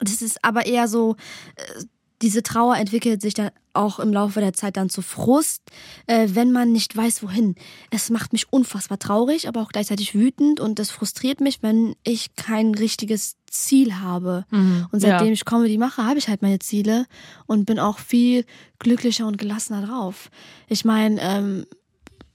das 0.00 0.20
ist 0.22 0.44
aber 0.44 0.66
eher 0.66 0.88
so, 0.88 1.16
äh, 1.56 1.84
diese 2.24 2.42
Trauer 2.42 2.76
entwickelt 2.76 3.20
sich 3.20 3.34
dann 3.34 3.50
auch 3.74 3.98
im 4.00 4.10
Laufe 4.12 4.40
der 4.40 4.54
Zeit 4.54 4.78
dann 4.78 4.88
zu 4.88 5.02
Frust, 5.02 5.60
äh, 6.06 6.28
wenn 6.30 6.52
man 6.52 6.72
nicht 6.72 6.96
weiß, 6.96 7.22
wohin. 7.22 7.54
Es 7.90 8.08
macht 8.08 8.32
mich 8.32 8.50
unfassbar 8.50 8.98
traurig, 8.98 9.46
aber 9.46 9.60
auch 9.60 9.68
gleichzeitig 9.68 10.14
wütend 10.14 10.58
und 10.58 10.78
das 10.78 10.90
frustriert 10.90 11.42
mich, 11.42 11.62
wenn 11.62 11.94
ich 12.02 12.34
kein 12.34 12.74
richtiges 12.74 13.36
Ziel 13.50 13.96
habe. 13.96 14.46
Mhm. 14.50 14.86
Und 14.90 15.00
seitdem 15.00 15.26
Ja. 15.26 15.32
ich 15.34 15.44
Comedy 15.44 15.76
mache, 15.76 16.02
habe 16.06 16.18
ich 16.18 16.28
halt 16.28 16.40
meine 16.40 16.60
Ziele 16.60 17.04
und 17.46 17.66
bin 17.66 17.78
auch 17.78 17.98
viel 17.98 18.46
glücklicher 18.78 19.26
und 19.26 19.36
gelassener 19.36 19.86
drauf. 19.86 20.30
Ich 20.68 20.86
meine, 20.86 21.20
ähm, 21.20 21.66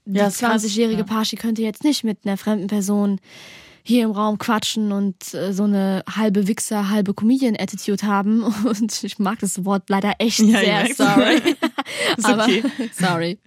die 0.04 0.18
Ja, 0.18 0.28
ist 0.28 0.38
krass, 0.38 0.62
20-jährige 0.64 1.00
ja. 1.00 1.04
Paschi 1.04 1.34
könnte 1.34 1.62
jetzt 1.62 1.82
nicht 1.82 2.04
mit 2.04 2.18
einer 2.24 2.36
fremden 2.36 2.68
Person 2.68 3.18
hier 3.90 4.04
im 4.04 4.12
Raum 4.12 4.38
quatschen 4.38 4.92
und 4.92 5.34
äh, 5.34 5.52
so 5.52 5.64
eine 5.64 6.04
halbe 6.08 6.46
Wichser, 6.46 6.90
halbe 6.90 7.12
Comedian-Attitude 7.12 8.06
haben. 8.06 8.42
Und 8.64 9.02
ich 9.02 9.18
mag 9.18 9.40
das 9.40 9.64
Wort 9.64 9.90
leider 9.90 10.12
echt 10.18 10.38
Ja, 10.38 10.60
sehr. 10.60 10.72
merk's. 10.74 10.96
Sorry. 10.96 11.36
Ist 12.16 12.24
Aber, 12.24 12.44
okay. 12.44 12.62
sorry. 12.92 13.38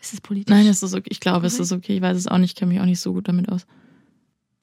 Ist 0.00 0.12
das 0.12 0.20
politisch? 0.20 0.54
Nein, 0.54 0.66
es 0.66 0.82
ist 0.82 0.94
okay. 0.94 1.08
Ich 1.08 1.20
glaube, 1.20 1.46
es 1.46 1.58
ist 1.58 1.72
okay. 1.72 1.96
Ich 1.96 2.02
weiß 2.02 2.16
es 2.16 2.26
auch 2.28 2.36
nicht. 2.38 2.50
Ich 2.50 2.56
kenne 2.56 2.72
mich 2.72 2.80
auch 2.80 2.84
nicht 2.84 3.00
so 3.00 3.14
gut 3.14 3.26
damit 3.26 3.48
aus. 3.50 3.66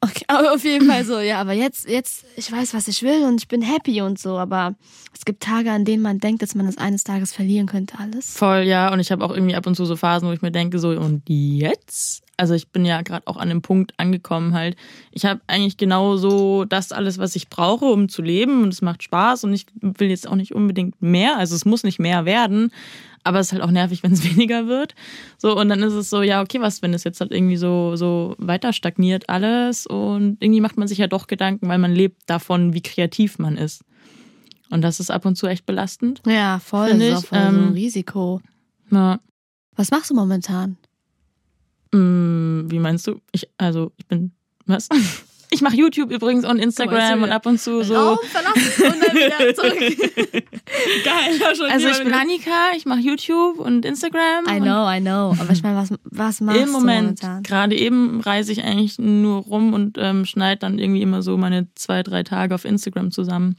Okay, 0.03 0.25
aber 0.27 0.53
auf 0.53 0.63
jeden 0.63 0.87
Fall 0.87 1.05
so, 1.05 1.19
ja, 1.19 1.39
aber 1.39 1.53
jetzt, 1.53 1.87
jetzt, 1.87 2.25
ich 2.35 2.51
weiß, 2.51 2.73
was 2.73 2.87
ich 2.89 3.03
will 3.03 3.23
und 3.23 3.41
ich 3.41 3.47
bin 3.47 3.61
happy 3.61 4.01
und 4.01 4.19
so, 4.19 4.37
aber 4.37 4.75
es 5.15 5.23
gibt 5.23 5.41
Tage, 5.41 5.71
an 5.71 5.85
denen 5.85 6.01
man 6.01 6.19
denkt, 6.19 6.41
dass 6.41 6.55
man 6.55 6.67
es 6.67 6.77
eines 6.77 7.03
Tages 7.05 7.31
verlieren 7.33 7.67
könnte, 7.67 7.97
alles. 7.99 8.35
Voll, 8.37 8.63
ja. 8.63 8.91
Und 8.91 8.99
ich 8.99 9.11
habe 9.11 9.23
auch 9.23 9.31
irgendwie 9.31 9.55
ab 9.55 9.65
und 9.65 9.75
zu 9.75 9.85
so 9.85 9.95
Phasen, 9.95 10.27
wo 10.27 10.33
ich 10.33 10.41
mir 10.41 10.51
denke, 10.51 10.79
so, 10.79 10.89
und 10.89 11.21
jetzt? 11.27 12.23
Also 12.35 12.55
ich 12.55 12.67
bin 12.69 12.83
ja 12.83 13.01
gerade 13.03 13.27
auch 13.27 13.37
an 13.37 13.47
dem 13.47 13.61
Punkt 13.61 13.93
angekommen 13.97 14.53
halt. 14.53 14.75
Ich 15.11 15.23
habe 15.23 15.39
eigentlich 15.47 15.77
genau 15.77 16.17
so 16.17 16.65
das 16.65 16.91
alles, 16.91 17.19
was 17.19 17.35
ich 17.35 17.47
brauche, 17.47 17.85
um 17.85 18.09
zu 18.09 18.21
leben. 18.23 18.63
Und 18.63 18.73
es 18.73 18.81
macht 18.81 19.03
Spaß. 19.03 19.43
Und 19.43 19.53
ich 19.53 19.67
will 19.79 20.09
jetzt 20.09 20.27
auch 20.27 20.35
nicht 20.35 20.53
unbedingt 20.53 20.99
mehr. 21.01 21.37
Also 21.37 21.55
es 21.55 21.63
muss 21.63 21.83
nicht 21.83 21.99
mehr 21.99 22.25
werden. 22.25 22.71
Aber 23.23 23.39
es 23.39 23.47
ist 23.47 23.53
halt 23.53 23.61
auch 23.63 23.71
nervig, 23.71 24.03
wenn 24.03 24.13
es 24.13 24.23
weniger 24.23 24.67
wird. 24.67 24.95
So, 25.37 25.57
und 25.57 25.69
dann 25.69 25.81
ist 25.81 25.93
es 25.93 26.09
so, 26.09 26.21
ja, 26.21 26.41
okay, 26.41 26.59
was, 26.61 26.81
wenn 26.81 26.93
es 26.93 27.03
jetzt 27.03 27.21
halt 27.21 27.31
irgendwie 27.31 27.57
so, 27.57 27.95
so 27.95 28.35
weiter 28.37 28.73
stagniert 28.73 29.29
alles? 29.29 29.87
Und 29.87 30.37
irgendwie 30.39 30.61
macht 30.61 30.77
man 30.77 30.87
sich 30.87 30.97
ja 30.97 31.07
doch 31.07 31.27
Gedanken, 31.27 31.67
weil 31.67 31.77
man 31.77 31.93
lebt 31.93 32.21
davon, 32.25 32.73
wie 32.73 32.81
kreativ 32.81 33.39
man 33.39 33.57
ist. 33.57 33.83
Und 34.69 34.81
das 34.81 34.99
ist 34.99 35.11
ab 35.11 35.25
und 35.25 35.35
zu 35.35 35.47
echt 35.47 35.65
belastend. 35.65 36.21
Ja, 36.25 36.59
voll, 36.59 36.89
das 36.89 36.97
ist 36.99 37.15
auch 37.15 37.25
voll 37.25 37.39
so 37.39 37.45
ähm, 37.45 37.67
ein 37.67 37.73
Risiko. 37.73 38.41
Ja. 38.89 39.19
Was 39.75 39.91
machst 39.91 40.09
du 40.09 40.15
momentan? 40.15 40.77
Mm, 41.91 42.71
Wie 42.71 42.79
meinst 42.79 43.05
du? 43.07 43.21
Ich, 43.31 43.47
also, 43.57 43.91
ich 43.97 44.07
bin, 44.07 44.31
was? 44.65 44.89
Ich 45.53 45.61
mache 45.61 45.75
YouTube 45.75 46.11
übrigens 46.11 46.45
und 46.45 46.57
Instagram 46.57 47.21
und 47.23 47.31
ab 47.31 47.45
und 47.45 47.59
zu 47.59 47.83
so. 47.83 47.93
Raum 47.93 48.17
verlassen 48.23 48.83
und 48.85 49.07
dann 49.07 49.15
wieder 49.15 49.55
zurück. 49.55 50.33
Geil, 51.03 51.55
schon 51.55 51.69
Also 51.69 51.87
ich 51.89 52.03
bin 52.03 52.11
Annika, 52.13 52.71
ich 52.75 52.85
mache 52.85 53.01
YouTube 53.01 53.59
und 53.59 53.85
Instagram. 53.85 54.45
I 54.49 54.59
know, 54.59 54.89
I 54.89 54.99
know. 54.99 55.35
Aber 55.39 55.51
ich 55.51 55.61
meine, 55.61 55.77
was, 55.77 55.93
was 56.05 56.41
machst 56.41 56.59
Im 56.59 56.65
du 56.67 56.71
Moment, 56.71 57.21
momentan? 57.21 57.43
gerade 57.43 57.75
eben 57.75 58.21
reise 58.21 58.51
ich 58.51 58.63
eigentlich 58.63 58.97
nur 58.97 59.43
rum 59.43 59.73
und 59.73 59.97
ähm, 59.99 60.25
schneide 60.25 60.59
dann 60.59 60.79
irgendwie 60.79 61.01
immer 61.01 61.21
so 61.21 61.37
meine 61.37 61.67
zwei, 61.75 62.01
drei 62.01 62.23
Tage 62.23 62.55
auf 62.55 62.65
Instagram 62.65 63.11
zusammen. 63.11 63.57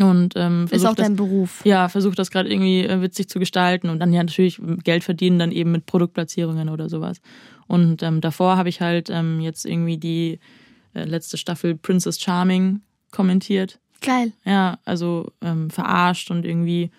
Und 0.00 0.34
ähm, 0.36 0.66
Ist 0.70 0.84
auch 0.84 0.94
das, 0.94 1.06
dein 1.06 1.16
Beruf. 1.16 1.60
ja, 1.64 1.88
versuche 1.88 2.14
das 2.16 2.30
gerade 2.30 2.48
irgendwie 2.48 2.84
äh, 2.84 3.00
witzig 3.02 3.28
zu 3.28 3.38
gestalten 3.38 3.88
und 3.88 4.00
dann 4.00 4.12
ja 4.12 4.22
natürlich 4.22 4.60
Geld 4.82 5.04
verdienen 5.04 5.38
dann 5.38 5.52
eben 5.52 5.70
mit 5.70 5.86
Produktplatzierungen 5.86 6.68
oder 6.68 6.88
sowas. 6.88 7.20
Und 7.68 8.02
ähm, 8.02 8.20
davor 8.20 8.56
habe 8.56 8.68
ich 8.68 8.80
halt 8.80 9.10
ähm, 9.10 9.40
jetzt 9.40 9.64
irgendwie 9.64 9.96
die 9.96 10.40
äh, 10.96 11.04
letzte 11.04 11.36
Staffel 11.36 11.76
Princess 11.76 12.20
Charming 12.20 12.80
kommentiert. 13.10 13.78
Geil. 14.00 14.32
Ja, 14.44 14.78
also 14.84 15.32
ähm, 15.42 15.70
verarscht 15.70 16.30
und 16.30 16.44
irgendwie 16.44 16.90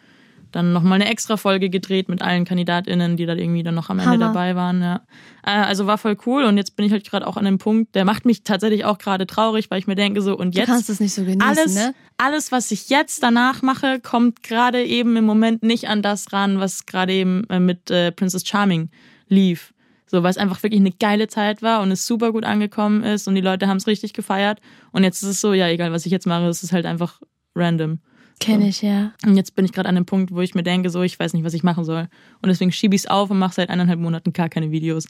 dann 0.52 0.74
nochmal 0.74 1.02
eine 1.02 1.10
extra 1.10 1.38
Folge 1.38 1.70
gedreht 1.70 2.10
mit 2.10 2.22
allen 2.22 2.46
KandidatInnen, 2.46 3.18
die 3.18 3.26
da 3.26 3.36
irgendwie 3.36 3.64
dann 3.64 3.76
noch 3.76 3.90
am 3.90 4.00
Ende 4.00 4.12
Hammer. 4.12 4.28
dabei 4.28 4.56
waren. 4.56 4.82
Ja. 4.82 5.02
Äh, 5.46 5.52
also 5.52 5.88
war 5.88 5.98
voll 5.98 6.18
cool 6.26 6.44
und 6.44 6.58
jetzt 6.58 6.76
bin 6.76 6.86
ich 6.86 6.92
halt 6.92 7.10
gerade 7.10 7.28
auch 7.28 7.38
an 7.38 7.46
einem 7.46 7.58
Punkt, 7.58 7.96
der 7.96 8.06
macht 8.06 8.26
mich 8.26 8.44
tatsächlich 8.44 8.86
auch 8.86 8.98
gerade 8.98 9.28
traurig, 9.28 9.70
weil 9.70 9.80
ich 9.80 9.88
mir 9.88 9.96
denke 9.96 10.22
so, 10.22 10.38
und 10.38 10.56
Du 10.56 10.60
jetzt 10.60 10.68
kannst 10.68 10.90
es 10.90 11.00
nicht 11.00 11.14
so 11.14 11.24
genießen, 11.24 11.42
alles, 11.42 11.76
ne? 11.76 11.94
alles, 12.18 12.52
was 12.52 12.72
ich 12.72 12.90
jetzt 12.90 13.24
danach 13.24 13.62
mache, 13.62 14.00
kommt 14.00 14.44
gerade 14.44 14.84
eben 14.84 15.16
im 15.18 15.26
Moment 15.26 15.64
nicht 15.64 15.90
an 15.90 16.02
das 16.02 16.32
ran, 16.34 16.60
was 16.60 16.86
gerade 16.86 17.14
eben 17.14 17.44
äh, 17.50 17.60
mit 17.60 17.92
äh, 17.92 18.12
Princess 18.12 18.48
Charming 18.48 18.90
lief. 19.28 19.74
So, 20.10 20.24
weil 20.24 20.32
es 20.32 20.38
einfach 20.38 20.64
wirklich 20.64 20.80
eine 20.80 20.92
geile 20.92 21.28
Zeit 21.28 21.62
war 21.62 21.82
und 21.82 21.92
es 21.92 22.08
super 22.08 22.32
gut 22.32 22.46
angekommen 22.46 23.04
ist 23.04 23.28
und 23.28 23.36
die 23.36 23.42
Leute 23.42 23.68
haben 23.68 23.78
es 23.78 23.88
richtig 23.88 24.14
gefeiert. 24.14 24.62
Und 24.92 25.04
jetzt 25.04 25.22
ist 25.22 25.30
es 25.30 25.42
so, 25.42 25.54
ja, 25.54 25.68
egal, 25.68 25.92
was 25.92 26.06
ich 26.06 26.12
jetzt 26.12 26.26
mache, 26.26 26.48
es 26.48 26.64
ist 26.64 26.72
halt 26.72 26.86
einfach 26.86 27.22
random. 27.56 28.00
Kenn 28.40 28.62
ich, 28.62 28.82
ja. 28.82 29.12
Und 29.26 29.36
jetzt 29.36 29.56
bin 29.56 29.66
ich 29.66 29.74
gerade 29.74 29.90
an 29.90 29.98
einem 29.98 30.06
Punkt, 30.06 30.32
wo 30.32 30.42
ich 30.42 30.56
mir 30.56 30.64
denke, 30.64 30.90
so, 30.90 31.02
ich 31.02 31.20
weiß 31.20 31.34
nicht, 31.34 31.44
was 31.44 31.54
ich 31.54 31.64
machen 31.64 31.84
soll. 31.84 32.08
Und 32.42 32.50
deswegen 32.50 32.72
schiebe 32.72 32.96
ich 32.96 33.02
es 33.02 33.08
auf 33.08 33.32
und 33.32 33.40
mache 33.40 33.56
seit 33.56 33.70
eineinhalb 33.70 34.00
Monaten 34.00 34.32
gar 34.32 34.48
keine 34.48 34.72
Videos. 34.72 35.08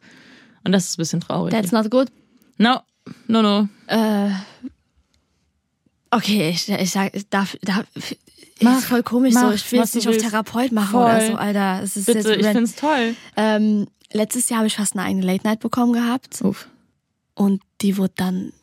Und 0.64 0.72
das 0.72 0.86
ist 0.86 0.98
ein 0.98 1.02
bisschen 1.02 1.20
traurig. 1.20 1.54
That's 1.54 1.72
not 1.72 1.92
good. 1.92 2.08
no, 2.58 2.80
no, 3.28 3.42
no. 3.42 3.68
Äh, 3.88 4.32
okay, 6.12 6.50
ich, 6.50 6.70
ich 6.70 6.92
sag, 6.92 7.12
darf, 7.30 7.58
darf 7.62 7.86
Mach, 8.62 8.78
ist 8.80 8.86
voll 8.86 9.04
komisch 9.04 9.34
mach, 9.34 9.50
so. 9.50 9.52
Ich 9.52 9.72
will 9.72 9.80
jetzt 9.80 9.96
nicht 9.96 10.08
auf. 10.08 10.18
Therapeut 10.18 10.72
machen 10.72 10.92
Voll. 10.92 11.04
oder 11.06 11.28
so, 11.28 11.36
Alter. 11.36 11.82
Es 11.84 11.98
ist 11.98 12.06
Bitte, 12.08 12.30
jetzt 12.30 12.40
ich 12.40 12.46
rand- 12.46 12.56
find's 12.56 12.76
toll. 12.76 13.16
ähm, 13.36 13.88
Letztes 14.14 14.48
Jahr 14.50 14.60
habe 14.60 14.68
ich 14.68 14.76
fast 14.78 14.96
eine 14.96 15.04
eigene 15.06 15.26
Late 15.26 15.46
Night 15.46 15.60
bekommen 15.60 15.92
gehabt 15.92 16.42
Uff, 16.42 16.68
und 17.36 17.62
die 17.82 17.98
wurde 17.98 18.14
dann 18.16 18.54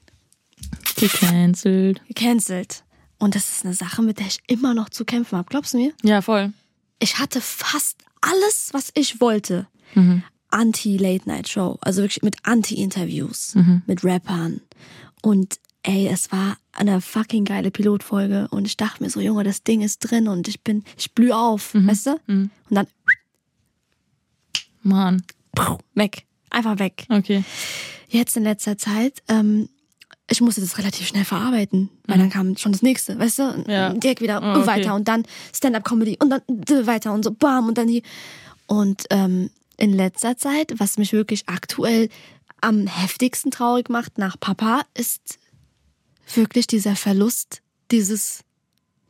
gecancelt. 0.96 2.01
gecancelt. 2.09 2.84
Und 3.18 3.34
das 3.34 3.49
ist 3.51 3.64
eine 3.64 3.74
Sache, 3.74 4.03
mit 4.03 4.18
der 4.18 4.26
ich 4.26 4.38
immer 4.47 4.74
noch 4.74 4.88
zu 4.88 5.05
kämpfen 5.05 5.36
habe. 5.38 5.49
Glaubst 5.51 5.74
du 5.74 5.78
mir? 5.78 5.92
Ja, 6.03 6.22
voll. 6.22 6.53
Ich 6.99 7.18
hatte 7.18 7.40
fast 7.40 7.97
alles, 8.20 8.70
was 8.72 8.90
ich 8.95 9.20
wollte. 9.20 9.66
Mhm. 9.95 10.22
Anti-Late-Night-Show, 10.51 11.78
also 11.80 12.03
wirklich 12.03 12.22
mit 12.22 12.36
Anti-Interviews, 12.45 13.55
mit 13.86 14.05
Rappern. 14.05 14.61
Und 15.22 15.57
ey, 15.85 16.09
es 16.09 16.32
war 16.32 16.57
eine 16.72 17.01
fucking 17.01 17.45
geile 17.45 17.70
Pilotfolge 17.70 18.49
und 18.51 18.66
ich 18.66 18.76
dachte 18.76 19.03
mir 19.03 19.11
so, 19.11 19.20
Junge, 19.20 19.45
das 19.45 19.62
Ding 19.62 19.80
ist 19.82 19.99
drin 20.01 20.26
und 20.28 20.49
ich 20.49 20.62
bin, 20.62 20.82
ich 20.99 21.12
blühe 21.12 21.37
auf, 21.37 21.74
weißt 21.74 22.07
du? 22.07 22.16
Und 22.26 22.51
dann 22.70 22.87
Mann. 24.82 25.22
weg, 25.95 26.24
einfach 26.51 26.78
weg. 26.78 27.07
Okay. 27.09 27.45
Jetzt 28.09 28.37
in 28.37 28.43
letzter 28.45 28.76
Zeit, 28.78 29.22
ähm, 29.28 29.68
ich 30.30 30.41
musste 30.41 30.61
das 30.62 30.78
relativ 30.78 31.07
schnell 31.07 31.24
verarbeiten, 31.24 31.91
weil 32.07 32.18
dann 32.18 32.30
kam 32.30 32.57
schon 32.57 32.72
das 32.72 32.80
nächste, 32.82 33.18
weißt 33.18 33.39
du? 33.39 33.43
Und 33.55 33.68
Ja. 33.68 33.93
Direkt 33.93 34.20
wieder 34.20 34.41
Oh, 34.43 34.59
okay. 34.61 34.66
weiter 34.66 34.95
und 34.95 35.07
dann 35.07 35.24
Stand-up-Comedy 35.55 36.16
und 36.20 36.30
dann 36.30 36.43
weiter 36.87 37.12
und 37.12 37.24
so 37.24 37.30
bam 37.30 37.68
und 37.68 37.76
dann 37.78 37.89
hier. 37.89 38.03
Und 38.66 39.05
ähm, 39.11 39.51
in 39.76 39.93
letzter 39.93 40.37
Zeit, 40.39 40.72
was 40.78 40.97
mich 40.97 41.12
wirklich 41.12 41.49
aktuell 41.49 42.09
am 42.62 42.87
heftigsten 42.87 43.51
traurig 43.51 43.91
macht 43.91 44.16
nach 44.16 44.41
Papa, 44.41 44.82
ist 44.95 45.39
wirklich 46.35 46.66
dieser 46.66 46.97
Verlust 46.97 47.61
dieses 47.91 48.41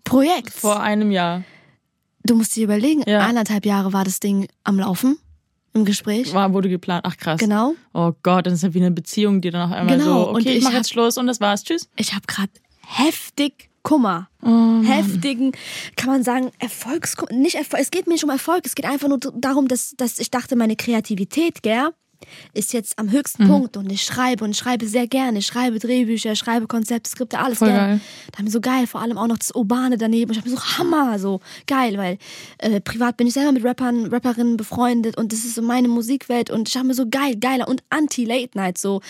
Projekts. 0.04 0.58
Vor 0.58 0.80
einem 0.80 1.10
Jahr 1.10 1.42
Du 2.26 2.34
musst 2.36 2.56
dir 2.56 2.64
überlegen, 2.64 3.02
Ja. 3.06 3.20
eineinhalb 3.20 3.66
Jahre 3.66 3.92
war 3.92 4.02
das 4.04 4.18
Ding 4.18 4.48
am 4.64 4.78
Laufen, 4.78 5.18
im 5.74 5.84
Gespräch. 5.84 6.32
war, 6.32 6.54
wurde 6.54 6.70
geplant. 6.70 7.04
Ach 7.06 7.18
krass. 7.18 7.38
Genau. 7.38 7.74
Oh 7.92 8.12
Gott, 8.22 8.46
das 8.46 8.54
ist 8.54 8.62
ja 8.62 8.72
wie 8.72 8.78
eine 8.78 8.90
Beziehung, 8.90 9.42
die 9.42 9.50
dann 9.50 9.70
auf 9.70 9.76
einmal 9.76 9.98
Genau, 9.98 10.24
so, 10.24 10.28
und 10.30 10.36
okay, 10.40 10.52
ich 10.52 10.56
ich 10.58 10.62
mach 10.64 10.70
hab- 10.70 10.78
jetzt 10.78 10.90
Schluss 10.90 11.18
und 11.18 11.26
das 11.26 11.40
war's. 11.42 11.64
Tschüss. 11.64 11.86
Ich 11.96 12.14
habe 12.14 12.22
gerade 12.26 12.50
heftig 12.86 13.68
Kummer. 13.82 14.30
Oh, 14.40 14.82
Heftigen, 14.82 15.52
kann 15.96 16.08
man 16.08 16.22
sagen, 16.24 16.50
Erfolgskummer. 16.58 17.32
Nicht 17.38 17.56
Erfolg, 17.56 17.82
es 17.82 17.90
geht 17.90 18.06
mir 18.06 18.14
nicht 18.14 18.24
um 18.24 18.30
Erfolg, 18.30 18.62
es 18.64 18.74
geht 18.74 18.86
einfach 18.86 19.08
nur 19.08 19.18
darum, 19.18 19.68
dass, 19.68 19.94
dass 19.98 20.18
ich 20.18 20.30
dachte, 20.30 20.56
meine 20.56 20.76
Kreativität, 20.76 21.62
gell, 21.62 21.90
ist 22.52 22.72
jetzt 22.72 22.98
am 22.98 23.10
höchsten 23.10 23.44
Mhm. 23.44 23.48
Punkt 23.48 23.76
und 23.76 23.90
ich 23.90 24.02
schreibe 24.02 24.44
und 24.44 24.56
schreibe 24.56 24.86
sehr 24.86 25.06
gerne. 25.06 25.38
Ich 25.40 25.46
schreibe 25.46 25.78
Drehbücher, 25.78 26.34
schreibe 26.36 26.66
Konzepte, 26.66 27.10
Skripte, 27.10 27.38
alles 27.38 27.58
Voll 27.58 27.68
gerne. 27.68 27.94
geil. 27.94 28.00
Da 28.32 28.38
haben 28.38 28.44
wir 28.46 28.52
so 28.52 28.60
geil, 28.60 28.86
vor 28.86 29.00
allem 29.02 29.18
auch 29.18 29.26
noch 29.26 29.38
das 29.38 29.54
Urbane 29.54 29.98
daneben. 29.98 30.30
Ich 30.32 30.38
habe 30.38 30.48
mir 30.48 30.56
so 30.56 30.62
Hammer, 30.78 31.18
so 31.18 31.40
geil, 31.66 31.98
weil 31.98 32.18
äh, 32.58 32.80
privat 32.80 33.16
bin 33.16 33.26
ich 33.26 33.34
selber 33.34 33.52
mit 33.52 33.64
Rappern, 33.64 34.06
Rapperinnen 34.06 34.56
befreundet 34.56 35.16
und 35.16 35.32
das 35.32 35.44
ist 35.44 35.54
so 35.54 35.62
meine 35.62 35.88
Musikwelt 35.88 36.50
und 36.50 36.68
ich 36.68 36.76
habe 36.76 36.86
mir 36.86 36.94
so 36.94 37.08
geil, 37.08 37.36
geiler 37.36 37.68
und 37.68 37.82
Anti-Late 37.90 38.50
Night, 38.56 38.78
so, 38.78 39.00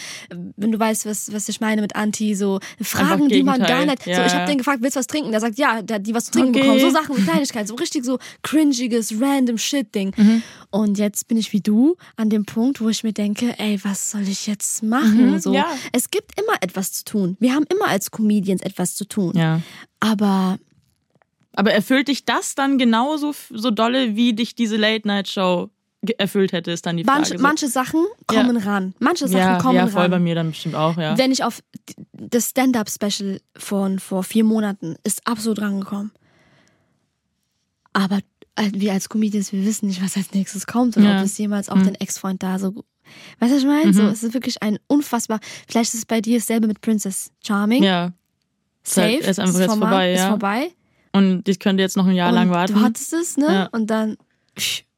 wenn 0.56 0.72
du 0.72 0.78
weißt, 0.78 1.06
was, 1.06 1.32
was 1.32 1.48
ich 1.48 1.60
meine 1.60 1.80
mit 1.82 1.94
Anti, 1.96 2.34
so 2.34 2.58
Fragen, 2.80 3.28
die 3.28 3.42
man 3.42 3.60
gar 3.60 3.84
nicht, 3.86 4.02
so, 4.04 4.10
Ja, 4.10 4.26
ich 4.26 4.32
habe 4.32 4.40
ja. 4.42 4.46
den 4.46 4.58
gefragt, 4.58 4.82
willst 4.82 4.96
du 4.96 5.00
was 5.00 5.06
trinken? 5.06 5.30
Der 5.30 5.40
sagt, 5.40 5.58
ja, 5.58 5.82
der 5.82 5.98
die 5.98 6.14
was 6.14 6.26
zu 6.26 6.32
trinken 6.32 6.50
Okay. 6.54 6.60
bekommen. 6.60 6.80
So 6.80 6.90
Sachen, 6.90 7.16
so 7.16 7.22
Kleinigkeiten, 7.22 7.66
so 7.66 7.74
richtig 7.74 8.04
so 8.04 8.18
cringiges, 8.42 9.20
random 9.20 9.58
Shit-Ding. 9.58 10.12
Mhm. 10.16 10.42
Und 10.70 10.98
jetzt 10.98 11.28
bin 11.28 11.36
ich 11.38 11.52
wie 11.52 11.60
du 11.60 11.96
an 12.16 12.30
dem 12.30 12.44
Punkt, 12.44 12.80
wo 12.80 12.88
ich 12.88 12.93
mir 13.02 13.12
denke, 13.12 13.58
ey, 13.58 13.78
was 13.82 14.10
soll 14.12 14.28
ich 14.28 14.46
jetzt 14.46 14.82
machen? 14.82 15.40
so, 15.40 15.50
Mhm, 15.50 15.56
ja. 15.56 15.66
Es 15.92 16.10
gibt 16.10 16.38
immer 16.38 16.54
etwas 16.60 16.92
zu 16.92 17.04
tun. 17.04 17.36
Wir 17.40 17.54
haben 17.54 17.64
immer 17.70 17.88
als 17.88 18.10
Comedians 18.10 18.62
etwas 18.62 18.94
zu 18.94 19.06
tun. 19.06 19.32
Ja. 19.36 19.60
Aber 20.00 20.58
Aber 21.56 21.72
erfüllt 21.72 22.08
dich 22.08 22.24
das 22.24 22.54
dann 22.54 22.78
genauso 22.78 23.34
so 23.50 23.70
dolle, 23.70 24.16
wie 24.16 24.34
dich 24.34 24.54
diese 24.54 24.76
Late-Night-Show 24.76 25.70
erfüllt 26.18 26.52
hätte, 26.52 26.70
ist 26.70 26.84
dann 26.84 26.98
die 26.98 27.04
Frage. 27.04 27.20
manche, 27.20 27.36
so. 27.38 27.42
manche 27.42 27.68
Sachen 27.68 28.04
kommen 28.26 28.56
ran. 28.58 28.94
Manche 28.98 29.26
Sachen 29.26 29.38
ja, 29.38 29.58
kommen 29.58 29.76
ja, 29.76 29.86
voll 29.86 30.02
ran. 30.02 30.10
bei 30.10 30.18
mir 30.18 30.34
dann 30.34 30.50
bestimmt 30.50 30.74
auch, 30.74 30.96
ja. 30.98 31.16
Wenn 31.16 31.32
ich 31.32 31.42
auf 31.44 31.60
das 32.12 32.50
Stand-Up-Special 32.50 33.40
von 33.56 33.98
vor 33.98 34.22
vier 34.22 34.44
Monaten 34.44 34.96
ist 35.02 35.26
absolut 35.26 35.62
rangekommen. 35.62 36.12
Aber 37.94 38.18
wir 38.72 38.92
als 38.92 39.08
Comedians, 39.08 39.52
wir 39.52 39.64
wissen 39.64 39.86
nicht, 39.88 40.02
was 40.02 40.16
als 40.16 40.32
nächstes 40.32 40.66
kommt 40.66 40.96
und 40.96 41.04
Ja. 41.04 41.14
Mhm. 41.14 41.18
ob 41.20 41.24
es 41.24 41.38
jemals 41.38 41.68
auch 41.68 41.80
den 41.82 41.94
Ex-Freund 41.96 42.42
da 42.42 42.58
so. 42.58 42.84
Weißt 43.38 43.50
du, 43.52 43.56
was 43.56 43.62
ich 43.62 43.66
meine? 43.66 43.92
So, 43.92 44.02
es 44.04 44.22
ist 44.22 44.32
wirklich 44.34 44.62
ein 44.62 44.78
unfassbar. 44.86 45.40
Vielleicht 45.68 45.92
ist 45.92 45.98
es 46.00 46.06
bei 46.06 46.20
dir 46.20 46.38
dasselbe 46.38 46.66
mit 46.66 46.80
Princess 46.80 47.30
Charming. 47.46 47.82
Ja. 47.82 48.12
Safe. 48.82 49.14
Ist 49.16 49.26
halt- 49.26 49.38
einfach 49.40 49.60
jetzt 49.60 49.68
Format, 49.70 49.88
vorbei, 49.88 50.12
Ist 50.12 50.18
ja. 50.20 50.28
vorbei. 50.28 50.70
Und 51.12 51.48
ich 51.48 51.58
könnte 51.58 51.82
jetzt 51.82 51.96
noch 51.96 52.06
ein 52.06 52.14
Jahr 52.14 52.30
und 52.30 52.34
lang 52.34 52.50
warten. 52.50 52.74
Du 52.74 52.80
hattest 52.80 53.12
es, 53.12 53.36
ne? 53.36 53.46
Ja. 53.46 53.66
Und 53.72 53.88
dann 53.88 54.16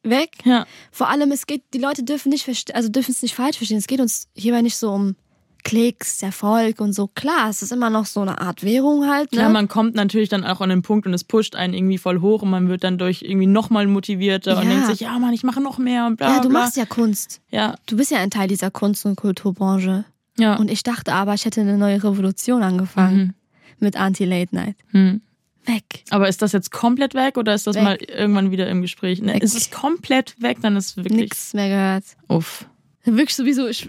weg. 0.02 0.30
ja. 0.44 0.66
Vor 0.92 1.08
allem, 1.08 1.30
es 1.32 1.46
geht, 1.46 1.62
die 1.74 1.78
Leute 1.78 2.04
dürfen 2.04 2.28
nicht 2.30 2.46
verste- 2.48 2.72
also 2.72 2.88
dürfen 2.88 3.10
es 3.10 3.22
nicht 3.22 3.34
falsch 3.34 3.56
verstehen. 3.56 3.78
Es 3.78 3.86
geht 3.86 4.00
uns 4.00 4.28
hierbei 4.34 4.62
nicht 4.62 4.76
so 4.76 4.92
um 4.92 5.16
Klicks, 5.64 6.22
Erfolg 6.22 6.80
und 6.80 6.92
so. 6.92 7.08
Klar, 7.08 7.50
es 7.50 7.60
ist 7.62 7.72
immer 7.72 7.90
noch 7.90 8.06
so 8.06 8.20
eine 8.20 8.40
Art 8.40 8.62
Währung 8.62 9.08
halt, 9.08 9.32
ne? 9.32 9.38
Klar, 9.38 9.50
man 9.50 9.66
kommt 9.68 9.94
natürlich 9.96 10.28
dann 10.28 10.44
auch 10.44 10.60
an 10.60 10.68
den 10.68 10.82
Punkt 10.82 11.06
und 11.06 11.14
es 11.14 11.24
pusht 11.24 11.56
einen 11.56 11.74
irgendwie 11.74 11.98
voll 11.98 12.20
hoch 12.20 12.42
und 12.42 12.50
man 12.50 12.68
wird 12.68 12.84
dann 12.84 12.98
durch 12.98 13.22
irgendwie 13.22 13.46
nochmal 13.48 13.86
motivierter 13.88 14.58
und 14.58 14.64
Ja. 14.64 14.70
denkt 14.70 14.86
sich, 14.86 15.00
ja 15.00 15.18
Mann, 15.18 15.32
ich 15.34 15.42
mache 15.42 15.60
noch 15.60 15.78
mehr 15.78 16.06
und 16.06 16.16
bla 16.16 16.36
ja, 16.36 16.40
du 16.40 16.48
bla. 16.50 16.60
machst 16.60 16.76
ja 16.76 16.84
Kunst. 16.86 17.40
ja, 17.50 17.74
Du 17.86 17.96
bist 17.96 18.10
ja 18.12 18.18
ein 18.18 18.30
Teil 18.30 18.46
dieser 18.48 18.70
Kunst- 18.70 19.04
und 19.06 19.16
Kulturbranche. 19.16 20.04
ja. 20.38 20.54
Und 20.56 20.70
ich 20.70 20.82
dachte 20.84 21.12
aber, 21.12 21.34
ich 21.34 21.44
hätte 21.44 21.60
eine 21.62 21.76
neue 21.78 22.02
Revolution 22.04 22.62
angefangen 22.62 23.34
mit 23.80 23.96
Anti-Late 23.96 24.54
Night. 24.54 24.76
Hm. 24.92 25.20
Weg. 25.64 26.04
Aber 26.10 26.28
ist 26.28 26.42
das 26.42 26.52
jetzt 26.52 26.70
komplett 26.70 27.14
weg 27.14 27.36
oder 27.36 27.52
ist 27.52 27.66
das 27.66 27.74
Weg. 27.74 27.82
mal 27.82 27.96
irgendwann 27.96 28.52
wieder 28.52 28.68
im 28.68 28.82
Gespräch? 28.82 29.20
Ne, 29.20 29.36
ist 29.40 29.56
es 29.56 29.72
komplett 29.72 30.40
weg, 30.40 30.58
dann 30.62 30.76
ist 30.76 30.90
es 30.90 30.96
wirklich 30.96 31.16
Nix 31.22 31.54
mehr 31.54 31.68
gehört. 31.68 32.04
uff. 32.28 32.66
Wirklich 33.04 33.34
sowieso. 33.34 33.66
Ich, 33.66 33.88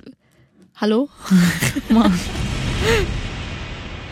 hallo? 0.79 1.09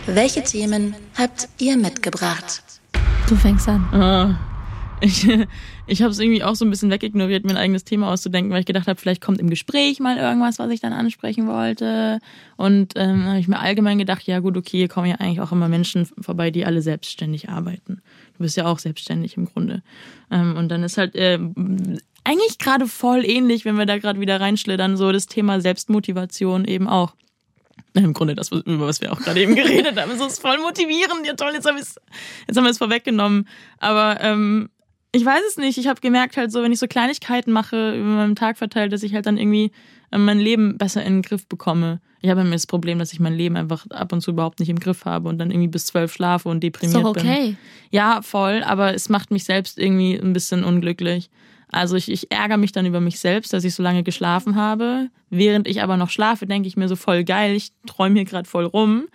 Welche 0.07 0.43
Themen 0.43 0.95
habt 1.15 1.47
ihr 1.59 1.77
mitgebracht? 1.77 2.63
Du 3.29 3.35
fängst 3.35 3.67
an. 3.67 3.81
Ah, 3.93 4.39
ich 4.99 5.27
ich 5.87 6.01
habe 6.01 6.11
es 6.11 6.19
irgendwie 6.19 6.43
auch 6.43 6.55
so 6.55 6.65
ein 6.65 6.71
bisschen 6.71 6.89
wegignoriert, 6.89 7.43
mir 7.43 7.51
ein 7.51 7.57
eigenes 7.57 7.83
Thema 7.83 8.11
auszudenken, 8.11 8.51
weil 8.51 8.61
ich 8.61 8.65
gedacht 8.65 8.87
habe, 8.87 8.99
vielleicht 8.99 9.21
kommt 9.21 9.39
im 9.39 9.49
Gespräch 9.49 9.99
mal 9.99 10.17
irgendwas, 10.17 10.57
was 10.57 10.71
ich 10.71 10.79
dann 10.79 10.93
ansprechen 10.93 11.47
wollte. 11.47 12.19
Und 12.57 12.93
ähm, 12.95 13.25
habe 13.25 13.39
ich 13.39 13.47
mir 13.47 13.59
allgemein 13.59 13.99
gedacht, 13.99 14.23
ja 14.23 14.39
gut, 14.39 14.57
okay, 14.57 14.77
hier 14.77 14.87
kommen 14.87 15.07
ja 15.07 15.15
eigentlich 15.15 15.41
auch 15.41 15.51
immer 15.51 15.67
Menschen 15.67 16.07
vorbei, 16.19 16.49
die 16.49 16.65
alle 16.65 16.81
selbstständig 16.81 17.49
arbeiten. 17.49 18.01
Du 18.37 18.43
bist 18.43 18.57
ja 18.57 18.65
auch 18.65 18.79
selbstständig 18.79 19.37
im 19.37 19.45
Grunde. 19.45 19.83
Ähm, 20.31 20.55
und 20.57 20.69
dann 20.69 20.83
ist 20.83 20.97
halt 20.97 21.15
äh, 21.15 21.37
eigentlich 22.25 22.57
gerade 22.57 22.87
voll 22.87 23.23
ähnlich, 23.25 23.63
wenn 23.63 23.77
wir 23.77 23.85
da 23.85 23.97
gerade 23.97 24.19
wieder 24.19 24.41
reinschlittern, 24.41 24.97
so 24.97 25.11
das 25.11 25.27
Thema 25.27 25.61
Selbstmotivation 25.61 26.65
eben 26.65 26.87
auch. 26.87 27.15
Im 27.93 28.13
Grunde 28.13 28.35
das, 28.35 28.51
über 28.51 28.87
was 28.87 28.99
wir 28.99 29.13
auch 29.13 29.19
gerade 29.19 29.41
eben 29.41 29.55
geredet 29.55 29.97
haben. 29.99 30.17
So 30.17 30.25
ist 30.25 30.41
voll 30.41 30.57
motivierend. 30.57 31.25
Ja 31.25 31.33
toll, 31.35 31.51
jetzt, 31.53 31.65
hab 31.65 31.77
ich's, 31.77 31.95
jetzt 32.47 32.57
haben 32.57 32.65
wir 32.65 32.71
es 32.71 32.77
vorweggenommen. 32.77 33.47
Aber 33.77 34.19
ähm, 34.21 34.69
ich 35.13 35.23
weiß 35.23 35.41
es 35.49 35.57
nicht. 35.57 35.77
Ich 35.77 35.87
habe 35.87 36.01
gemerkt 36.01 36.35
halt 36.35 36.51
so, 36.51 36.61
wenn 36.61 36.73
ich 36.73 36.79
so 36.79 36.87
Kleinigkeiten 36.87 37.51
mache 37.53 37.95
über 37.95 38.09
meinen 38.09 38.35
Tag 38.35 38.57
verteilt, 38.57 38.91
dass 38.91 39.03
ich 39.03 39.13
halt 39.13 39.25
dann 39.25 39.37
irgendwie 39.37 39.71
äh, 40.11 40.17
mein 40.17 40.39
Leben 40.39 40.77
besser 40.77 41.03
in 41.03 41.13
den 41.13 41.21
Griff 41.21 41.47
bekomme. 41.47 42.01
Ich 42.21 42.29
habe 42.29 42.41
immer 42.41 42.51
das 42.51 42.67
Problem, 42.67 42.99
dass 42.99 43.13
ich 43.13 43.19
mein 43.19 43.35
Leben 43.35 43.55
einfach 43.55 43.85
ab 43.91 44.11
und 44.11 44.21
zu 44.21 44.31
überhaupt 44.31 44.59
nicht 44.59 44.69
im 44.69 44.79
Griff 44.79 45.05
habe 45.05 45.29
und 45.29 45.37
dann 45.37 45.51
irgendwie 45.51 45.67
bis 45.69 45.85
zwölf 45.85 46.11
schlafe 46.11 46.49
und 46.49 46.57
Ist 46.57 46.63
deprimiert 46.63 47.05
doch 47.05 47.13
bin. 47.13 47.23
okay. 47.23 47.55
Ja, 47.91 48.21
voll, 48.23 48.63
aber 48.63 48.93
es 48.93 49.09
macht 49.09 49.31
mich 49.31 49.43
selbst 49.43 49.77
irgendwie 49.77 50.15
ein 50.15 50.33
bisschen 50.33 50.63
unglücklich. 50.63 51.29
Also 51.71 51.95
ich, 51.95 52.11
ich 52.11 52.31
ärgere 52.31 52.57
mich 52.57 52.71
dann 52.71 52.85
über 52.85 53.01
mich 53.01 53.19
selbst, 53.19 53.53
dass 53.53 53.63
ich 53.63 53.73
so 53.73 53.83
lange 53.83 54.03
geschlafen 54.03 54.55
habe. 54.55 55.09
Während 55.29 55.67
ich 55.67 55.81
aber 55.81 55.97
noch 55.97 56.09
schlafe, 56.09 56.45
denke 56.45 56.67
ich 56.67 56.77
mir 56.77 56.87
so 56.87 56.95
voll 56.95 57.23
geil, 57.23 57.55
ich 57.55 57.71
träume 57.87 58.15
hier 58.15 58.25
gerade 58.25 58.47
voll 58.47 58.65
rum. 58.65 59.07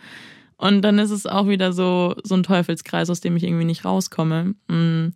Und 0.57 0.82
dann 0.82 0.98
ist 0.98 1.11
es 1.11 1.26
auch 1.26 1.48
wieder 1.48 1.72
so, 1.72 2.14
so 2.22 2.34
ein 2.34 2.42
Teufelskreis, 2.42 3.09
aus 3.09 3.20
dem 3.20 3.36
ich 3.36 3.44
irgendwie 3.44 3.64
nicht 3.64 3.84
rauskomme. 3.84 4.55
Mm. 4.68 5.14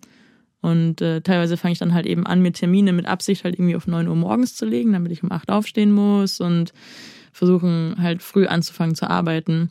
Und 0.63 1.03
äh, 1.03 1.21
teilweise 1.21 1.59
fange 1.59 1.73
ich 1.73 1.79
dann 1.79 1.93
halt 1.93 2.07
eben 2.07 2.25
an, 2.25 2.41
mir 2.41 2.53
Termine 2.53 2.95
mit 2.95 3.05
Absicht 3.05 3.45
halt 3.45 3.57
irgendwie 3.57 3.77
auf 3.77 3.87
9 3.87 4.09
Uhr 4.09 4.17
morgens 4.17 4.55
zu 4.55 4.65
legen, 4.65 4.95
damit 4.95 5.13
ich 5.13 5.23
um 5.23 5.31
8 5.31 5.51
aufstehen 5.51 5.93
muss 5.93 6.41
und 6.41 6.73
versuchen 7.33 7.97
halt 7.99 8.23
früh 8.23 8.47
anzufangen 8.47 8.95
zu 8.95 9.11
arbeiten. 9.11 9.71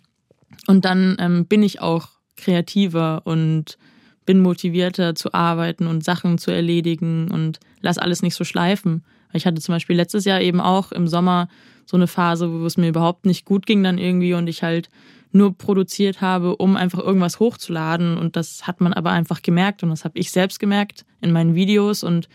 Und 0.68 0.86
dann 0.86 1.18
ähm, 1.20 1.47
bin 1.47 1.64
ich 1.64 1.82
auch 1.82 2.09
kreativer 2.38 3.24
und 3.26 3.80
bin 4.26 4.39
motivierter 4.39 5.15
zu 5.15 5.34
arbeiten 5.34 5.88
und 5.88 6.03
Sachen 6.03 6.38
zu 6.38 6.51
erledigen 6.51 7.30
und 7.32 7.59
lass 7.82 7.97
alles 7.97 8.21
nicht 8.21 8.36
so 8.36 8.43
schleifen. 8.43 9.03
Ich 9.34 9.45
hatte 9.45 9.61
zum 9.61 9.74
Beispiel 9.74 9.95
letztes 9.95 10.26
Jahr 10.26 10.41
eben 10.41 10.61
auch 10.61 10.91
im 10.91 11.07
Sommer 11.07 11.47
so 11.86 11.97
eine 11.97 12.07
Phase, 12.07 12.51
wo 12.51 12.65
es 12.65 12.78
mir 12.78 12.89
überhaupt 12.89 13.26
nicht 13.26 13.45
gut 13.45 13.65
ging 13.65 13.84
dann 13.84 13.97
irgendwie 13.97 14.34
und 14.34 14.47
ich 14.47 14.63
halt 14.63 14.89
nur 15.32 15.57
produziert 15.57 16.21
habe, 16.21 16.55
um 16.55 16.78
einfach 16.78 16.99
irgendwas 16.99 17.39
hochzuladen. 17.39 18.17
Und 18.17 18.36
das 18.36 18.67
hat 18.67 18.80
man 18.80 18.93
aber 18.93 19.11
einfach 19.11 19.41
gemerkt 19.41 19.84
und 19.84 19.89
das 19.89 20.05
habe 20.05 20.17
ich 20.19 20.32
selbst 20.32 20.59
gemerkt 20.59 21.05
in 21.21 21.32
meinen 21.32 21.55
Videos 21.55 22.03
und 22.03 22.30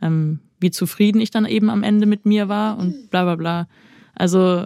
ähm, 0.00 0.38
wie 0.60 0.70
zufrieden 0.70 1.20
ich 1.20 1.30
dann 1.30 1.44
eben 1.44 1.68
am 1.68 1.82
Ende 1.82 2.06
mit 2.06 2.24
mir 2.24 2.48
war 2.48 2.78
und 2.78 3.10
bla 3.10 3.24
bla 3.24 3.34
bla. 3.34 3.68
Also 4.14 4.64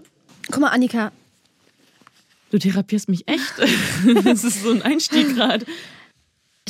Guck 0.51 0.61
mal, 0.61 0.68
Annika, 0.68 1.11
du 2.51 2.59
therapierst 2.59 3.09
mich 3.09 3.27
echt. 3.27 3.55
das 4.25 4.45
ist 4.45 4.62
so 4.62 4.71
ein 4.71 4.83
Einstieg 4.83 5.35
gerade. 5.35 5.64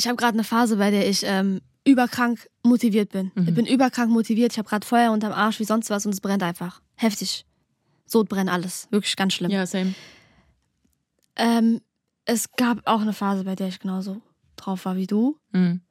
Ich 0.01 0.07
habe 0.07 0.15
gerade 0.15 0.33
eine 0.33 0.43
Phase, 0.43 0.77
bei 0.77 0.89
der 0.89 1.07
ich 1.07 1.21
ähm, 1.23 1.61
überkrank 1.85 2.49
motiviert 2.63 3.11
bin. 3.11 3.31
Mhm. 3.35 3.47
Ich 3.47 3.53
bin 3.53 3.65
überkrank 3.67 4.09
motiviert. 4.09 4.51
Ich 4.51 4.57
habe 4.57 4.67
gerade 4.67 4.85
Feuer 4.85 5.11
unterm 5.11 5.31
Arsch 5.31 5.59
wie 5.59 5.63
sonst 5.63 5.91
was 5.91 6.07
und 6.07 6.11
es 6.11 6.21
brennt 6.21 6.41
einfach. 6.41 6.81
Heftig. 6.95 7.45
So 8.07 8.23
brennt 8.23 8.49
alles. 8.49 8.87
Wirklich 8.89 9.15
ganz 9.15 9.33
schlimm. 9.33 9.51
Ja, 9.51 9.67
same. 9.67 9.93
Ähm, 11.35 11.81
es 12.25 12.51
gab 12.53 12.81
auch 12.85 13.01
eine 13.01 13.13
Phase, 13.13 13.43
bei 13.43 13.55
der 13.55 13.67
ich 13.67 13.79
genauso 13.79 14.21
drauf 14.55 14.85
war 14.85 14.95
wie 14.95 15.05
du. 15.05 15.37
Mhm. 15.51 15.81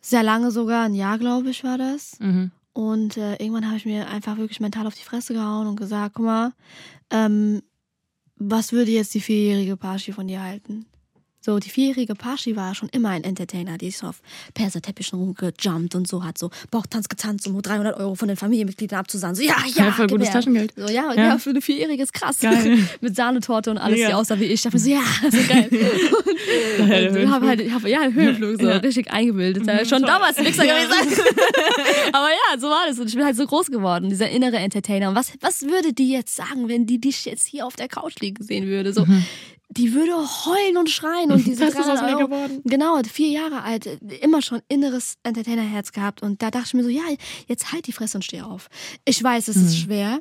Sehr 0.00 0.22
lange 0.22 0.50
sogar, 0.50 0.84
ein 0.84 0.94
Jahr, 0.94 1.18
glaube 1.18 1.50
ich, 1.50 1.64
war 1.64 1.76
das. 1.76 2.18
Mhm. 2.18 2.50
Und 2.72 3.18
äh, 3.18 3.32
irgendwann 3.36 3.66
habe 3.66 3.76
ich 3.76 3.84
mir 3.84 4.08
einfach 4.08 4.38
wirklich 4.38 4.60
mental 4.60 4.86
auf 4.86 4.94
die 4.94 5.04
Fresse 5.04 5.34
gehauen 5.34 5.66
und 5.66 5.76
gesagt, 5.76 6.14
guck 6.14 6.24
mal, 6.24 6.52
ähm, 7.10 7.62
was 8.36 8.72
würde 8.72 8.90
jetzt 8.90 9.12
die 9.12 9.20
vierjährige 9.20 9.76
Pashi 9.76 10.12
von 10.12 10.28
dir 10.28 10.42
halten? 10.42 10.86
So, 11.40 11.60
die 11.60 11.70
vierjährige 11.70 12.14
Pashi 12.16 12.56
war 12.56 12.74
schon 12.74 12.88
immer 12.88 13.10
ein 13.10 13.22
Entertainer, 13.22 13.78
die 13.78 13.86
ist 13.88 14.02
auf 14.02 14.20
Perserteppichen 14.54 15.18
rumgejumpt 15.18 15.94
und 15.94 16.08
so, 16.08 16.24
hat 16.24 16.36
so 16.36 16.50
Bauchtanz 16.72 17.08
getanzt, 17.08 17.46
um 17.46 17.52
nur 17.52 17.62
300 17.62 17.96
Euro 17.96 18.16
von 18.16 18.26
den 18.26 18.36
Familienmitgliedern 18.36 18.98
abzusahnen. 18.98 19.36
So, 19.36 19.42
ja, 19.42 19.54
ja, 19.74 19.84
Ja, 19.86 19.92
voll 19.92 20.08
gutes 20.08 20.26
her. 20.28 20.34
Taschengeld. 20.34 20.72
So, 20.76 20.88
ja, 20.88 21.12
Ja. 21.14 21.28
ja, 21.28 21.38
für 21.38 21.50
eine 21.50 21.60
Vierjährige 21.62 22.02
ist 22.02 22.12
krass. 22.12 22.40
Geil. 22.40 22.78
Mit 23.00 23.14
Sahnetorte 23.14 23.70
und 23.70 23.78
alles, 23.78 23.96
Mega. 23.98 24.08
die 24.08 24.14
aussah 24.14 24.38
wie 24.40 24.44
ich. 24.46 24.54
Ich 24.54 24.62
dachte 24.62 24.76
mir 24.76 24.80
so, 24.82 24.90
ja, 24.90 25.02
so 25.30 25.38
geil. 25.48 25.68
Und, 26.80 26.88
der 26.88 27.10
und 27.24 27.30
hab 27.30 27.42
halt, 27.42 27.60
ich 27.60 27.72
hab, 27.72 27.86
ja, 27.86 28.02
Höhenflug, 28.04 28.60
so 28.60 28.68
Ja. 28.68 28.76
richtig 28.78 29.10
eingebildet. 29.10 29.66
Ja, 29.66 29.84
schon 29.84 29.98
toll. 30.00 30.08
damals 30.08 30.36
Ja. 30.38 30.44
gewesen. 30.44 30.62
Aber 32.12 32.28
ja, 32.28 32.58
so 32.58 32.68
war 32.68 32.86
das. 32.88 32.98
Und 32.98 33.08
ich 33.08 33.14
bin 33.14 33.24
halt 33.24 33.36
so 33.36 33.46
groß 33.46 33.66
geworden, 33.70 34.08
dieser 34.08 34.28
innere 34.30 34.56
Entertainer. 34.56 35.10
Und 35.10 35.14
was, 35.14 35.32
was 35.40 35.62
würde 35.62 35.92
die 35.92 36.10
jetzt 36.10 36.34
sagen, 36.36 36.68
wenn 36.68 36.86
die 36.86 37.00
dich 37.00 37.24
jetzt 37.24 37.46
hier 37.46 37.66
auf 37.66 37.76
der 37.76 37.88
Couch 37.88 38.14
liegen 38.20 38.42
sehen 38.42 38.66
würde? 38.66 38.92
So, 38.92 39.06
die 39.70 39.92
würde 39.92 40.12
heulen 40.16 40.76
und 40.76 40.88
schreien 40.88 41.30
und 41.30 41.46
diese 41.46 41.66
Was 41.66 41.74
ist 41.74 41.88
aus 41.88 42.00
300 42.00 42.04
mir 42.04 42.16
Euro, 42.16 42.26
geworden? 42.28 42.62
Genau, 42.64 43.00
vier 43.02 43.28
Jahre 43.28 43.62
alt, 43.62 43.86
immer 44.20 44.42
schon 44.42 44.60
inneres 44.68 45.14
Entertainerherz 45.22 45.92
gehabt. 45.92 46.22
Und 46.22 46.42
da 46.42 46.50
dachte 46.50 46.68
ich 46.68 46.74
mir 46.74 46.84
so, 46.84 46.88
ja, 46.88 47.02
jetzt 47.46 47.72
halt 47.72 47.86
die 47.86 47.92
Fresse 47.92 48.18
und 48.18 48.22
steh 48.22 48.40
auf. 48.40 48.68
Ich 49.04 49.22
weiß, 49.22 49.48
es 49.48 49.56
ist 49.56 49.78
schwer. 49.78 50.20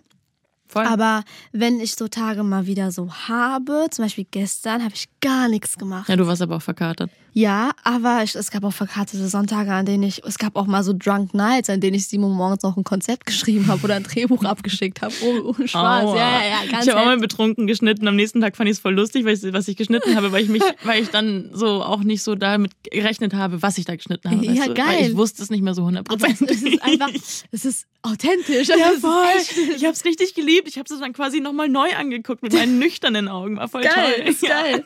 Voll. 0.68 0.86
Aber 0.86 1.24
wenn 1.54 1.80
ich 1.80 1.96
so 1.96 2.10
Tage 2.10 2.44
mal 2.44 2.68
wieder 2.68 2.92
so 2.92 3.10
habe, 3.10 3.88
zum 3.90 4.04
Beispiel 4.04 4.28
gestern, 4.30 4.84
habe 4.84 4.94
ich 4.96 5.08
gar 5.22 5.48
nichts 5.50 5.78
gemacht. 5.78 6.10
ja, 6.10 6.16
du 6.16 6.28
warst 6.28 6.42
aber 6.42 6.58
auch 6.58 6.62
verkatert. 6.62 7.10
Ja, 7.34 7.72
aber 7.84 8.24
ich, 8.24 8.34
es 8.34 8.50
gab 8.50 8.64
auch 8.64 8.74
verkartete 8.74 9.28
Sonntage, 9.28 9.72
an 9.72 9.86
denen 9.86 10.02
ich, 10.02 10.24
es 10.26 10.40
gab 10.40 10.56
auch 10.56 10.66
mal 10.66 10.84
so 10.84 10.92
Drunk 10.92 11.36
Nights, 11.36 11.70
an 11.70 11.80
denen 11.80 11.96
ich 11.96 12.08
sieben 12.08 12.24
Uhr 12.24 12.32
morgens 12.32 12.64
noch 12.64 12.76
ein 12.78 12.84
Konzept 12.84 13.28
geschrieben 13.28 13.68
habe 13.68 13.84
oder 13.84 13.96
ein 13.96 14.04
Drehbuch 14.04 14.44
abgeschickt 14.44 15.04
habe. 15.04 15.14
Oh, 15.22 15.50
oh, 15.50 15.68
Spaß. 15.68 16.04
Aua. 16.04 16.18
Ja, 16.18 16.32
ja, 16.32 16.50
ja, 16.50 16.72
ganz 16.72 16.86
Ich 16.86 16.92
habe 16.92 17.02
auch 17.02 17.06
mal 17.06 17.20
betrunken 17.20 17.68
geschnitten. 17.68 18.08
Am 18.08 18.16
nächsten 18.16 18.42
Tag 18.42 18.58
fand 18.58 18.70
ich 18.70 18.78
es 18.78 18.80
voll 18.80 18.96
lustig, 18.96 19.24
weil 19.26 19.36
ich, 19.36 19.54
was 19.54 19.68
ich 19.68 19.78
geschnitten 19.78 20.16
habe, 20.16 20.32
weil 20.32 20.44
ich 20.44 20.50
mich, 20.50 20.64
weil 20.84 21.04
ich 21.04 21.10
dann 21.10 21.52
so 21.54 21.84
auch 21.84 22.02
nicht 22.02 22.24
so 22.24 22.34
damit 22.34 22.72
gerechnet 22.90 23.36
habe, 23.36 23.62
was 23.62 23.78
ich 23.78 23.86
da 23.86 23.96
geschnitten 23.96 24.32
habe. 24.32 24.44
Ja, 24.44 24.54
weißt 24.54 24.70
du? 24.70 24.74
geil. 24.74 24.86
Weil 24.88 25.10
ich 25.12 25.18
wusste 25.18 25.44
es 25.44 25.52
nicht 25.52 25.62
mehr 25.62 25.76
so 25.76 25.86
hundertprozentig. 25.86 26.50
es 26.50 26.64
ist 26.64 26.84
einfach, 26.84 27.10
es 27.52 27.66
ist 27.66 27.88
authentisch. 28.02 28.70
Ja, 28.78 28.92
voll. 29.00 29.74
Ich 29.76 29.84
habe 29.84 29.94
es 29.94 30.06
richtig 30.06 30.36
geliebt. 30.36 30.68
Ich 30.68 30.78
habe 30.78 30.92
es 30.92 31.00
dann 31.00 31.14
quasi 31.14 31.40
nochmal 31.40 31.68
neu 31.68 31.96
angeguckt 31.96 32.44
mit 32.44 32.54
meinen 32.54 32.80
nüchternen 32.80 33.28
Augen. 33.28 33.58
War 33.58 33.68
voll 33.68 33.82
geil, 33.82 34.14
toll. 34.18 34.28
ist 34.28 34.42
geil. 34.42 34.84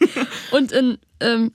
Und 0.51 0.71
in, 0.71 0.97
ähm, 1.19 1.51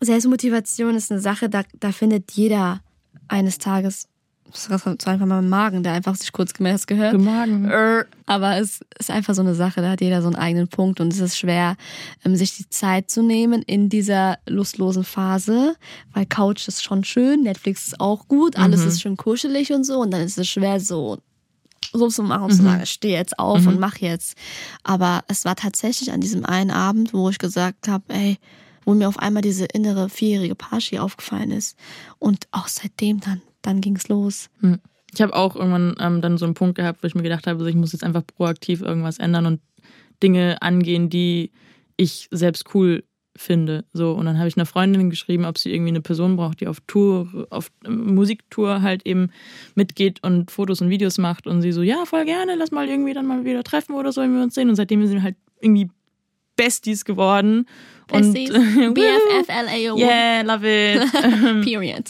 Selbstmotivation 0.00 0.94
ist 0.94 1.10
eine 1.10 1.20
Sache, 1.20 1.48
da, 1.48 1.62
da 1.80 1.92
findet 1.92 2.32
jeder 2.32 2.80
eines 3.28 3.58
Tages, 3.58 4.08
das 4.52 4.86
ist 4.86 5.08
einfach 5.08 5.26
mal 5.26 5.40
im 5.40 5.48
Magen, 5.48 5.82
der 5.82 5.92
einfach 5.92 6.14
sich 6.14 6.32
kurz 6.32 6.54
gemerkt 6.54 6.80
hast, 6.80 6.86
gehört. 6.86 7.12
Gemagen. 7.12 7.68
Äh, 7.68 8.04
Aber 8.26 8.56
es 8.58 8.80
ist 8.98 9.10
einfach 9.10 9.34
so 9.34 9.42
eine 9.42 9.54
Sache, 9.54 9.80
da 9.80 9.90
hat 9.90 10.00
jeder 10.00 10.22
so 10.22 10.28
einen 10.28 10.36
eigenen 10.36 10.68
Punkt 10.68 11.00
und 11.00 11.12
es 11.12 11.18
ist 11.18 11.36
schwer, 11.36 11.76
ähm, 12.24 12.36
sich 12.36 12.56
die 12.56 12.68
Zeit 12.68 13.10
zu 13.10 13.22
nehmen 13.22 13.62
in 13.62 13.88
dieser 13.88 14.38
lustlosen 14.46 15.04
Phase, 15.04 15.74
weil 16.12 16.26
Couch 16.26 16.68
ist 16.68 16.84
schon 16.84 17.04
schön, 17.04 17.42
Netflix 17.42 17.88
ist 17.88 18.00
auch 18.00 18.28
gut, 18.28 18.56
alles 18.56 18.84
ist 18.84 19.02
schön 19.02 19.16
kuschelig 19.16 19.72
und 19.72 19.84
so 19.84 20.00
und 20.00 20.12
dann 20.12 20.22
ist 20.22 20.38
es 20.38 20.48
schwer 20.48 20.78
so 20.80 21.18
so 21.92 22.08
zu 22.08 22.22
machen 22.22 22.52
sagen, 22.52 22.82
ich 22.82 22.90
stehe 22.90 23.16
jetzt 23.16 23.38
auf 23.38 23.66
und 23.66 23.78
mach 23.78 23.96
jetzt. 23.96 24.36
Aber 24.82 25.22
es 25.28 25.44
war 25.44 25.56
tatsächlich 25.56 26.12
an 26.12 26.20
diesem 26.20 26.44
einen 26.44 26.70
Abend, 26.70 27.12
wo 27.12 27.28
ich 27.30 27.38
gesagt 27.38 27.88
habe, 27.88 28.04
ey, 28.08 28.38
wo 28.84 28.94
mir 28.94 29.08
auf 29.08 29.18
einmal 29.18 29.42
diese 29.42 29.64
innere 29.66 30.08
vierjährige 30.08 30.54
Pashi 30.54 30.98
aufgefallen 30.98 31.50
ist 31.50 31.76
und 32.18 32.46
auch 32.52 32.68
seitdem 32.68 33.20
dann, 33.20 33.42
dann 33.62 33.80
ging's 33.80 34.08
los. 34.08 34.48
Hm. 34.60 34.78
Ich 35.12 35.20
habe 35.20 35.34
auch 35.34 35.56
irgendwann 35.56 35.96
ähm, 35.98 36.20
dann 36.20 36.38
so 36.38 36.44
einen 36.44 36.54
Punkt 36.54 36.76
gehabt, 36.76 37.02
wo 37.02 37.06
ich 37.06 37.14
mir 37.14 37.22
gedacht 37.22 37.46
habe, 37.46 37.68
ich 37.68 37.76
muss 37.76 37.92
jetzt 37.92 38.04
einfach 38.04 38.26
proaktiv 38.26 38.82
irgendwas 38.82 39.18
ändern 39.18 39.46
und 39.46 39.60
Dinge 40.22 40.60
angehen, 40.62 41.10
die 41.10 41.52
ich 41.96 42.28
selbst 42.30 42.74
cool 42.74 43.02
finde. 43.36 43.84
So 43.92 44.12
und 44.12 44.26
dann 44.26 44.38
habe 44.38 44.48
ich 44.48 44.56
einer 44.56 44.66
Freundin 44.66 45.10
geschrieben, 45.10 45.44
ob 45.44 45.58
sie 45.58 45.72
irgendwie 45.72 45.90
eine 45.90 46.00
Person 46.00 46.36
braucht, 46.36 46.60
die 46.60 46.66
auf 46.66 46.80
Tour, 46.86 47.46
auf 47.50 47.70
äh, 47.84 47.90
Musiktour 47.90 48.82
halt 48.82 49.06
eben 49.06 49.30
mitgeht 49.74 50.22
und 50.22 50.50
Fotos 50.50 50.80
und 50.80 50.90
Videos 50.90 51.18
macht 51.18 51.46
und 51.46 51.62
sie 51.62 51.72
so, 51.72 51.82
ja 51.82 52.04
voll 52.04 52.24
gerne, 52.24 52.54
lass 52.56 52.70
mal 52.70 52.88
irgendwie 52.88 53.14
dann 53.14 53.26
mal 53.26 53.44
wieder 53.44 53.62
treffen 53.64 53.94
oder 53.94 54.12
so, 54.12 54.20
wenn 54.20 54.34
wir 54.34 54.42
uns 54.42 54.54
sehen. 54.54 54.68
Und 54.68 54.76
seitdem 54.76 55.06
sind 55.06 55.16
wir 55.16 55.22
halt 55.22 55.36
irgendwie 55.60 55.88
Besties 56.56 57.04
geworden. 57.04 57.66
Besties, 58.08 58.50
Und, 58.54 58.94
BFFLAO, 58.94 59.98
Yeah, 59.98 60.42
love 60.42 60.64
it. 60.64 61.02
period. 61.64 62.04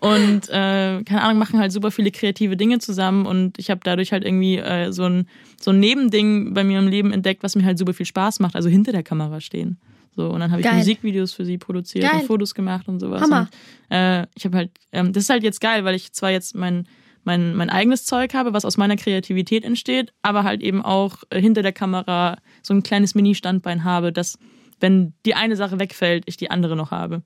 und 0.00 0.48
äh, 0.48 1.02
keine 1.04 1.22
Ahnung, 1.22 1.38
machen 1.38 1.60
halt 1.60 1.70
super 1.70 1.90
viele 1.90 2.10
kreative 2.10 2.56
Dinge 2.56 2.78
zusammen 2.78 3.26
und 3.26 3.58
ich 3.58 3.70
habe 3.70 3.80
dadurch 3.84 4.12
halt 4.12 4.24
irgendwie 4.24 4.56
äh, 4.56 4.90
so, 4.90 5.04
ein, 5.04 5.28
so 5.60 5.70
ein 5.70 5.80
Nebending 5.80 6.54
bei 6.54 6.64
mir 6.64 6.78
im 6.78 6.88
Leben 6.88 7.12
entdeckt, 7.12 7.42
was 7.42 7.56
mir 7.56 7.64
halt 7.64 7.78
super 7.78 7.92
viel 7.92 8.06
Spaß 8.06 8.40
macht, 8.40 8.56
also 8.56 8.68
hinter 8.68 8.92
der 8.92 9.02
Kamera 9.02 9.40
stehen. 9.40 9.78
So, 10.20 10.28
und 10.28 10.40
dann 10.40 10.50
habe 10.50 10.60
ich 10.60 10.66
Geil. 10.66 10.76
Musikvideos 10.76 11.32
für 11.32 11.46
sie 11.46 11.56
produziert 11.56 12.04
Geil. 12.04 12.20
und 12.20 12.26
Fotos 12.26 12.54
gemacht 12.54 12.88
und 12.88 13.00
sowas. 13.00 13.22
Hammer. 13.22 13.48
Und, 13.88 13.96
äh, 13.96 14.26
ich 14.34 14.44
habe 14.44 14.56
halt, 14.58 14.70
ähm, 14.92 15.14
das 15.14 15.24
ist 15.24 15.30
halt 15.30 15.42
jetzt 15.42 15.62
geil, 15.62 15.82
weil 15.86 15.94
ich 15.94 16.12
zwar 16.12 16.30
jetzt 16.30 16.54
mein, 16.54 16.86
mein, 17.24 17.54
mein 17.54 17.70
eigenes 17.70 18.04
Zeug 18.04 18.34
habe, 18.34 18.52
was 18.52 18.66
aus 18.66 18.76
meiner 18.76 18.96
Kreativität 18.96 19.64
entsteht, 19.64 20.12
aber 20.20 20.44
halt 20.44 20.60
eben 20.60 20.82
auch 20.82 21.16
äh, 21.30 21.40
hinter 21.40 21.62
der 21.62 21.72
Kamera 21.72 22.36
so 22.62 22.74
ein 22.74 22.82
kleines 22.82 23.14
Mini-Standbein 23.14 23.82
habe, 23.84 24.12
dass, 24.12 24.38
wenn 24.78 25.14
die 25.24 25.34
eine 25.34 25.56
Sache 25.56 25.78
wegfällt, 25.78 26.24
ich 26.26 26.36
die 26.36 26.50
andere 26.50 26.76
noch 26.76 26.90
habe. 26.90 27.22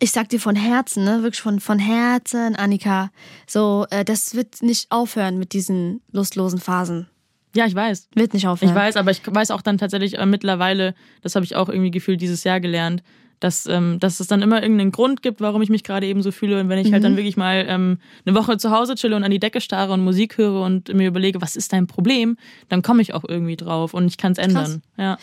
Ich 0.00 0.10
sag 0.10 0.28
dir 0.28 0.40
von 0.40 0.56
Herzen, 0.56 1.04
ne, 1.04 1.22
wirklich 1.22 1.40
von, 1.40 1.60
von 1.60 1.78
Herzen, 1.78 2.56
Annika, 2.56 3.12
so, 3.46 3.86
äh, 3.90 4.04
das 4.04 4.34
wird 4.34 4.60
nicht 4.60 4.90
aufhören 4.90 5.38
mit 5.38 5.52
diesen 5.52 6.00
lustlosen 6.10 6.58
Phasen. 6.58 7.06
Ja, 7.54 7.66
ich 7.66 7.74
weiß. 7.74 8.08
Wird 8.14 8.34
nicht 8.34 8.46
aufhören. 8.48 8.70
Ich 8.70 8.74
weiß, 8.76 8.96
aber 8.96 9.10
ich 9.10 9.20
weiß 9.24 9.50
auch 9.50 9.62
dann 9.62 9.78
tatsächlich 9.78 10.18
äh, 10.18 10.26
mittlerweile, 10.26 10.94
das 11.22 11.34
habe 11.34 11.44
ich 11.44 11.54
auch 11.56 11.68
irgendwie 11.68 11.90
gefühlt 11.90 12.20
dieses 12.20 12.44
Jahr 12.44 12.60
gelernt, 12.60 13.02
dass, 13.40 13.66
ähm, 13.66 13.98
dass 14.00 14.20
es 14.20 14.26
dann 14.26 14.42
immer 14.42 14.62
irgendeinen 14.62 14.90
Grund 14.92 15.22
gibt, 15.22 15.40
warum 15.40 15.60
ich 15.62 15.68
mich 15.68 15.84
gerade 15.84 16.06
eben 16.06 16.22
so 16.22 16.30
fühle. 16.32 16.60
Und 16.60 16.68
wenn 16.68 16.78
ich 16.78 16.92
halt 16.92 17.02
Mhm. 17.02 17.04
dann 17.08 17.16
wirklich 17.16 17.36
mal 17.36 17.64
ähm, 17.68 17.98
eine 18.24 18.34
Woche 18.36 18.56
zu 18.58 18.70
Hause 18.70 18.94
chille 18.94 19.14
und 19.16 19.24
an 19.24 19.30
die 19.30 19.38
Decke 19.40 19.60
starre 19.60 19.92
und 19.92 20.02
Musik 20.02 20.38
höre 20.38 20.62
und 20.62 20.92
mir 20.94 21.08
überlege, 21.08 21.42
was 21.42 21.54
ist 21.56 21.72
dein 21.72 21.86
Problem, 21.86 22.36
dann 22.68 22.82
komme 22.82 23.02
ich 23.02 23.12
auch 23.12 23.24
irgendwie 23.26 23.56
drauf 23.56 23.92
und 23.94 24.06
ich 24.06 24.16
kann 24.16 24.32
es 24.32 24.38
ändern. 24.38 24.82
Ja. 24.96 25.18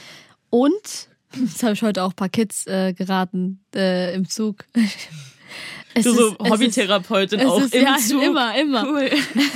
Und, 0.49 1.07
das 1.41 1.63
habe 1.63 1.73
ich 1.73 1.82
heute 1.82 2.03
auch 2.03 2.11
ein 2.11 2.15
paar 2.15 2.29
Kids 2.29 2.67
äh, 2.67 2.93
geraten 2.93 3.61
äh, 3.75 4.13
im 4.15 4.27
Zug. 4.29 4.65
Es 5.93 6.05
Du 6.05 6.13
so 6.13 6.27
ist- 6.29 6.39
ist- 6.41 6.49
Hobbytherapeutin 6.49 7.41
auch 7.41 7.59
ist, 7.61 7.75
im 7.75 7.84
ja, 7.84 7.97
Zug. 7.97 8.23
immer, 8.23 8.57
immer. 8.57 8.86
Cool. 8.88 9.09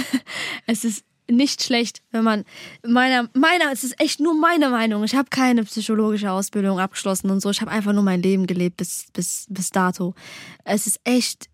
Es 0.68 0.84
ist 0.84 1.06
nicht 1.30 1.64
schlecht, 1.64 2.02
wenn 2.12 2.24
man 2.24 2.46
meiner 2.86 3.30
meiner 3.34 3.72
es 3.72 3.84
ist 3.84 4.00
echt 4.00 4.20
nur 4.20 4.36
meine 4.36 4.70
Meinung. 4.70 5.04
Ich 5.04 5.16
habe 5.16 5.30
keine 5.30 5.64
psychologische 5.64 6.32
Ausbildung 6.32 6.80
abgeschlossen 6.80 7.30
und 7.32 7.42
so. 7.42 7.50
Ich 7.50 7.62
habe 7.62 7.72
einfach 7.72 7.94
nur 7.94 8.04
mein 8.04 8.22
Leben 8.22 8.48
gelebt 8.48 8.78
bis 8.78 9.08
bis 9.14 9.48
bis 9.50 9.70
dato. 9.70 10.14
Es 10.64 10.88
ist 10.88 11.00
echt 11.04 11.50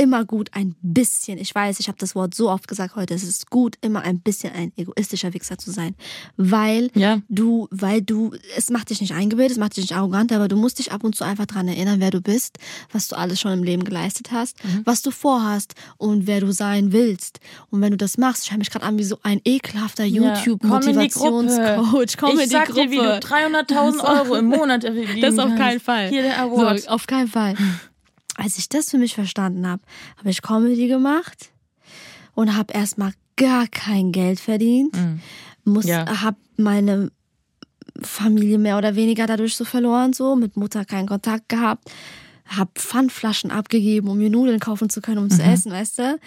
immer 0.00 0.24
gut 0.24 0.50
ein 0.54 0.74
bisschen. 0.80 1.36
Ich 1.38 1.54
weiß, 1.54 1.80
ich 1.80 1.88
habe 1.88 1.98
das 1.98 2.14
Wort 2.14 2.34
so 2.34 2.48
oft 2.50 2.66
gesagt 2.68 2.94
heute. 2.96 3.12
Es 3.14 3.22
ist 3.24 3.50
gut 3.50 3.76
immer 3.82 4.00
ein 4.02 4.20
bisschen 4.20 4.52
ein 4.54 4.72
egoistischer 4.76 5.34
Wichser 5.34 5.58
zu 5.58 5.70
sein, 5.72 5.94
weil 6.36 6.90
Ja. 6.94 7.20
du 7.28 7.68
weil 7.70 8.00
du 8.00 8.32
es 8.56 8.70
macht 8.70 8.90
dich 8.90 9.00
nicht 9.00 9.12
eingebildet, 9.12 9.52
es 9.52 9.58
macht 9.58 9.76
dich 9.76 9.84
nicht 9.84 9.96
arrogant, 9.96 10.32
aber 10.32 10.48
du 10.48 10.56
musst 10.56 10.78
dich 10.78 10.92
ab 10.92 11.04
und 11.04 11.14
zu 11.16 11.24
einfach 11.24 11.46
dran 11.46 11.68
erinnern, 11.68 12.00
wer 12.00 12.10
du 12.10 12.20
bist, 12.20 12.58
was 12.92 13.08
du 13.08 13.16
alles 13.16 13.40
schon 13.40 13.52
im 13.52 13.62
Leben 13.64 13.84
geleistet 13.84 14.30
hast, 14.32 14.62
Mhm. 14.64 14.82
was 14.84 15.02
du 15.02 15.10
vorhast 15.10 15.74
und 15.98 16.26
wer 16.26 16.40
du 16.40 16.52
sein 16.52 16.92
willst. 16.92 17.40
Und 17.70 17.80
wenn 17.80 17.90
du 17.90 17.96
das 17.96 18.16
machst, 18.18 18.44
ich 18.44 18.50
höre 18.52 18.58
mich 18.58 18.70
gerade 18.70 18.86
an 18.86 18.96
wie 18.98 19.04
so 19.04 19.18
ein 19.24 19.40
ekelhafter 19.44 20.04
YouTube 20.04 20.60
komm 20.62 20.82
in 20.86 20.98
die. 20.98 21.08
Komm 21.08 22.38
ich 22.38 22.48
sag 22.48 22.66
Gruppe. 22.68 22.80
dir, 22.86 22.90
wie 22.90 22.96
du 22.96 23.18
300.000 23.18 24.00
Euro 24.04 24.36
im 24.36 24.46
Monat 24.46 24.82
verdienen 24.84 25.20
Das 25.20 25.38
auf 25.38 25.54
keinen 25.56 25.80
Fall. 25.80 26.08
Hier 26.08 26.22
der 26.22 26.40
Award. 26.40 26.82
So, 26.82 26.88
auf 26.90 27.06
keinen 27.06 27.28
Fall. 27.28 27.54
Als 28.40 28.56
ich 28.58 28.68
das 28.68 28.90
für 28.90 28.98
mich 28.98 29.14
verstanden 29.14 29.66
habe, 29.66 29.82
habe 30.16 30.30
ich 30.30 30.42
Comedy 30.42 30.86
gemacht 30.86 31.50
und 32.34 32.54
habe 32.56 32.72
erstmal 32.72 33.12
gar 33.36 33.66
kein 33.66 34.12
Geld 34.12 34.38
verdient. 34.40 34.96
Muss, 35.64 35.84
Mhm. 35.84 35.90
Ja. 35.90 36.20
habe 36.22 36.36
meine 36.56 37.10
Familie 38.00 38.58
mehr 38.58 38.78
oder 38.78 38.94
weniger 38.94 39.26
dadurch 39.26 39.56
so 39.56 39.64
verloren, 39.64 40.12
so 40.12 40.36
mit 40.36 40.56
Mutter 40.56 40.84
keinen 40.84 41.08
Kontakt 41.08 41.48
gehabt, 41.48 41.90
habe 42.46 42.70
Pfandflaschen 42.76 43.50
abgegeben, 43.50 44.08
um 44.08 44.18
mir 44.18 44.30
Nudeln 44.30 44.60
kaufen 44.60 44.88
zu 44.88 45.00
können, 45.00 45.18
um 45.18 45.24
Mhm. 45.24 45.30
zu 45.30 45.42
essen, 45.42 45.72
weißt 45.72 45.98
du. 45.98 46.18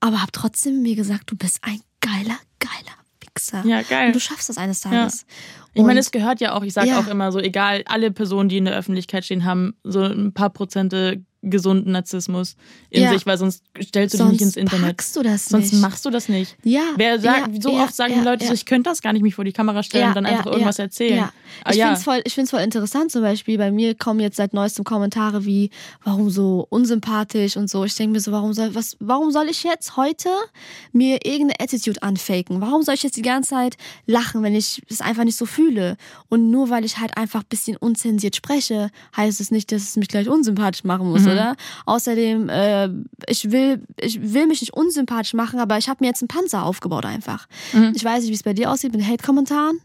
Aber 0.00 0.22
habe 0.22 0.32
trotzdem 0.32 0.80
mir 0.82 0.94
gesagt, 0.94 1.30
du 1.30 1.36
bist 1.36 1.58
ein 1.62 1.80
geiler, 2.00 2.38
geiler 2.60 2.96
Wichser. 3.20 3.64
Ja, 3.66 3.82
geil. 3.82 4.06
Und 4.08 4.14
du 4.14 4.20
schaffst 4.20 4.48
das 4.48 4.56
eines 4.58 4.80
Tages. 4.80 5.26
Ich 5.74 5.82
meine, 5.84 6.00
es 6.00 6.10
gehört 6.10 6.40
ja 6.40 6.54
auch, 6.54 6.64
ich 6.64 6.72
sage 6.72 6.88
Ja. 6.88 6.98
auch 6.98 7.06
immer 7.06 7.30
so, 7.30 7.38
egal, 7.38 7.82
alle 7.86 8.10
Personen, 8.10 8.48
die 8.48 8.58
in 8.58 8.64
der 8.64 8.76
Öffentlichkeit 8.76 9.24
stehen, 9.24 9.44
haben 9.44 9.74
so 9.84 10.02
ein 10.02 10.32
paar 10.32 10.50
Prozente 10.50 11.22
gesunden 11.42 11.92
Narzissmus 11.92 12.56
in 12.90 13.04
Ja. 13.04 13.12
sich, 13.12 13.24
weil 13.24 13.38
sonst 13.38 13.62
stellst 13.82 14.14
du 14.14 14.18
Sonst 14.18 14.32
dich 14.32 14.40
nicht 14.40 14.46
ins 14.48 14.56
Internet. 14.56 14.86
packst 14.98 15.16
du 15.16 15.22
das 15.22 15.46
sonst 15.46 15.72
nicht. 15.72 15.80
machst 15.80 16.04
du 16.04 16.10
das 16.10 16.28
nicht. 16.28 16.56
Ja, 16.64 16.82
Wer 16.96 17.18
sagt, 17.18 17.54
ja, 17.54 17.60
so 17.62 17.72
ja, 17.76 17.84
oft 17.84 17.94
sagen 17.94 18.14
die 18.18 18.20
Leute 18.24 18.46
so, 18.46 18.52
ich 18.52 18.66
könnte 18.66 18.90
das 18.90 19.00
gar 19.00 19.12
nicht 19.14 19.22
mich 19.22 19.34
vor 19.34 19.44
die 19.44 19.52
Kamera 19.52 19.82
stellen 19.82 20.08
und 20.08 20.16
dann 20.16 20.26
einfach 20.26 20.46
irgendwas 20.46 20.78
erzählen. 20.78 21.16
Ja. 21.16 21.32
Aber 21.64 21.74
Ich 21.74 21.80
finde 21.80 21.94
es 21.94 22.04
voll, 22.04 22.20
ich 22.24 22.34
find's 22.34 22.50
voll 22.50 22.60
interessant 22.60 23.10
zum 23.10 23.22
Beispiel. 23.22 23.56
Bei 23.56 23.70
mir 23.70 23.94
kommen 23.94 24.20
jetzt 24.20 24.36
seit 24.36 24.52
neuestem 24.52 24.84
Kommentare 24.84 25.44
wie, 25.46 25.70
warum 26.04 26.28
so 26.30 26.66
unsympathisch 26.68 27.56
und 27.56 27.70
so. 27.70 27.84
Ich 27.84 27.94
denke 27.94 28.12
mir 28.12 28.20
so, 28.20 28.32
warum 28.32 28.52
soll, 28.52 28.74
was, 28.74 28.96
warum 29.00 29.30
soll 29.30 29.48
ich 29.48 29.62
jetzt 29.64 29.96
heute 29.96 30.28
mir 30.92 31.18
irgendeine 31.24 31.60
Attitude 31.60 32.02
anfaken? 32.02 32.60
Warum 32.60 32.82
soll 32.82 32.94
ich 32.94 33.02
jetzt 33.02 33.16
die 33.16 33.22
ganze 33.22 33.50
Zeit 33.50 33.76
lachen, 34.06 34.42
wenn 34.42 34.54
ich 34.54 34.82
es 34.90 35.00
einfach 35.00 35.24
nicht 35.24 35.36
so 35.36 35.46
fühle? 35.46 35.96
Und 36.28 36.50
nur 36.50 36.68
weil 36.70 36.84
ich 36.84 36.98
halt 36.98 37.16
einfach 37.16 37.40
ein 37.40 37.48
bisschen 37.48 37.76
unzensiert 37.78 38.36
spreche, 38.36 38.90
heißt 39.16 39.40
es 39.40 39.50
nicht, 39.50 39.72
dass 39.72 39.82
es 39.82 39.96
mich 39.96 40.08
gleich 40.08 40.28
unsympathisch 40.28 40.84
machen 40.84 41.08
muss, 41.08 41.22
Mhm. 41.22 41.29
Oder? 41.32 41.56
Außerdem, 41.86 42.48
äh, 42.48 42.88
ich 43.26 43.50
will, 43.50 43.82
ich 44.00 44.20
will 44.34 44.46
mich 44.46 44.60
nicht 44.60 44.72
unsympathisch 44.72 45.34
machen, 45.34 45.58
aber 45.58 45.78
ich 45.78 45.88
habe 45.88 45.98
mir 46.00 46.08
jetzt 46.08 46.22
einen 46.22 46.28
Panzer 46.28 46.64
aufgebaut 46.64 47.04
einfach. 47.04 47.46
Mhm. 47.72 47.92
Ich 47.94 48.04
weiß 48.04 48.22
nicht, 48.22 48.30
wie 48.30 48.34
es 48.34 48.42
bei 48.42 48.54
dir 48.54 48.70
aussieht 48.70 48.92
mit 48.92 49.06
Hate-Kommentaren. 49.06 49.80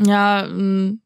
Ja, 0.00 0.46
ähm, 0.46 1.00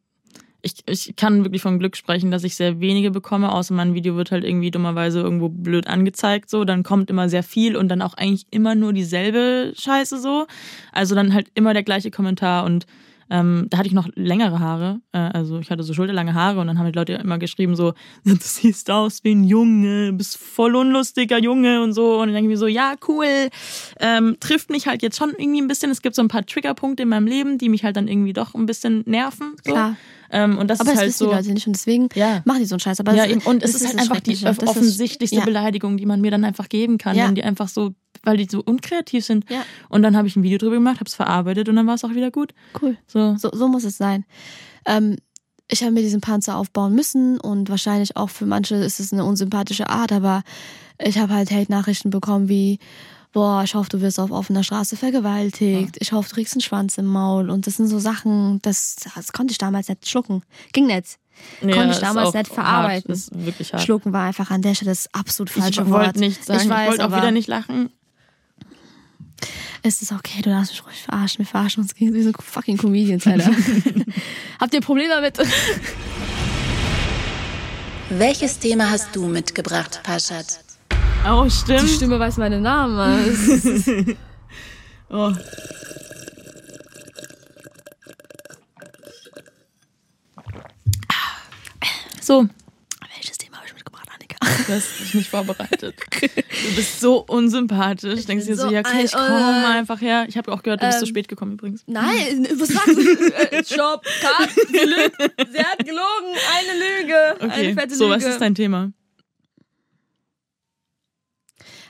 ich, 0.63 0.75
ich 0.87 1.17
kann 1.17 1.45
wirklich 1.45 1.61
vom 1.61 1.79
Glück 1.79 1.97
sprechen, 1.97 2.31
dass 2.31 2.45
ich 2.45 2.55
sehr 2.55 2.81
wenige 2.81 3.11
bekomme, 3.11 3.53
außer 3.53 3.75
mein 3.75 3.95
Video 3.95 4.17
wird 4.17 4.31
halt 4.31 4.45
irgendwie 4.45 4.71
dummerweise 4.71 5.21
irgendwo 5.21 5.49
blöd 5.49 5.89
angezeigt, 5.89 6.49
so. 6.49 6.65
Dann 6.65 6.85
kommt 6.85 7.11
immer 7.11 7.29
sehr 7.29 7.43
viel 7.43 7.77
und 7.77 7.89
dann 7.89 8.01
auch 8.01 8.15
eigentlich 8.15 8.47
immer 8.51 8.75
nur 8.75 8.93
dieselbe 8.93 9.73
Scheiße, 9.77 10.21
so. 10.21 10.47
Also 10.93 11.15
dann 11.15 11.35
halt 11.35 11.49
immer 11.55 11.75
der 11.75 11.83
gleiche 11.83 12.11
Kommentar 12.11 12.65
und 12.65 12.87
ähm, 13.33 13.67
da 13.71 13.79
hatte 13.79 13.89
ich 13.89 13.95
noch 13.95 14.09
längere 14.15 14.61
Haare, 14.61 15.01
äh, 15.13 15.19
also 15.19 15.59
ich 15.59 15.71
hatte 15.71 15.83
so 15.83 15.95
schulterlange 15.95 16.35
Haare 16.35 16.61
und 16.61 16.67
dann 16.67 16.79
haben 16.79 16.87
die 16.87 16.93
Leute 16.99 17.15
immer 17.15 17.39
geschrieben 17.39 17.75
so, 17.75 17.95
du 18.25 18.37
siehst 18.39 18.91
aus 18.91 19.25
wie 19.25 19.35
ein 19.35 19.45
Junge, 19.45 20.09
du 20.09 20.13
bist 20.13 20.37
voll 20.37 20.77
unlustiger 20.77 21.39
Junge 21.39 21.83
und 21.83 21.95
so 21.95 22.21
und 22.21 22.27
dann 22.29 22.35
denke 22.35 22.43
ich 22.51 22.55
mir 22.55 22.59
so, 22.59 22.67
ja 22.67 22.95
cool, 23.09 23.49
ähm, 24.01 24.37
trifft 24.39 24.69
mich 24.71 24.87
halt 24.87 25.03
jetzt 25.03 25.17
schon 25.17 25.31
irgendwie 25.31 25.63
ein 25.63 25.69
bisschen. 25.69 25.91
Es 25.91 26.03
gibt 26.03 26.15
so 26.15 26.23
ein 26.23 26.29
paar 26.29 26.45
Triggerpunkte 26.45 27.03
in 27.05 27.09
meinem 27.09 27.27
Leben, 27.27 27.57
die 27.59 27.69
mich 27.71 27.85
halt 27.85 27.97
dann 27.97 28.07
irgendwie 28.09 28.33
doch 28.35 28.55
ein 28.55 28.67
bisschen 28.67 29.03
nerven. 29.07 29.55
So. 29.65 29.73
Klar. 29.73 29.97
Ähm, 30.31 30.57
und 30.59 30.69
das 30.69 30.81
Aber 30.81 30.91
ist 30.91 30.95
das 30.95 31.01
halt 31.01 31.09
wissen 31.09 31.19
so. 31.25 31.31
die 31.31 31.37
Leute 31.37 31.53
nicht 31.53 31.67
und 31.67 31.75
deswegen 31.75 32.09
Ja. 32.15 32.43
machen 32.45 32.61
die 32.61 32.65
so 32.67 32.75
einen 32.75 32.81
Scheiß. 32.81 33.01
Aber 33.01 33.15
ja, 33.15 33.27
eben. 33.27 33.41
und 33.43 33.63
es 33.63 33.73
das 33.73 33.83
ist 33.83 33.89
halt 33.89 33.99
das 34.01 34.09
einfach 34.11 34.21
die. 34.21 34.39
Das 34.41 34.59
ist- 34.59 34.67
offensichtlichste 34.69 35.39
ja. 35.39 35.45
Beleidigung, 35.45 35.97
die 35.97 36.07
man 36.07 36.21
mir 36.21 36.31
dann 36.31 36.45
einfach 36.45 36.69
geben 36.69 36.97
kann, 36.99 37.17
Ja. 37.17 37.27
wenn 37.27 37.35
die 37.35 37.45
einfach 37.45 37.69
so, 37.69 37.93
weil 38.25 38.37
die 38.37 38.47
so 38.51 38.63
unkreativ 38.63 39.25
sind. 39.25 39.49
Ja. 39.51 39.65
Und 39.89 40.03
dann 40.03 40.17
habe 40.17 40.29
ich 40.29 40.37
ein 40.37 40.43
Video 40.43 40.59
drüber 40.59 40.77
gemacht, 40.77 40.97
habe 40.97 41.09
es 41.09 41.15
verarbeitet 41.15 41.69
und 41.69 41.77
dann 41.77 41.87
war 41.87 41.95
es 41.95 42.05
auch 42.05 42.15
wieder 42.15 42.31
gut. 42.31 42.55
Cool. 42.81 42.97
So. 43.07 43.37
So, 43.37 43.51
so 43.53 43.69
muss 43.69 43.85
es 43.85 43.97
sein. 43.97 44.25
Ähm, 44.87 45.17
ich 45.69 45.83
habe 45.83 45.93
mir 45.93 46.03
diesen 46.03 46.21
Panzer 46.21 46.57
aufbauen 46.57 46.95
müssen 46.95 47.41
und 47.41 47.71
wahrscheinlich 47.71 48.17
auch 48.17 48.31
für 48.31 48.47
manche 48.47 48.75
ist 48.77 49.01
es 49.01 49.13
eine 49.13 49.25
unsympathische 49.25 49.89
Art, 49.89 50.13
aber 50.13 50.43
ich 50.99 51.19
habe 51.19 51.33
halt 51.33 51.51
Hate-Nachrichten 51.51 52.11
bekommen 52.11 52.49
wie, 52.49 52.79
boah, 53.33 53.63
ich 53.65 53.75
hoffe, 53.75 53.89
du 53.89 54.01
wirst 54.01 54.21
auf 54.21 54.31
offener 54.31 54.65
Straße 54.65 54.97
vergewaltigt, 54.97 55.97
ich 55.99 56.13
hoffe, 56.13 56.29
du 56.29 56.35
kriegst 56.35 56.55
einen 56.55 56.61
Schwanz 56.61 56.99
im 56.99 57.07
Maul 57.07 57.49
und 57.49 57.67
das 57.67 57.77
sind 57.77 57.89
so 57.89 57.99
Sachen, 57.99 58.61
das, 58.63 58.97
das 59.15 59.33
konnte 59.33 59.53
ich 59.53 59.59
damals 59.59 59.89
nicht 59.89 60.09
schlucken. 60.09 60.43
Ging 60.73 60.87
nicht. 60.87 61.19
Konnte 61.61 61.91
ich 61.93 61.99
damals 61.99 62.35
nicht 62.35 62.49
verarbeiten. 62.49 63.09
Das 63.09 63.21
ist 63.21 63.47
wirklich 63.47 63.73
hart. 63.73 63.83
Schlucken 63.83 64.13
war 64.13 64.25
einfach 64.25 64.51
an 64.51 64.63
der 64.63 64.75
Stelle 64.75 64.91
das 64.91 65.13
absolut 65.15 65.51
falsche 65.51 65.83
ich 65.83 65.91
Wort. 65.91 66.07
wollte 66.07 66.21
nicht 66.21 66.45
sagen, 66.45 66.61
ich, 66.63 66.69
weiß, 66.69 66.91
wollte 66.91 67.07
auch 67.07 67.17
wieder 67.17 67.31
nicht 67.31 67.49
lachen. 67.49 67.91
Es 69.85 70.01
ist 70.01 70.13
okay, 70.13 70.43
du 70.43 70.51
darfst 70.51 70.73
mich 70.73 70.87
ruhig 70.87 71.03
verarschen. 71.03 71.39
Wir 71.41 71.47
verarschen 71.47 71.83
uns 71.83 71.95
gegen 71.95 72.13
diese 72.15 72.33
fucking 72.39 72.77
Comedians, 72.77 73.27
Alter. 73.27 73.51
Habt 74.61 74.75
ihr 74.75 74.81
Probleme 74.81 75.09
damit? 75.09 75.39
Welches 78.11 78.59
Thema 78.59 78.91
hast 78.91 79.15
du 79.17 79.27
mitgebracht, 79.27 80.01
Paschat? 80.05 80.61
Oh, 81.29 81.45
Die 81.45 81.51
stimmt. 81.51 81.89
Stimme 81.89 82.19
weiß 82.21 82.37
meinen 82.37 82.63
Namen. 82.63 84.17
Oh. 85.15 85.31
So, 92.21 92.49
Welches 93.15 93.37
Thema 93.39 93.57
habe 93.59 93.67
ich 93.67 93.75
mitgebracht, 93.75 94.09
Annika? 94.15 94.37
Du 94.67 94.73
hast 94.75 95.01
dich 95.01 95.15
nicht 95.15 95.31
vorbereitet. 95.31 95.95
Du 96.21 96.77
bist 96.77 97.01
so 97.01 97.25
unsympathisch. 97.27 98.25
Denkst 98.27 98.47
dir 98.47 98.57
so, 98.57 98.69
so 98.69 98.71
ja, 98.71 98.81
okay, 98.81 99.05
ich 99.05 99.13
komme 99.13 99.67
einfach 99.67 100.01
her. 100.01 100.27
Ich 100.29 100.37
habe 100.37 100.53
auch 100.53 100.63
gehört, 100.63 100.83
du 100.83 100.87
bist 100.87 100.99
zu 101.01 101.05
Ähm, 101.05 101.11
spät 101.11 101.29
gekommen 101.29 101.53
übrigens. 101.53 101.83
Nein, 101.87 102.47
was 102.57 102.69
sagst 102.69 102.89
du? 102.97 103.01
Äh, 103.01 103.65
Stopp, 103.65 104.05
cut, 104.21 104.51
sie 104.69 104.79
lügt. 104.79 105.17
Sie 105.53 105.59
hat 105.65 105.79
gelogen, 105.79 106.37
eine 106.57 106.79
Lüge. 107.03 107.41
Eine 107.41 107.53
Okay, 107.53 107.75
fette 107.75 107.95
so, 107.95 108.05
Lüge. 108.09 108.17
was 108.17 108.25
ist 108.33 108.41
dein 108.41 108.55
Thema? 108.55 108.93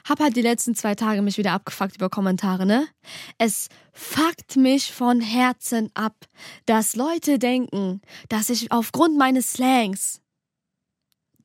Hab 0.08 0.18
halt 0.18 0.34
die 0.34 0.42
letzten 0.42 0.74
zwei 0.74 0.96
Tage 0.96 1.22
mich 1.22 1.38
wieder 1.38 1.52
abgefuckt 1.52 1.94
über 1.94 2.10
Kommentare, 2.10 2.66
ne? 2.66 2.88
Es 3.38 3.68
fuckt 3.92 4.56
mich 4.56 4.92
von 4.92 5.20
Herzen 5.20 5.90
ab, 5.94 6.16
dass 6.66 6.96
Leute 6.96 7.38
denken, 7.38 8.00
dass 8.28 8.50
ich 8.50 8.72
aufgrund 8.72 9.16
meines 9.16 9.52
Slangs 9.52 10.20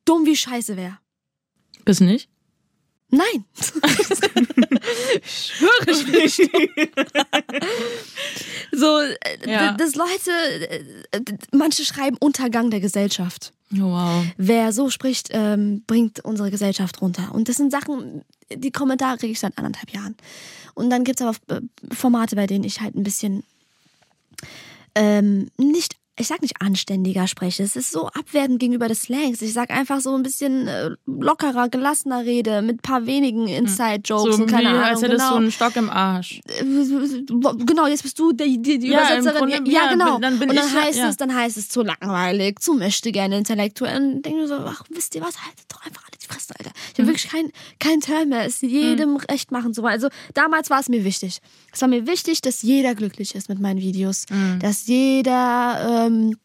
dumm 0.04 0.26
wie 0.26 0.34
Scheiße 0.36 0.76
wäre. 0.76 0.98
Bist 1.88 2.02
nicht? 2.02 2.28
Nein. 3.08 3.46
Schwöre 5.24 5.90
ich 5.90 6.06
nicht. 6.06 6.50
so, 8.72 8.98
äh, 9.00 9.50
Ja. 9.50 9.72
d- 9.72 9.82
dass 9.82 9.94
Leute, 9.94 10.30
äh, 11.12 11.22
manche 11.52 11.86
schreiben 11.86 12.18
Untergang 12.20 12.70
der 12.70 12.80
Gesellschaft. 12.80 13.54
Oh, 13.74 13.84
wow. 13.84 14.22
Wer 14.36 14.72
so 14.74 14.90
spricht, 14.90 15.28
ähm, 15.30 15.82
bringt 15.86 16.22
unsere 16.26 16.50
Gesellschaft 16.50 17.00
runter. 17.00 17.30
Und 17.32 17.48
das 17.48 17.56
sind 17.56 17.70
Sachen, 17.72 18.20
die 18.54 18.70
Kommentare 18.70 19.16
kriege 19.16 19.32
ich 19.32 19.40
seit 19.40 19.56
anderthalb 19.56 19.90
Jahren. 19.90 20.14
Und 20.74 20.90
dann 20.90 21.04
gibt 21.04 21.20
es 21.22 21.26
aber 21.26 21.36
äh, 21.56 21.62
Formate, 21.94 22.36
bei 22.36 22.46
denen 22.46 22.64
ich 22.64 22.82
halt 22.82 22.94
ein 22.96 23.02
bisschen 23.02 23.44
ähm, 24.94 25.48
nicht, 25.56 25.96
ich 26.18 26.28
sag 26.28 26.42
nicht 26.42 26.60
anständiger 26.60 27.26
spreche. 27.26 27.62
Es 27.62 27.76
ist 27.76 27.92
so 27.92 28.08
abwertend 28.08 28.58
gegenüber 28.58 28.88
des 28.88 29.02
Slangs. 29.02 29.40
Ich 29.42 29.52
sag 29.52 29.70
einfach 29.70 30.00
so 30.00 30.14
ein 30.14 30.22
bisschen 30.22 30.66
äh, 30.66 30.90
lockerer, 31.06 31.68
gelassener 31.68 32.24
Rede 32.24 32.62
mit 32.62 32.76
ein 32.76 32.82
paar 32.82 33.06
wenigen 33.06 33.46
Inside-Jokes 33.48 34.36
So 34.36 34.42
und 34.42 34.48
wie, 34.48 34.52
keine 34.52 34.70
Ahnung. 34.70 34.82
als 34.82 35.02
hättest 35.02 35.18
genau. 35.20 35.30
du 35.30 35.36
einen 35.36 35.52
Stock 35.52 35.76
im 35.76 35.90
Arsch. 35.90 36.40
Genau, 36.60 37.86
jetzt 37.86 38.02
bist 38.02 38.18
du 38.18 38.32
die, 38.32 38.60
die, 38.60 38.78
die 38.78 38.88
Ja, 38.88 39.00
Übersetzerin. 39.00 39.50
Grunde, 39.50 39.70
ja, 39.70 39.84
ja, 39.84 39.92
genau. 39.92 40.18
dann 40.18 40.38
bin 40.38 40.50
und 40.50 40.56
dann 40.56 40.66
ich 40.66 40.74
heißt 40.74 40.98
ja. 40.98 41.08
es, 41.08 41.16
dann 41.16 41.34
heißt 41.34 41.56
es 41.56 41.68
zu 41.68 41.82
langweilig, 41.82 42.58
zu 42.60 42.74
möchte 42.74 43.12
gerne 43.12 43.38
intellektuell. 43.38 43.96
Und 43.96 44.22
denke 44.22 44.46
so, 44.46 44.54
ach, 44.54 44.82
wisst 44.88 45.14
ihr 45.14 45.22
was, 45.22 45.40
haltet 45.42 45.66
doch 45.68 45.84
einfach 45.84 46.02
alle 46.04 46.18
die 46.20 46.26
Fresse, 46.26 46.54
Alter. 46.58 46.72
Ich 46.98 47.02
habe 47.02 47.10
Mhm. 47.10 47.14
wirklich 47.14 47.30
keinen 47.30 47.52
kein 47.78 48.00
Turn 48.00 48.28
mehr, 48.30 48.44
es 48.44 48.60
jedem 48.60 49.16
recht 49.16 49.52
machen 49.52 49.72
zu 49.72 49.82
wollen. 49.82 49.92
Also 49.92 50.08
damals 50.34 50.68
war 50.68 50.80
es 50.80 50.88
mir 50.88 51.04
wichtig. 51.04 51.38
Es 51.72 51.80
war 51.80 51.88
mir 51.88 52.06
wichtig, 52.08 52.40
dass 52.40 52.62
jeder 52.62 52.94
glücklich 52.96 53.34
ist 53.36 53.48
mit 53.48 53.60
meinen 53.60 53.78
Videos. 53.80 54.24
Mhm. 54.30 54.58
Dass 54.58 54.86
jeder, 54.88 56.06
ähm, 56.08 56.36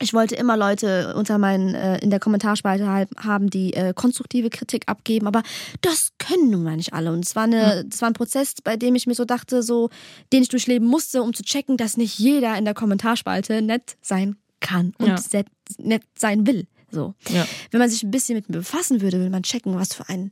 ich 0.00 0.12
wollte 0.14 0.34
immer 0.34 0.56
Leute 0.56 1.14
unter 1.14 1.38
meinen 1.38 1.74
äh, 1.74 1.98
in 1.98 2.10
der 2.10 2.18
Kommentarspalte 2.20 2.86
haben, 3.18 3.50
die 3.50 3.74
äh, 3.74 3.92
konstruktive 3.94 4.50
Kritik 4.50 4.84
abgeben, 4.86 5.26
aber 5.26 5.42
das 5.80 6.10
können 6.18 6.50
nun 6.50 6.62
mal 6.64 6.76
nicht 6.76 6.92
alle. 6.92 7.12
Und 7.12 7.24
es 7.24 7.36
war 7.36 7.44
eine, 7.44 7.84
das 7.86 8.00
war 8.00 8.08
ein 8.10 8.14
Prozess, 8.14 8.54
bei 8.64 8.76
dem 8.76 8.94
ich 8.96 9.06
mir 9.06 9.14
so 9.14 9.24
dachte, 9.24 9.62
so 9.62 9.90
den 10.32 10.42
ich 10.42 10.48
durchleben 10.48 10.88
musste, 10.88 11.22
um 11.22 11.34
zu 11.34 11.42
checken, 11.44 11.76
dass 11.76 11.96
nicht 11.96 12.18
jeder 12.18 12.56
in 12.58 12.64
der 12.64 12.74
Kommentarspalte 12.74 13.62
nett 13.62 13.96
sein 14.02 14.36
kann 14.60 14.92
und 14.98 15.06
Ja. 15.08 15.42
nett 15.78 16.02
sein 16.18 16.46
will. 16.46 16.66
So. 16.90 17.14
Ja. 17.28 17.46
Wenn 17.70 17.80
man 17.80 17.90
sich 17.90 18.02
ein 18.02 18.10
bisschen 18.10 18.36
mit 18.36 18.48
mir 18.48 18.58
befassen 18.58 19.00
würde, 19.00 19.18
würde 19.18 19.30
man 19.30 19.42
checken, 19.42 19.74
was 19.74 19.94
für 19.94 20.08
einen 20.08 20.30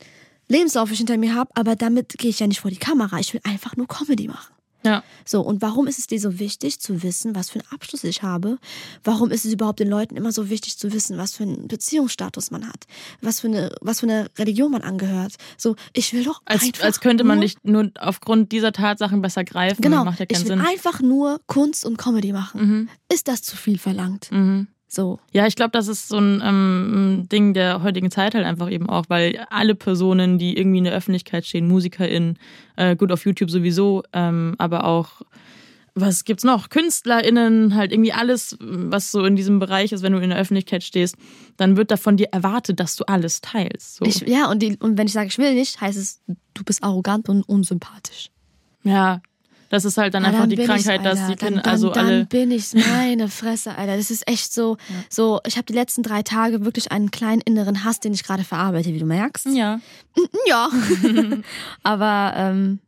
Lebenslauf 0.49 0.91
ich 0.91 0.99
hinter 0.99 1.17
mir 1.19 1.35
habe. 1.35 1.51
Aber 1.55 1.77
damit 1.77 2.19
gehe 2.19 2.31
ich 2.31 2.41
ja 2.41 2.47
nicht 2.47 2.61
vor 2.61 2.71
die 2.71 2.79
Kamera. 2.79 3.19
Ich 3.19 3.33
will 3.35 3.41
einfach 3.45 3.77
nur 3.77 3.87
Comedy 3.87 4.29
machen. 4.29 4.55
Ja. 4.85 5.03
So, 5.25 5.41
und 5.41 5.61
warum 5.61 5.89
ist 5.89 5.99
es 5.99 6.07
dir 6.07 6.21
so 6.21 6.39
wichtig 6.39 6.79
zu 6.79 7.03
wissen, 7.03 7.35
was 7.35 7.51
für 7.51 7.59
einen 7.59 7.69
Abschluss 7.73 8.05
ich 8.05 8.23
habe? 8.23 8.59
Warum 9.03 9.31
ist 9.33 9.45
es 9.45 9.53
überhaupt 9.53 9.81
den 9.81 9.89
Leuten 9.89 10.17
immer 10.17 10.31
so 10.31 10.51
wichtig 10.51 10.79
zu 10.79 10.93
wissen, 10.93 11.19
was 11.19 11.35
für 11.35 11.43
einen 11.43 11.67
Beziehungsstatus 11.67 12.53
man 12.53 12.67
hat? 12.67 12.85
Was 13.21 13.41
für 13.41 13.49
eine, 13.49 13.75
was 13.81 14.01
für 14.01 14.07
eine 14.07 14.31
Religion 14.39 14.71
man 14.71 14.83
angehört? 14.83 15.35
So, 15.57 15.75
ich 15.95 16.13
will 16.13 16.23
doch 16.25 16.41
Als, 16.45 16.63
einfach 16.63 16.85
als 16.85 17.01
könnte 17.01 17.25
man 17.25 17.39
nur, 17.39 17.45
dich 17.47 17.57
nur 17.65 17.91
aufgrund 17.99 18.53
dieser 18.53 18.73
Tatsachen 18.73 19.21
besser 19.21 19.43
greifen. 19.43 19.83
Genau, 19.83 20.05
Macht 20.05 20.21
ja 20.21 20.27
ich 20.29 20.37
keinen 20.37 20.49
will 20.49 20.57
Sinn. 20.59 20.61
einfach 20.67 21.01
nur 21.01 21.41
Kunst 21.47 21.85
und 21.85 21.97
Comedy 21.99 22.33
machen. 22.33 22.61
Mhm. 22.61 22.89
Ist 23.13 23.27
das 23.27 23.43
zu 23.43 23.57
viel 23.57 23.79
verlangt? 23.79 24.29
Mhm. 24.31 24.69
So. 24.89 25.21
Ja, 25.33 25.47
ich 25.47 25.55
glaube, 25.55 25.71
das 25.73 25.87
ist 25.87 26.09
so 26.09 26.19
ein 26.19 26.43
ähm, 26.43 27.29
Ding 27.31 27.53
der 27.53 27.83
heutigen 27.83 28.11
Zeit 28.11 28.35
halt 28.35 28.47
einfach 28.47 28.71
eben 28.71 28.89
auch, 28.89 29.05
weil 29.09 29.47
alle 29.51 29.75
Personen, 29.75 30.39
die 30.39 30.57
irgendwie 30.57 30.79
in 30.79 30.85
der 30.85 30.95
Öffentlichkeit 30.95 31.45
stehen, 31.45 31.69
MusikerInnen, 31.69 32.39
äh, 32.77 32.97
gut 32.97 33.13
auf 33.13 33.27
YouTube 33.27 33.51
sowieso, 33.51 34.03
ähm, 34.15 34.55
aber 34.57 34.85
auch, 34.85 35.21
was 35.95 36.25
gibt's 36.25 36.45
noch? 36.45 36.71
KünstlerInnen, 36.71 37.75
halt 37.75 37.93
irgendwie 37.93 38.13
alles, 38.13 38.57
was 38.61 39.11
so 39.11 39.25
in 39.27 39.37
diesem 39.37 39.59
Bereich 39.59 39.93
ist, 39.93 40.03
wenn 40.03 40.13
du 40.13 40.21
in 40.21 40.31
der 40.31 40.39
Öffentlichkeit 40.39 40.83
stehst, 40.83 41.17
dann 41.59 41.77
wird 41.77 41.91
da 41.91 41.99
von 41.99 42.17
dir 42.17 42.29
erwartet, 42.33 42.81
dass 42.81 42.97
du 42.97 43.05
alles 43.05 43.43
teilst. 43.43 43.97
So. 43.97 44.07
Ich, 44.07 44.21
ja, 44.21 44.51
und, 44.51 44.63
die, 44.63 44.79
und 44.79 44.97
wenn 44.97 45.07
ich 45.07 45.13
sage, 45.13 45.27
ich 45.27 45.37
will 45.37 45.55
nicht, 45.55 45.81
heißt 45.83 45.99
es, 45.99 46.23
du 46.55 46.65
bist 46.65 46.83
arrogant 46.83 47.29
und 47.29 47.43
unsympathisch. 47.43 48.31
ja, 48.85 49.21
Das 49.71 49.85
ist 49.85 49.99
halt 49.99 50.15
dann 50.15 50.25
Ah, 50.25 50.29
einfach 50.29 50.47
die 50.47 50.57
bin 50.57 50.65
ich's, 50.71 50.85
Krankheit, 50.85 51.05
dass 51.05 51.27
die 51.27 51.37
Kinder, 51.37 51.61
dann, 51.63 51.73
also 51.73 51.91
dann, 51.91 52.07
alle. 52.07 52.19
Dann 52.21 52.27
bin 52.29 52.51
ich's, 52.51 52.75
meine 52.75 53.29
Fresse, 53.29 53.77
Alter. 53.77 53.97
Das 53.99 54.11
ist 54.11 54.27
echt 54.27 54.53
so, 54.53 54.79
so, 55.11 55.41
ich 55.47 55.57
habe 55.57 55.67
die 55.67 55.75
letzten 55.75 56.03
drei 56.03 56.23
Tage 56.23 56.65
wirklich 56.65 56.91
einen 56.91 57.11
kleinen 57.11 57.43
inneren 57.43 57.85
Hass, 57.85 58.01
den 58.01 58.15
ich 58.15 58.25
gerade 58.25 58.45
verarbeite, 58.45 58.95
wie 58.95 58.99
du 58.99 59.05
merkst. 59.05 59.47
Ja. 59.49 59.81
Ja. 60.47 60.71
Aber 61.83 62.33
ähm, 62.37 62.79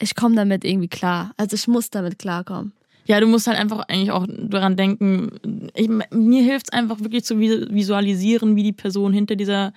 ich 0.00 0.14
komme 0.14 0.34
damit 0.36 0.64
irgendwie 0.64 0.88
klar. 0.88 1.32
Also 1.36 1.54
ich 1.54 1.66
muss 1.68 1.90
damit 1.90 2.18
klarkommen. 2.18 2.72
Ja, 3.06 3.20
du 3.20 3.26
musst 3.26 3.46
halt 3.46 3.58
einfach 3.58 3.80
eigentlich 3.88 4.10
auch 4.10 4.26
daran 4.28 4.76
denken, 4.76 5.70
ich, 5.74 5.88
mir 6.10 6.42
hilft 6.42 6.66
es 6.66 6.72
einfach 6.72 7.00
wirklich 7.00 7.24
zu 7.24 7.34
vi- 7.36 7.72
visualisieren, 7.72 8.56
wie 8.56 8.64
die 8.64 8.72
Person 8.72 9.12
hinter 9.12 9.36
dieser, 9.36 9.72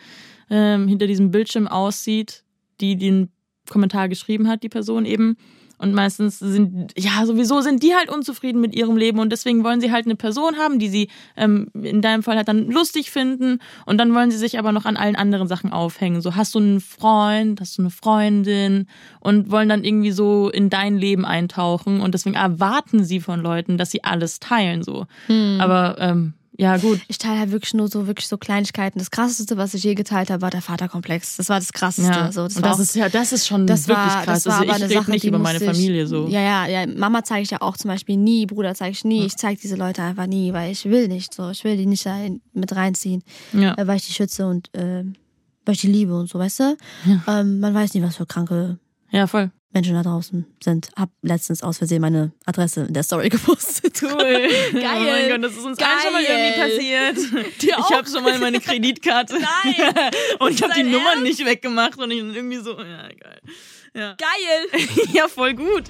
ähm, 0.49 0.87
hinter 0.87 1.05
diesem 1.05 1.29
Bildschirm 1.29 1.67
aussieht, 1.67 2.43
die 2.81 2.95
den 2.97 3.29
Kommentar 3.69 4.09
geschrieben 4.09 4.47
hat, 4.47 4.63
die 4.63 4.69
Person 4.69 5.05
eben. 5.05 5.37
Und 5.79 5.93
meistens 5.93 6.39
sind, 6.39 6.91
ja, 6.97 7.25
sowieso 7.25 7.61
sind 7.61 7.81
die 7.81 7.95
halt 7.95 8.09
unzufrieden 8.09 8.59
mit 8.59 8.75
ihrem 8.75 8.97
Leben 8.97 9.19
und 9.19 9.31
deswegen 9.31 9.63
wollen 9.63 9.79
sie 9.79 9.91
halt 9.91 10.05
eine 10.05 10.15
Person 10.15 10.57
haben, 10.57 10.77
die 10.77 10.89
sie 10.89 11.07
ähm, 11.37 11.71
in 11.73 12.01
deinem 12.01 12.21
Fall 12.21 12.35
halt 12.35 12.49
dann 12.49 12.69
lustig 12.69 13.11
finden. 13.11 13.59
Und 13.85 13.97
dann 13.97 14.13
wollen 14.13 14.29
sie 14.29 14.37
sich 14.37 14.59
aber 14.59 14.73
noch 14.73 14.85
an 14.85 14.97
allen 14.97 15.15
anderen 15.15 15.47
Sachen 15.47 15.71
aufhängen. 15.71 16.21
So, 16.21 16.35
hast 16.35 16.53
du 16.53 16.59
einen 16.59 16.81
Freund, 16.81 17.61
hast 17.61 17.77
du 17.77 17.83
eine 17.83 17.91
Freundin? 17.91 18.87
Und 19.21 19.51
wollen 19.51 19.69
dann 19.69 19.85
irgendwie 19.85 20.11
so 20.11 20.49
in 20.49 20.69
dein 20.69 20.97
Leben 20.97 21.25
eintauchen. 21.25 22.01
Und 22.01 22.13
deswegen 22.13 22.35
erwarten 22.35 23.03
sie 23.05 23.21
von 23.21 23.39
Leuten, 23.39 23.77
dass 23.77 23.89
sie 23.91 24.03
alles 24.03 24.39
teilen, 24.39 24.83
so. 24.83 25.07
Aber, 25.61 25.95
ähm, 25.99 26.33
ja, 26.59 26.75
gut. 26.77 26.99
Ich 27.07 27.17
teile 27.17 27.39
halt 27.39 27.51
wirklich 27.51 27.73
nur 27.73 27.87
so 27.87 28.05
wirklich 28.05 28.27
so 28.27 28.37
Kleinigkeiten. 28.37 28.99
Das 28.99 29.11
krasseste, 29.11 29.55
was 29.55 29.73
ich 29.73 29.83
je 29.83 29.95
geteilt 29.95 30.29
habe, 30.29 30.41
war 30.41 30.49
der 30.51 30.61
Vaterkomplex. 30.61 31.37
Das 31.37 31.47
war 31.47 31.57
das 31.59 31.71
krasseste. 31.71 32.11
Ja, 32.11 32.31
So, 32.33 32.43
das 32.43 32.57
und 32.57 32.65
das 32.65 32.79
ist 32.79 32.95
ja, 32.95 33.07
das 33.07 33.31
ist 33.31 33.47
schon 33.47 33.65
das 33.65 33.87
wirklich 33.87 34.05
war, 34.05 34.23
krass. 34.25 34.43
das 34.43 34.45
war 34.47 34.59
also 34.59 34.63
aber 34.69 34.77
ich 34.77 34.83
eine 34.83 34.89
rede 34.91 34.99
Sache, 35.01 35.11
nicht 35.11 35.23
über 35.23 35.39
meine 35.39 35.57
ich, 35.59 35.63
Familie 35.65 36.05
so. 36.05 36.27
Ja, 36.27 36.41
ja, 36.41 36.67
ja. 36.67 36.85
Mama 36.87 37.23
zeige 37.23 37.43
ich 37.43 37.51
ja 37.51 37.61
auch 37.61 37.77
zum 37.77 37.87
Beispiel 37.89 38.17
nie, 38.17 38.45
Bruder 38.45 38.75
zeige 38.75 38.91
ich 38.91 39.05
nie. 39.05 39.25
Ich 39.25 39.37
zeige 39.37 39.59
diese 39.61 39.77
Leute 39.77 40.03
einfach 40.03 40.27
nie, 40.27 40.51
weil 40.51 40.71
ich 40.71 40.83
will 40.85 41.07
nicht 41.07 41.33
so. 41.33 41.49
Ich 41.49 41.63
will 41.63 41.77
die 41.77 41.85
nicht 41.85 42.05
da 42.05 42.17
mit 42.53 42.75
reinziehen, 42.75 43.23
Ja. 43.53 43.75
äh, 43.77 43.87
weil 43.87 43.95
ich 43.97 44.07
die 44.07 44.13
schütze 44.13 44.45
und 44.45 44.67
äh, 44.75 45.05
weil 45.65 45.75
ich 45.75 45.81
die 45.81 45.87
liebe 45.87 46.13
und 46.13 46.27
so, 46.29 46.39
weißt 46.39 46.59
du? 46.59 46.77
Ähm, 47.27 47.59
man 47.61 47.73
weiß 47.73 47.93
nie, 47.93 48.01
was 48.03 48.17
für 48.17 48.25
kranke 48.25 48.79
ja, 49.11 49.25
voll. 49.27 49.49
Menschen 49.71 49.93
da 49.93 50.01
draußen 50.01 50.45
sind. 50.63 50.89
Hab 50.95 51.09
letztens 51.21 51.61
aus 51.61 51.77
Versehen 51.77 52.01
meine 52.01 52.31
Adresse 52.45 52.81
in 52.81 52.93
der 52.93 53.03
Story 53.03 53.29
gepostet. 53.29 54.01
Cool. 54.01 54.09
Geil. 54.09 54.49
Oh 54.73 54.81
mein 54.81 55.29
Gott, 55.29 55.43
das 55.43 55.53
ist 55.57 55.63
uns 55.65 55.77
allen 55.79 55.99
schon 56.03 56.13
mal 56.13 56.23
Geil. 56.23 56.53
irgendwie 56.57 57.15
passiert. 57.15 57.61
Dir? 57.61 57.75
Ich 57.77 57.95
habe 57.95 58.09
schon 58.09 58.23
mal 58.23 58.37
meine 58.39 58.59
Kreditkarte. 58.59 59.35
Nein. 59.39 59.93
und 60.39 60.51
ich 60.51 60.63
habe 60.63 60.73
die 60.73 60.81
Dein 60.81 60.91
Nummern 60.91 61.07
Ernst? 61.19 61.23
nicht 61.23 61.45
weggemacht 61.45 61.97
und 61.99 62.09
ich 62.11 62.17
irgendwie 62.17 62.57
so, 62.57 62.77
ja, 62.79 63.07
geil. 63.09 63.41
Ja. 63.93 64.15
Geil! 64.15 64.81
ja, 65.13 65.27
voll 65.27 65.53
gut. 65.55 65.83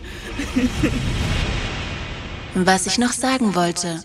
Was 2.55 2.87
ich 2.87 2.97
noch 2.97 3.11
sagen 3.11 3.55
wollte. 3.55 4.01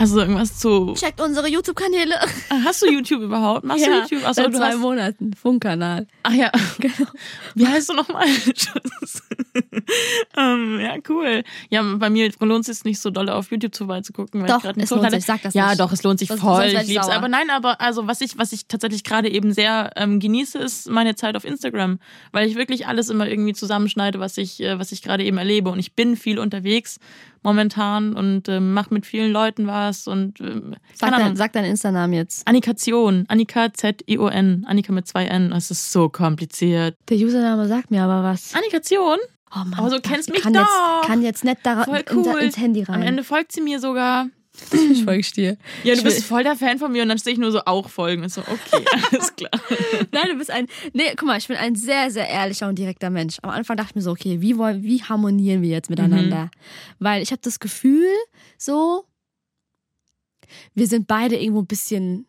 Also 0.00 0.18
irgendwas 0.18 0.58
zu. 0.58 0.94
Checkt 0.94 1.20
unsere 1.20 1.46
YouTube-Kanäle. 1.46 2.14
Hast 2.64 2.80
du 2.80 2.90
YouTube 2.90 3.20
überhaupt? 3.20 3.64
Machst 3.64 3.84
du 3.86 3.90
YouTube? 3.90 4.26
Achso, 4.26 4.42
seit 4.42 4.46
du 4.54 4.56
zwei 4.56 4.70
hast, 4.70 4.78
Monaten. 4.78 5.34
Funkkanal. 5.34 6.06
Ach 6.22 6.32
ja, 6.32 6.50
genau. 6.78 7.10
Wie 7.54 7.66
heißt 7.66 7.90
du 7.90 7.92
nochmal? 7.92 8.26
ähm, 10.38 10.80
ja, 10.80 10.94
cool. 11.10 11.42
Ja, 11.68 11.82
bei 11.82 12.08
mir 12.08 12.30
lohnt 12.40 12.66
es 12.66 12.78
sich 12.78 12.84
nicht 12.84 12.98
so 12.98 13.10
doll 13.10 13.28
auf 13.28 13.50
YouTube 13.50 13.76
vorbeizugucken. 13.76 14.40
Weil 14.40 14.48
Doch, 14.48 14.64
ich 14.64 14.84
es 14.84 14.88
lohnt 14.90 15.02
kleine- 15.02 15.16
sich, 15.16 15.26
sag 15.26 15.42
das 15.42 15.52
Ja, 15.52 15.68
nicht. 15.68 15.80
doch, 15.80 15.92
es 15.92 16.02
lohnt 16.02 16.18
sich 16.18 16.28
Sonst- 16.28 16.40
voll. 16.40 16.64
ich 16.64 16.86
lieb's. 16.88 17.04
sauer. 17.06 17.14
Aber 17.14 17.28
nein, 17.28 17.50
aber 17.50 17.78
also 17.82 18.06
was 18.06 18.22
ich, 18.22 18.38
was 18.38 18.52
ich 18.52 18.66
tatsächlich 18.68 19.04
gerade 19.04 19.28
eben 19.30 19.52
sehr 19.52 19.90
ähm, 19.96 20.18
genieße, 20.18 20.56
ist 20.58 20.88
meine 20.88 21.14
Zeit 21.14 21.36
auf 21.36 21.44
Instagram. 21.44 21.98
Weil 22.32 22.48
ich 22.48 22.54
wirklich 22.56 22.86
alles 22.86 23.10
immer 23.10 23.28
irgendwie 23.28 23.52
zusammenschneide, 23.52 24.18
was 24.18 24.38
ich, 24.38 24.60
äh, 24.62 24.78
was 24.78 24.92
ich 24.92 25.02
gerade 25.02 25.24
eben 25.24 25.36
erlebe. 25.36 25.68
Und 25.70 25.78
ich 25.78 25.92
bin 25.92 26.16
viel 26.16 26.38
unterwegs 26.38 26.98
momentan 27.42 28.14
und 28.14 28.48
ähm, 28.48 28.72
mache 28.74 28.92
mit 28.92 29.06
vielen 29.06 29.32
Leuten 29.32 29.66
was 29.66 30.06
und 30.06 30.40
ähm, 30.40 30.76
Sag, 30.94 31.10
dein, 31.16 31.36
sag 31.36 31.52
deinen 31.52 31.66
Insta-Namen 31.66 32.12
jetzt. 32.14 32.46
Annikation, 32.46 33.24
Annika 33.28 33.72
Z-I-O-N, 33.72 34.64
Annika 34.66 34.92
mit 34.92 35.06
zwei 35.06 35.24
N. 35.26 35.52
Es 35.52 35.70
ist 35.70 35.92
so 35.92 36.08
kompliziert. 36.08 36.96
Der 37.08 37.16
Username 37.16 37.66
sagt 37.66 37.90
mir 37.90 38.02
aber 38.02 38.22
was. 38.22 38.54
Annikation? 38.54 39.18
Oh 39.52 39.58
Mann, 39.58 39.74
Aber 39.74 39.90
so 39.90 39.98
das 39.98 40.10
kennst 40.10 40.30
mich 40.30 40.42
kann 40.42 40.52
doch. 40.52 40.60
Jetzt, 40.60 41.08
kann 41.08 41.22
jetzt 41.22 41.44
nicht 41.44 41.58
da 41.64 41.84
cool. 42.14 42.38
ins 42.40 42.56
Handy 42.56 42.82
rein. 42.84 42.96
Am 42.96 43.02
Ende 43.02 43.24
folgt 43.24 43.52
sie 43.52 43.60
mir 43.60 43.80
sogar. 43.80 44.26
ich 44.92 45.04
folge 45.04 45.26
dir. 45.34 45.56
Ja, 45.84 45.94
du 45.94 45.98
Ich 45.98 46.04
bist 46.04 46.24
voll 46.24 46.42
der 46.42 46.56
Fan 46.56 46.78
von 46.78 46.92
mir 46.92 47.02
und 47.02 47.08
dann 47.08 47.18
stehe 47.18 47.34
ich 47.34 47.40
nur 47.40 47.52
so 47.52 47.60
auch 47.64 47.88
folgen. 47.88 48.22
Und 48.22 48.28
so, 48.32 48.40
okay, 48.42 48.84
alles 49.12 49.34
klar. 49.36 49.50
Nein, 50.12 50.28
du 50.30 50.34
bist 50.38 50.50
ein. 50.50 50.66
Nee, 50.92 51.14
guck 51.16 51.26
mal, 51.26 51.38
ich 51.38 51.48
bin 51.48 51.56
ein 51.56 51.74
sehr, 51.74 52.10
sehr 52.10 52.28
ehrlicher 52.28 52.68
und 52.68 52.78
direkter 52.78 53.10
Mensch. 53.10 53.38
Am 53.42 53.50
Anfang 53.50 53.76
dachte 53.76 53.90
ich 53.90 53.94
mir 53.96 54.02
so, 54.02 54.10
okay, 54.12 54.40
wie, 54.40 54.56
wollen, 54.58 54.82
wie 54.82 55.02
harmonieren 55.02 55.62
wir 55.62 55.70
jetzt 55.70 55.90
miteinander? 55.90 56.44
Mhm. 56.46 56.50
Weil 56.98 57.22
ich 57.22 57.30
habe 57.30 57.40
das 57.42 57.58
Gefühl, 57.60 58.08
so, 58.58 59.04
wir 60.74 60.86
sind 60.86 61.06
beide 61.06 61.36
irgendwo 61.36 61.60
ein 61.62 61.66
bisschen 61.66 62.26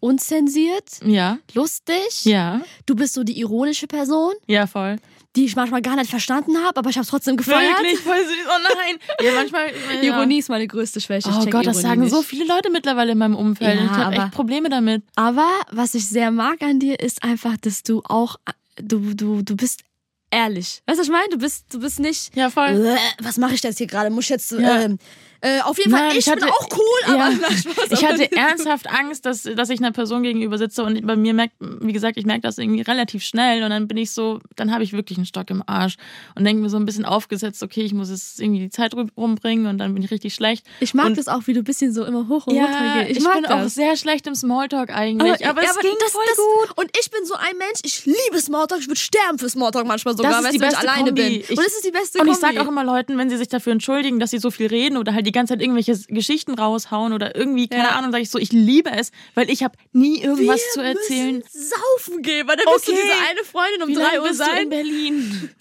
unzensiert, 0.00 1.00
Ja, 1.04 1.38
lustig. 1.54 2.24
ja, 2.24 2.62
Du 2.86 2.94
bist 2.94 3.14
so 3.14 3.24
die 3.24 3.38
ironische 3.38 3.86
Person, 3.86 4.32
ja, 4.46 4.66
voll. 4.66 4.96
Die 5.36 5.44
ich 5.44 5.56
manchmal 5.56 5.82
gar 5.82 5.94
nicht 5.96 6.10
verstanden 6.10 6.56
habe, 6.64 6.76
aber 6.78 6.90
ich 6.90 6.96
habe 6.96 7.04
es 7.04 7.08
trotzdem 7.10 7.36
gefeiert. 7.36 7.78
Wirklich, 7.78 8.00
voll 8.00 8.16
süß. 8.16 8.36
Oh 8.46 8.74
nein. 8.76 8.96
Ja, 9.24 9.32
manchmal. 9.34 9.66
Ja. 10.02 10.16
Ironie 10.16 10.38
ist 10.38 10.48
meine 10.48 10.66
größte 10.66 11.00
Schwäche. 11.00 11.28
Ich 11.28 11.36
Oh 11.36 11.44
Gott, 11.46 11.66
das 11.66 11.76
Ironie 11.76 11.82
sagen 11.82 12.00
nicht. 12.02 12.10
so 12.12 12.22
viele 12.22 12.44
Leute 12.46 12.70
mittlerweile 12.70 13.12
in 13.12 13.18
meinem 13.18 13.36
Umfeld. 13.36 13.78
Ja, 13.78 13.84
ich 13.84 13.90
habe 13.90 14.16
echt 14.16 14.30
Probleme 14.32 14.68
damit. 14.68 15.02
Aber 15.16 15.48
was 15.70 15.94
ich 15.94 16.08
sehr 16.08 16.30
mag 16.30 16.62
an 16.62 16.80
dir, 16.80 16.98
ist 17.00 17.22
einfach, 17.22 17.56
dass 17.58 17.82
du 17.82 18.02
auch, 18.08 18.36
du, 18.76 19.14
du, 19.14 19.42
du 19.42 19.54
bist 19.56 19.82
ehrlich. 20.30 20.82
Weißt 20.86 20.98
du, 20.98 21.00
was 21.02 21.06
ich 21.06 21.12
meine? 21.12 21.28
Du 21.30 21.38
bist, 21.38 21.66
du 21.72 21.80
bist 21.80 22.00
nicht, 22.00 22.34
Ja, 22.36 22.50
voll. 22.50 22.86
"Äh, 22.86 22.96
was 23.22 23.36
mache 23.38 23.54
ich 23.54 23.62
jetzt 23.62 23.78
hier 23.78 23.86
gerade? 23.86 24.10
Muss 24.10 24.24
ich 24.24 24.30
jetzt, 24.30 24.50
Ja. 24.52 24.80
ähm, 24.82 24.98
äh, 25.40 25.60
auf 25.62 25.78
jeden 25.78 25.90
Fall, 25.90 26.00
Nein, 26.08 26.10
ich, 26.12 26.26
ich 26.26 26.32
bin 26.34 26.42
hatte- 26.42 26.52
auch 26.52 26.68
cool, 26.76 27.14
aber 27.14 27.30
Ja. 27.30 27.30
Ich 27.90 27.98
aber- 28.04 28.08
hatte 28.14 28.32
ernsthaft 28.36 28.88
Angst, 28.90 29.24
dass, 29.26 29.42
dass 29.42 29.70
ich 29.70 29.78
einer 29.78 29.92
Person 29.92 30.22
gegenüber 30.22 30.58
sitze 30.58 30.82
und 30.82 31.06
bei 31.06 31.16
mir 31.16 31.32
merkt, 31.34 31.54
wie 31.60 31.92
gesagt, 31.92 32.16
ich 32.16 32.26
merke 32.26 32.42
das 32.42 32.58
irgendwie 32.58 32.82
relativ 32.82 33.22
schnell 33.22 33.62
und 33.62 33.70
dann 33.70 33.86
bin 33.88 33.96
ich 33.98 34.10
so, 34.10 34.40
dann 34.56 34.72
habe 34.72 34.82
ich 34.84 34.92
wirklich 34.92 35.18
einen 35.18 35.26
Stock 35.26 35.48
im 35.50 35.62
Arsch 35.66 35.96
und 36.34 36.44
denke 36.44 36.62
mir 36.62 36.68
so 36.70 36.76
ein 36.76 36.86
bisschen 36.86 37.04
aufgesetzt, 37.04 37.62
okay, 37.62 37.82
ich 37.82 37.94
muss 37.94 38.10
jetzt 38.10 38.40
irgendwie 38.40 38.60
die 38.60 38.70
Zeit 38.70 38.94
rum- 38.94 39.10
rumbringen 39.16 39.66
und 39.66 39.78
dann 39.78 39.94
bin 39.94 40.02
ich 40.02 40.10
richtig 40.10 40.34
schlecht. 40.34 40.66
Ich 40.80 40.94
mag 40.94 41.06
und- 41.06 41.18
das 41.18 41.28
auch, 41.28 41.42
wie 41.46 41.52
du 41.52 41.60
ein 41.60 41.64
bisschen 41.64 41.92
so 41.92 42.04
immer 42.04 42.28
hoch 42.28 42.46
und 42.46 42.56
runter 42.56 42.70
Ja, 42.84 43.02
gehst. 43.04 43.18
ich, 43.18 43.24
mag 43.24 43.34
bin 43.34 43.42
das. 43.44 43.52
auch 43.52 43.68
sehr 43.68 43.96
schlecht 43.96 44.26
im 44.26 44.34
Smalltalk 44.34 44.90
eigentlich, 44.90 45.46
aber, 45.46 45.62
ja, 45.62 45.70
es 45.70 45.78
ging 45.78 45.94
das, 46.00 46.12
voll 46.12 46.24
das, 46.28 46.36
gut. 46.36 46.78
Und 46.78 46.90
ich 47.00 47.10
bin 47.10 47.24
so 47.24 47.34
ein 47.34 47.56
Mensch, 47.58 47.80
ich 47.84 48.04
liebe 48.06 48.40
Smalltalk, 48.40 48.80
ich 48.80 48.88
würde 48.88 49.00
sterben 49.00 49.38
für 49.38 49.48
Smalltalk 49.48 49.86
manchmal 49.86 50.16
sogar, 50.16 50.42
wenn 50.42 50.54
ich 50.54 50.62
alleine 50.62 51.06
Kombi. 51.06 51.22
bin. 51.22 51.32
Ich- 51.40 51.50
und 51.50 51.58
das 51.58 51.66
ist 51.68 51.84
die 51.84 51.90
beste 51.90 52.18
Und 52.18 52.26
Kombi. 52.26 52.32
ich 52.32 52.38
sage 52.38 52.60
auch 52.60 52.68
immer 52.68 52.84
Leuten, 52.84 53.16
wenn 53.18 53.30
sie 53.30 53.36
sich 53.36 53.48
dafür 53.48 53.72
entschuldigen, 53.72 54.18
dass 54.18 54.30
sie 54.30 54.38
so 54.38 54.50
viel 54.50 54.66
reden 54.66 54.96
oder 54.96 55.14
halt 55.14 55.27
die 55.28 55.32
ganze 55.32 55.52
Zeit 55.54 55.60
irgendwelche 55.62 55.96
Geschichten 56.08 56.54
raushauen 56.54 57.12
oder 57.12 57.36
irgendwie, 57.36 57.68
keine 57.68 57.84
Ja. 57.84 57.90
Ahnung, 57.96 58.10
sage 58.12 58.22
ich 58.22 58.30
so, 58.30 58.38
ich 58.38 58.50
liebe 58.52 58.90
es, 58.90 59.10
weil 59.34 59.50
ich 59.50 59.62
habe 59.62 59.76
nie 59.92 60.20
irgendwas 60.22 60.60
wir 60.60 60.72
zu 60.72 60.80
erzählen. 60.82 61.36
Müssen 61.36 61.70
saufen 61.70 62.22
gehen, 62.22 62.48
weil 62.48 62.56
dann 62.56 62.66
bist 62.74 62.88
du 62.88 62.92
Okay. 62.92 63.00
diese 63.02 63.14
eine 63.30 63.44
Freundin 63.44 63.82
um 63.82 63.88
Wie 63.90 63.94
drei 63.94 64.18
Uhr 64.18 64.24
du 64.24 64.30
in 64.30 64.34
sein. 64.34 64.68
Berlin? 64.70 65.50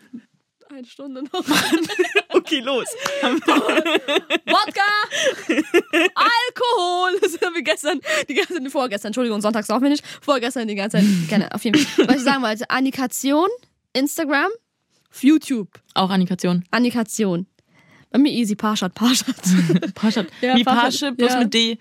Eine 0.70 0.86
Stunde 0.86 1.24
noch. 1.24 1.32
Okay, 2.30 2.59
los. 2.59 2.86
Wodka, 3.24 4.82
Alkohol. 6.15 7.20
Das 7.22 7.39
haben 7.41 7.55
wir 7.55 7.61
gestern, 7.63 7.99
die 8.30 8.34
ganze 8.34 8.53
Zeit, 8.55 8.72
vorgestern, 8.72 9.07
Entschuldigung, 9.09 9.41
sonntags 9.41 9.70
auch 9.70 9.80
nicht, 9.80 10.03
vorgestern 10.22 10.68
die 10.68 10.76
ganze 10.76 10.97
Zeit, 10.97 11.05
gerne, 11.30 11.51
auf 11.53 11.63
jeden 11.63 11.80
Fall. 11.80 12.07
Was 12.07 12.18
ich 12.18 12.24
sagen 12.24 12.43
wollte, 12.43 12.70
Annikation, 12.70 13.47
Instagram, 13.93 14.49
YouTube, 15.22 15.70
Auch 15.93 16.09
Annikation. 16.09 16.63
Annikation. 16.70 17.47
Bei 18.11 18.19
mir 18.19 18.31
easy, 18.31 18.55
Parshad, 18.55 18.93
Parshad. 18.95 19.35
Parshad. 19.95 20.27
Ja, 20.41 20.55
Wie 20.55 20.63
Parshad, 20.63 20.83
Pasche, 20.83 21.11
bloß 21.11 21.31
ja. 21.33 21.39
mit 21.39 21.53
D. 21.53 21.77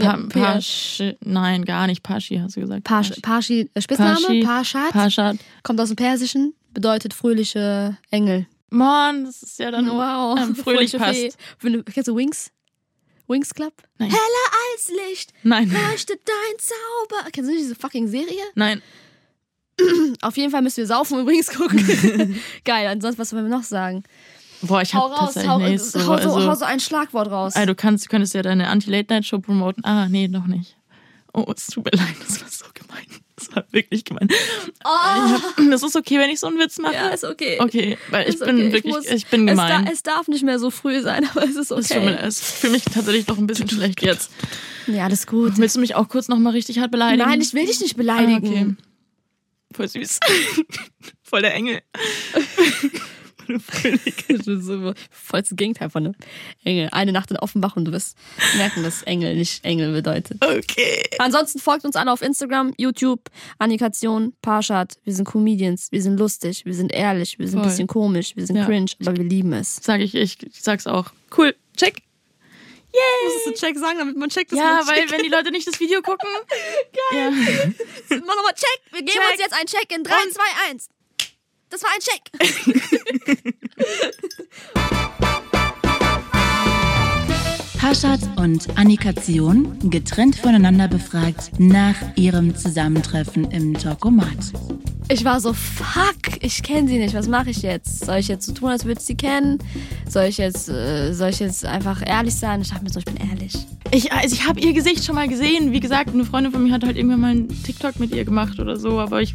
Pa 0.00 0.16
P- 0.16 0.40
Pasche. 0.40 1.16
Nein, 1.20 1.64
gar 1.64 1.86
nicht. 1.86 2.02
Paschi, 2.02 2.38
hast 2.38 2.56
du 2.56 2.60
gesagt. 2.60 2.84
Parsh, 2.84 3.12
Parshi, 3.22 3.70
äh, 3.74 3.80
Spitzname, 3.80 4.14
Paschi. 4.20 4.40
Parshad, 4.42 4.90
Parshad. 4.92 5.36
kommt 5.62 5.80
aus 5.80 5.88
dem 5.88 5.96
Persischen, 5.96 6.54
bedeutet 6.72 7.14
fröhliche 7.14 7.96
Engel. 8.10 8.46
Mann, 8.70 9.24
das 9.24 9.42
ist 9.44 9.58
ja 9.60 9.70
dann 9.70 9.86
Wow, 9.90 10.36
ähm, 10.38 10.56
fröhlich 10.56 10.90
fröhliche 10.90 10.98
passt. 10.98 11.38
Fee. 11.60 11.82
Kennst 11.92 12.08
du 12.08 12.16
Wings? 12.16 12.50
Wings 13.28 13.54
Club? 13.54 13.72
Nein. 13.98 14.10
Heller 14.10 14.20
als 14.72 14.90
Licht, 15.08 15.32
Nein. 15.44 15.70
leuchtet 15.70 16.20
dein 16.26 16.58
Zauber. 16.58 17.30
Kennst 17.30 17.48
du 17.48 17.54
nicht 17.54 17.64
diese 17.64 17.74
fucking 17.76 18.08
Serie? 18.08 18.42
Nein. 18.56 18.82
Auf 20.20 20.36
jeden 20.36 20.50
Fall 20.50 20.62
müssen 20.62 20.78
wir 20.78 20.86
saufen 20.86 21.20
übrigens 21.20 21.48
gucken. 21.52 22.38
Geil, 22.64 22.86
ansonsten, 22.88 23.20
was 23.20 23.32
wollen 23.32 23.48
wir 23.48 23.56
noch 23.56 23.64
sagen? 23.64 24.02
Boah, 24.66 24.82
ich 24.82 24.94
Hau 24.94 25.10
hab 25.10 25.20
raus, 25.20 25.34
tatsächlich 25.34 25.50
hau, 25.50 25.58
nicht 25.58 25.84
so, 25.84 26.00
hau, 26.00 26.04
so, 26.04 26.12
also, 26.34 26.46
hau 26.50 26.54
so 26.54 26.64
ein 26.64 26.80
Schlagwort 26.80 27.30
raus. 27.30 27.52
Ah, 27.56 27.66
du 27.66 27.74
kannst, 27.74 28.08
könntest 28.08 28.34
ja 28.34 28.42
deine 28.42 28.68
Anti-Late-Night-Show 28.68 29.38
promoten. 29.40 29.84
Ah, 29.84 30.08
nee, 30.08 30.28
noch 30.28 30.46
nicht. 30.46 30.76
Oh, 31.32 31.44
es 31.54 31.66
tut 31.66 31.84
mir 31.84 31.90
leid, 31.96 32.14
das 32.26 32.40
war 32.40 32.48
so 32.48 32.64
gemein. 32.74 33.04
Das 33.36 33.54
war 33.54 33.64
wirklich 33.72 34.04
gemein. 34.04 34.28
oh, 34.84 35.38
Das 35.68 35.82
ist 35.82 35.96
okay, 35.96 36.18
wenn 36.20 36.30
ich 36.30 36.38
so 36.38 36.46
einen 36.46 36.58
Witz 36.58 36.78
mache. 36.78 36.94
ja, 36.94 37.08
ist 37.08 37.24
okay. 37.24 37.58
Okay, 37.60 37.98
weil 38.10 38.28
ich 38.28 38.36
Ist 38.36 38.44
bin 38.44 38.54
okay. 38.56 38.72
wirklich, 38.72 38.94
muss- 38.94 39.06
ich, 39.06 39.26
bin 39.26 39.48
Es, 39.48 39.56
gemein. 39.56 39.84
da, 39.86 39.90
es 39.90 40.04
darf 40.04 40.28
nicht 40.28 40.44
mehr 40.44 40.60
so 40.60 40.70
früh 40.70 41.00
sein, 41.02 41.28
aber 41.34 41.42
es 41.42 41.56
ist 41.56 41.72
Es 41.72 41.88
tut 41.88 42.02
mir 42.04 42.12
okay. 42.14 42.26
Es 42.26 42.40
fühle 42.40 42.74
mich 42.74 42.84
tatsächlich 42.84 43.26
doch 43.26 43.36
ein 43.38 43.48
bisschen 43.48 43.68
schlecht 43.68 44.02
jetzt. 44.02 44.30
Ja, 44.86 45.04
alles 45.04 45.26
gut. 45.26 45.58
Willst 45.58 45.74
du 45.74 45.80
mich 45.80 45.96
auch 45.96 46.08
kurz 46.08 46.28
nochmal 46.28 46.52
richtig 46.52 46.78
hart 46.78 46.92
beleidigen? 46.92 47.28
Nein, 47.28 47.40
ich 47.40 47.52
will 47.54 47.66
dich 47.66 47.80
nicht 47.80 47.96
beleidigen. 47.96 48.46
Ah, 48.46 48.48
okay. 48.48 48.76
Voll 49.74 49.88
süß. 49.88 50.20
voll 51.24 51.42
der 51.42 51.54
Engel. 51.54 51.80
Das 53.46 54.46
ist 54.46 54.64
so 54.64 54.94
vollstes 55.10 55.56
Gegenteil 55.56 55.90
von 55.90 56.04
einem 56.06 56.14
Engel. 56.64 56.88
Eine 56.92 57.12
Nacht 57.12 57.30
in 57.30 57.36
Offenbach 57.38 57.76
und 57.76 57.84
du 57.86 57.92
wirst 57.92 58.16
merken, 58.56 58.82
dass 58.82 59.02
Engel 59.02 59.34
nicht 59.36 59.64
Engel 59.64 59.92
bedeutet. 59.92 60.44
Okay. 60.44 61.02
Ansonsten 61.18 61.58
folgt 61.58 61.84
uns 61.84 61.96
alle 61.96 62.12
auf 62.12 62.22
Instagram, 62.22 62.72
YouTube, 62.78 63.30
Annikation, 63.58 64.34
Parshad. 64.42 64.94
Wir 65.04 65.14
sind 65.14 65.24
Comedians, 65.26 65.90
wir 65.92 66.02
sind 66.02 66.18
lustig, 66.18 66.64
wir 66.64 66.74
sind 66.74 66.92
ehrlich, 66.92 67.38
wir 67.38 67.46
sind 67.48 67.58
ein 67.58 67.62
Voll. 67.64 67.70
bisschen 67.70 67.86
komisch, 67.88 68.36
wir 68.36 68.46
sind 68.46 68.56
Ja. 68.56 68.64
cringe, 68.66 68.90
aber 69.04 69.16
wir 69.16 69.24
lieben 69.24 69.52
es. 69.52 69.78
Sag 69.82 70.00
ich, 70.00 70.14
ich, 70.14 70.42
ich 70.42 70.62
sag's 70.62 70.86
auch. 70.86 71.06
Cool. 71.36 71.54
Check. 71.76 72.02
Musstest 73.24 73.46
du 73.62 73.66
Check 73.66 73.76
sagen, 73.78 73.98
damit 73.98 74.16
man 74.16 74.28
checkt, 74.28 74.52
dass 74.52 74.58
Ja, 74.58 74.80
man 74.84 74.86
weil 74.86 75.10
wenn 75.10 75.22
die 75.24 75.28
Leute 75.28 75.50
nicht 75.50 75.66
das 75.66 75.80
Video 75.80 76.00
gucken. 76.00 76.28
Geil. 77.10 77.18
Ja. 77.22 77.30
Mach 78.24 78.36
nochmal 78.36 78.54
Check. 78.54 78.80
Wir 78.92 79.00
geben 79.00 79.10
Check. 79.10 79.30
uns 79.32 79.40
jetzt 79.40 79.52
einen 79.52 79.66
Check 79.66 79.92
in 79.96 80.04
3, 80.04 80.12
2, 80.12 80.42
1. 80.70 80.88
Das 81.74 81.82
war 81.82 81.90
ein 81.92 82.00
Check. 82.00 82.22
Paschat 87.78 88.20
und 88.36 88.78
Annikation 88.78 89.76
getrennt 89.90 90.36
voneinander 90.36 90.86
befragt 90.86 91.50
nach 91.58 91.96
ihrem 92.14 92.54
Zusammentreffen 92.54 93.50
im 93.50 93.74
Talkomat. 93.74 94.52
Ich 95.08 95.24
war 95.24 95.40
so, 95.40 95.52
fuck, 95.52 96.42
ich 96.42 96.62
kenne 96.62 96.88
sie 96.88 96.98
nicht. 96.98 97.14
Was 97.14 97.26
mache 97.26 97.50
ich 97.50 97.62
jetzt? 97.62 98.06
Soll 98.06 98.18
ich 98.18 98.28
jetzt 98.28 98.46
so 98.46 98.52
tun, 98.52 98.70
als 98.70 98.84
würde 98.84 99.00
ich 99.00 99.06
sie 99.06 99.16
kennen? 99.16 99.58
Soll 100.08 100.24
ich 100.24 100.38
jetzt, 100.38 100.68
äh, 100.68 101.12
soll 101.12 101.30
ich 101.30 101.40
jetzt 101.40 101.64
einfach 101.66 102.02
ehrlich 102.06 102.36
sein? 102.36 102.62
Ich 102.62 102.70
dachte 102.70 102.84
mir 102.84 102.90
so, 102.90 103.00
ich 103.00 103.04
bin 103.04 103.16
ehrlich. 103.16 103.52
Ich, 103.90 104.12
also 104.12 104.34
ich 104.34 104.46
habe 104.46 104.60
ihr 104.60 104.72
Gesicht 104.72 105.04
schon 105.04 105.14
mal 105.14 105.28
gesehen. 105.28 105.72
Wie 105.72 105.80
gesagt, 105.80 106.10
eine 106.10 106.24
Freundin 106.24 106.52
von 106.52 106.62
mir 106.62 106.72
hat 106.72 106.84
halt 106.84 106.96
irgendwann 106.96 107.20
mal 107.20 107.30
einen 107.32 107.48
TikTok 107.64 108.00
mit 108.00 108.14
ihr 108.14 108.24
gemacht 108.24 108.58
oder 108.60 108.76
so. 108.76 108.98
Aber 108.98 109.20
ich, 109.20 109.34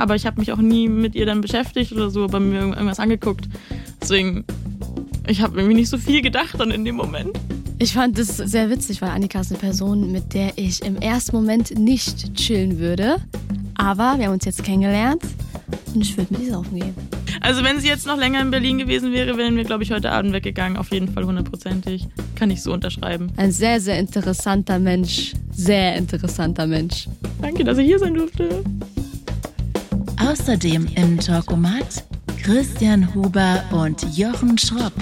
aber 0.00 0.16
ich 0.16 0.26
habe 0.26 0.40
mich 0.40 0.52
auch 0.52 0.58
nie 0.58 0.88
mit 0.88 1.14
ihr 1.14 1.26
dann 1.26 1.40
beschäftigt 1.40 1.92
oder 1.92 2.10
so, 2.10 2.24
aber 2.24 2.40
mir 2.40 2.60
irgendwas 2.60 2.98
angeguckt. 2.98 3.48
Deswegen, 4.00 4.44
ich 5.26 5.42
habe 5.42 5.58
irgendwie 5.58 5.76
nicht 5.76 5.90
so 5.90 5.98
viel 5.98 6.22
gedacht 6.22 6.58
dann 6.58 6.70
in 6.70 6.84
dem 6.84 6.96
Moment. 6.96 7.38
Ich 7.78 7.92
fand 7.92 8.18
das 8.18 8.36
sehr 8.36 8.70
witzig, 8.70 9.00
weil 9.00 9.10
Annika 9.10 9.40
ist 9.40 9.50
eine 9.50 9.58
Person, 9.58 10.10
mit 10.10 10.34
der 10.34 10.52
ich 10.56 10.82
im 10.84 10.96
ersten 10.96 11.36
Moment 11.36 11.78
nicht 11.78 12.34
chillen 12.34 12.78
würde. 12.78 13.16
Aber 13.74 14.14
wir 14.18 14.26
haben 14.26 14.34
uns 14.34 14.44
jetzt 14.44 14.64
kennengelernt 14.64 15.22
und 15.94 16.00
ich 16.00 16.16
würde 16.16 16.34
mit 16.34 16.42
ihr 16.42 16.52
saufen 16.52 16.78
gehen. 16.78 16.94
Also 17.40 17.64
wenn 17.64 17.80
sie 17.80 17.88
jetzt 17.88 18.06
noch 18.06 18.18
länger 18.18 18.42
in 18.42 18.50
Berlin 18.50 18.78
gewesen 18.78 19.12
wäre, 19.12 19.36
wären 19.38 19.56
wir, 19.56 19.64
glaube 19.64 19.82
ich, 19.82 19.92
heute 19.92 20.10
Abend 20.10 20.32
weggegangen. 20.32 20.76
Auf 20.76 20.92
jeden 20.92 21.08
Fall 21.08 21.24
hundertprozentig. 21.24 22.06
Kann 22.34 22.50
ich 22.50 22.62
so 22.62 22.72
unterschreiben. 22.72 23.32
Ein 23.36 23.52
sehr, 23.52 23.80
sehr 23.80 23.98
interessanter 23.98 24.78
Mensch. 24.78 25.32
Sehr 25.52 25.96
interessanter 25.96 26.66
Mensch. 26.66 27.08
Danke, 27.40 27.64
dass 27.64 27.78
ich 27.78 27.86
hier 27.86 27.98
sein 27.98 28.14
durfte. 28.14 28.62
Außerdem 30.20 30.86
im 30.96 31.18
Talkomat 31.18 32.04
Christian 32.42 33.14
Huber 33.14 33.62
und 33.70 34.16
Jochen 34.16 34.56
Schropp. 34.58 34.92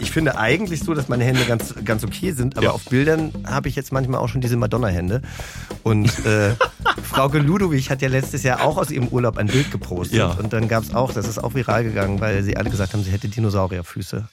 Ich 0.00 0.10
finde 0.10 0.38
eigentlich 0.38 0.80
so, 0.80 0.94
dass 0.94 1.08
meine 1.08 1.24
Hände 1.24 1.44
ganz, 1.44 1.74
ganz 1.84 2.04
okay 2.04 2.32
sind, 2.32 2.56
aber 2.56 2.66
Ja. 2.66 2.70
auf 2.72 2.84
Bildern 2.84 3.32
habe 3.46 3.68
ich 3.68 3.76
jetzt 3.76 3.92
manchmal 3.92 4.20
auch 4.20 4.28
schon 4.28 4.40
diese 4.40 4.56
Madonna-Hände. 4.56 5.22
Und 5.82 6.06
äh, 6.24 6.54
Frauke 7.02 7.38
Ludowig 7.38 7.90
hat 7.90 8.02
ja 8.02 8.08
letztes 8.08 8.42
Jahr 8.42 8.62
auch 8.62 8.76
aus 8.76 8.90
ihrem 8.90 9.08
Urlaub 9.08 9.36
ein 9.36 9.48
Bild 9.48 9.70
gepostet. 9.70 10.18
Ja. 10.18 10.32
Und 10.32 10.52
dann 10.52 10.68
gab 10.68 10.84
es 10.84 10.94
auch, 10.94 11.12
das 11.12 11.26
ist 11.28 11.38
auch 11.42 11.54
viral 11.54 11.84
gegangen, 11.84 12.20
weil 12.20 12.42
sie 12.42 12.56
alle 12.56 12.70
gesagt 12.70 12.92
haben, 12.94 13.02
sie 13.02 13.10
hätte 13.10 13.28
Dinosaurierfüße. 13.28 14.28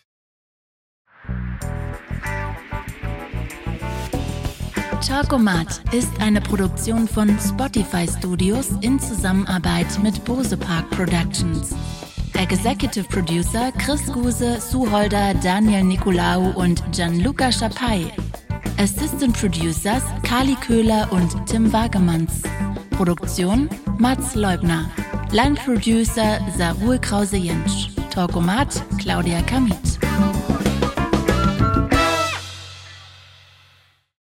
Talkomat 5.06 5.82
ist 5.94 6.10
eine 6.20 6.42
Produktion 6.42 7.08
von 7.08 7.38
Spotify 7.40 8.08
Studios 8.08 8.70
in 8.82 9.00
Zusammenarbeit 9.00 9.86
mit 10.02 10.26
Bose 10.26 10.58
Park 10.58 10.90
Productions. 10.90 11.76
Executive 12.34 13.06
Producer 13.10 13.72
Chris 13.78 14.04
Guse, 14.12 14.60
Sue 14.60 14.92
Holder, 14.92 15.36
Daniel 15.36 15.84
Nicolaou 15.84 16.50
und 16.60 16.84
Gianluca 16.92 17.52
Schapai. 17.52 18.12
Assistant 18.80 19.40
Producers 19.40 20.02
Kali 20.24 20.56
Köhler 20.56 21.08
und 21.12 21.36
Tim 21.46 21.72
Wagemanns. 21.72 22.42
Produktion 22.90 23.70
Mats 24.00 24.34
Leubner. 24.34 24.90
Line 25.32 25.54
Producer 25.54 26.40
Sarul 26.58 26.98
Krause-Jentsch. 26.98 27.90
Talkomat 28.10 28.84
Claudia 28.98 29.44
Kamit. 29.44 30.00